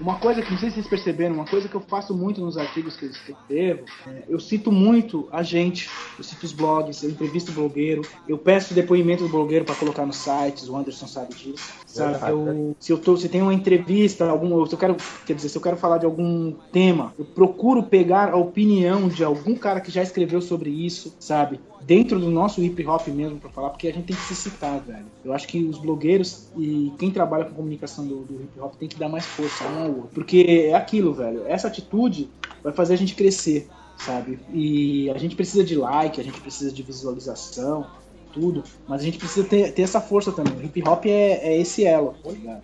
[0.00, 2.56] uma coisa que não sei se vocês perceberam, uma coisa que eu faço muito nos
[2.56, 7.10] artigos que eu escrevo, é, eu cito muito a gente, eu cito os blogs, eu
[7.10, 11.74] entrevisto blogueiro, eu peço depoimento do blogueiro para colocar nos sites, o Anderson sabe disso.
[11.90, 12.30] Sabe?
[12.30, 14.96] Eu, se eu tô, se tem uma entrevista, algum, se eu quero,
[15.26, 19.24] quer dizer, se eu quero falar de algum tema, eu procuro pegar a opinião de
[19.24, 21.58] algum cara que já escreveu sobre isso, sabe?
[21.80, 24.78] Dentro do nosso hip hop mesmo para falar, porque a gente tem que se citar,
[24.78, 25.06] velho.
[25.24, 28.88] Eu acho que os blogueiros e quem trabalha com comunicação do, do hip hop tem
[28.88, 31.42] que dar mais força um ao outro, porque é aquilo, velho.
[31.46, 32.30] Essa atitude
[32.62, 34.38] vai fazer a gente crescer, sabe?
[34.54, 37.86] E a gente precisa de like, a gente precisa de visualização,
[38.32, 40.54] tudo, mas a gente precisa ter, ter essa força também.
[40.54, 42.62] O hip hop é, é esse elo, tá ligado?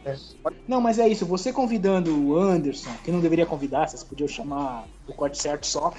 [0.66, 4.86] Não, mas é isso, você convidando o Anderson, que não deveria convidar, vocês podiam chamar
[5.08, 5.92] o corte certo só.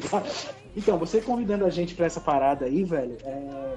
[0.76, 3.74] então, você convidando a gente pra essa parada aí, velho, é,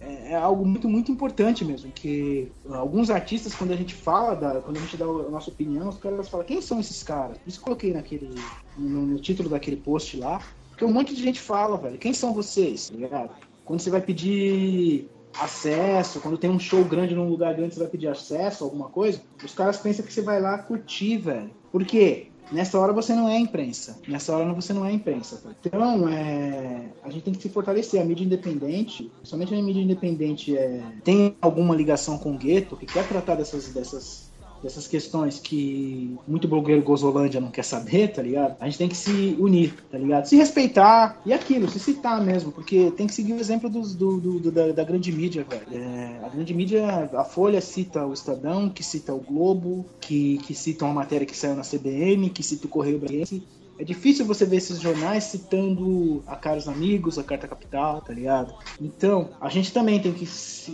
[0.00, 1.90] é, é algo muito, muito importante mesmo.
[1.92, 5.88] Que alguns artistas, quando a gente fala, da, quando a gente dá a nossa opinião,
[5.88, 7.36] os caras falam, quem são esses caras?
[7.46, 8.30] Isso eu coloquei naquele,
[8.76, 10.40] no, no título daquele post lá.
[10.70, 13.30] Porque um monte de gente fala, velho, quem são vocês, tá ligado?
[13.70, 17.88] Quando você vai pedir acesso, quando tem um show grande num lugar grande, você vai
[17.88, 21.52] pedir acesso alguma coisa, os caras pensam que você vai lá curtir, velho.
[21.70, 22.32] Por quê?
[22.50, 24.00] Nessa hora você não é imprensa.
[24.08, 25.36] Nessa hora você não é imprensa.
[25.36, 25.54] Tá?
[25.64, 28.02] Então, é, a gente tem que se fortalecer.
[28.02, 32.86] A mídia independente, somente a mídia independente é, tem alguma ligação com o gueto, que
[32.86, 34.29] quer tratar dessas, dessas
[34.62, 38.56] dessas questões que muito blogueiro Gozolândia não quer saber, tá ligado?
[38.60, 40.26] A gente tem que se unir, tá ligado?
[40.26, 44.18] Se respeitar e aquilo, se citar mesmo, porque tem que seguir o exemplo dos, do,
[44.18, 45.62] do, do da, da, grande mídia, velho.
[45.72, 50.54] É, a grande mídia, a Folha cita o Estadão, que cita o Globo, que, que
[50.54, 53.42] cita uma matéria que saiu na CBN, que cita o Correio Brasileiro
[53.80, 58.54] é difícil você ver esses jornais citando a Caros Amigos, a Carta Capital, tá ligado?
[58.78, 60.28] Então, a gente também tem que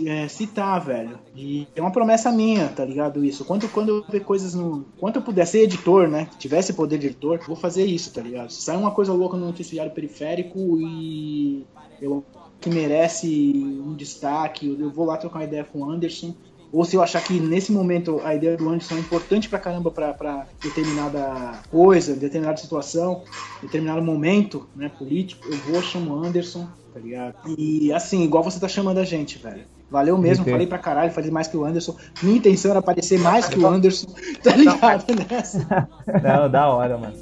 [0.09, 1.17] é, citar, velho.
[1.33, 3.25] E é uma promessa minha, tá ligado?
[3.25, 3.45] Isso.
[3.45, 4.87] Quando, quando eu ver coisas no.
[4.99, 6.29] Quando eu puder ser editor, né?
[6.37, 8.51] Tivesse poder de editor, vou fazer isso, tá ligado?
[8.51, 11.65] Se sai uma coisa louca no noticiário periférico e
[12.03, 12.25] eu
[12.61, 13.53] que merece
[13.85, 16.35] um destaque, eu vou lá trocar uma ideia com o Anderson
[16.73, 19.91] ou se eu achar que nesse momento a ideia do Anderson é importante pra caramba
[19.91, 23.23] pra, pra determinada coisa, determinada situação,
[23.63, 27.35] determinado momento né, político, eu vou chamar o Anderson, tá ligado?
[27.59, 29.65] E assim, igual você tá chamando a gente, velho.
[29.89, 30.51] Valeu mesmo, Entendi.
[30.51, 31.95] falei pra caralho, falei mais que o Anderson.
[32.21, 34.09] Minha intenção era aparecer mais que o Anderson,
[34.43, 35.05] tá ligado?
[35.31, 35.89] Nessa.
[36.23, 37.15] Não, da hora, mano.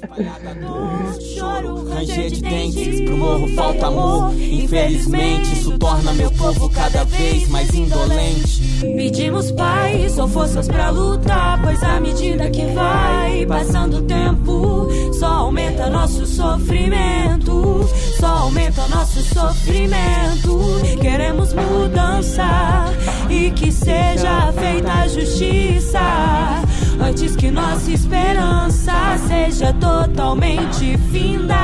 [1.21, 4.33] Choro, Ranger de dentes, pro morro falta amor.
[4.33, 8.65] Infelizmente, isso torna meu povo cada vez mais indolente.
[8.81, 15.27] Pedimos paz ou forças pra lutar, pois à medida que vai passando o tempo, só
[15.27, 17.87] aumenta nosso sofrimento,
[18.19, 20.59] só aumenta nosso sofrimento.
[20.99, 22.43] Queremos mudança
[23.29, 25.99] e que seja feita a justiça,
[26.99, 31.55] antes que nossa esperança seja totalmente finda.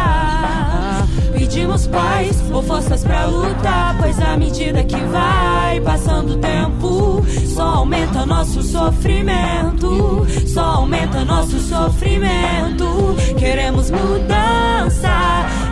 [1.31, 7.63] Pedimos paz ou forças pra lutar, pois à medida que vai passando o tempo, só
[7.77, 13.15] aumenta nosso sofrimento, só aumenta nosso sofrimento.
[13.38, 15.09] Queremos mudança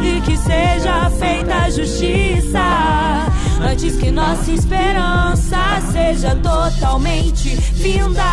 [0.02, 2.60] e que seja feita a justiça,
[3.62, 5.58] antes que nossa esperança
[5.92, 8.24] seja totalmente finda.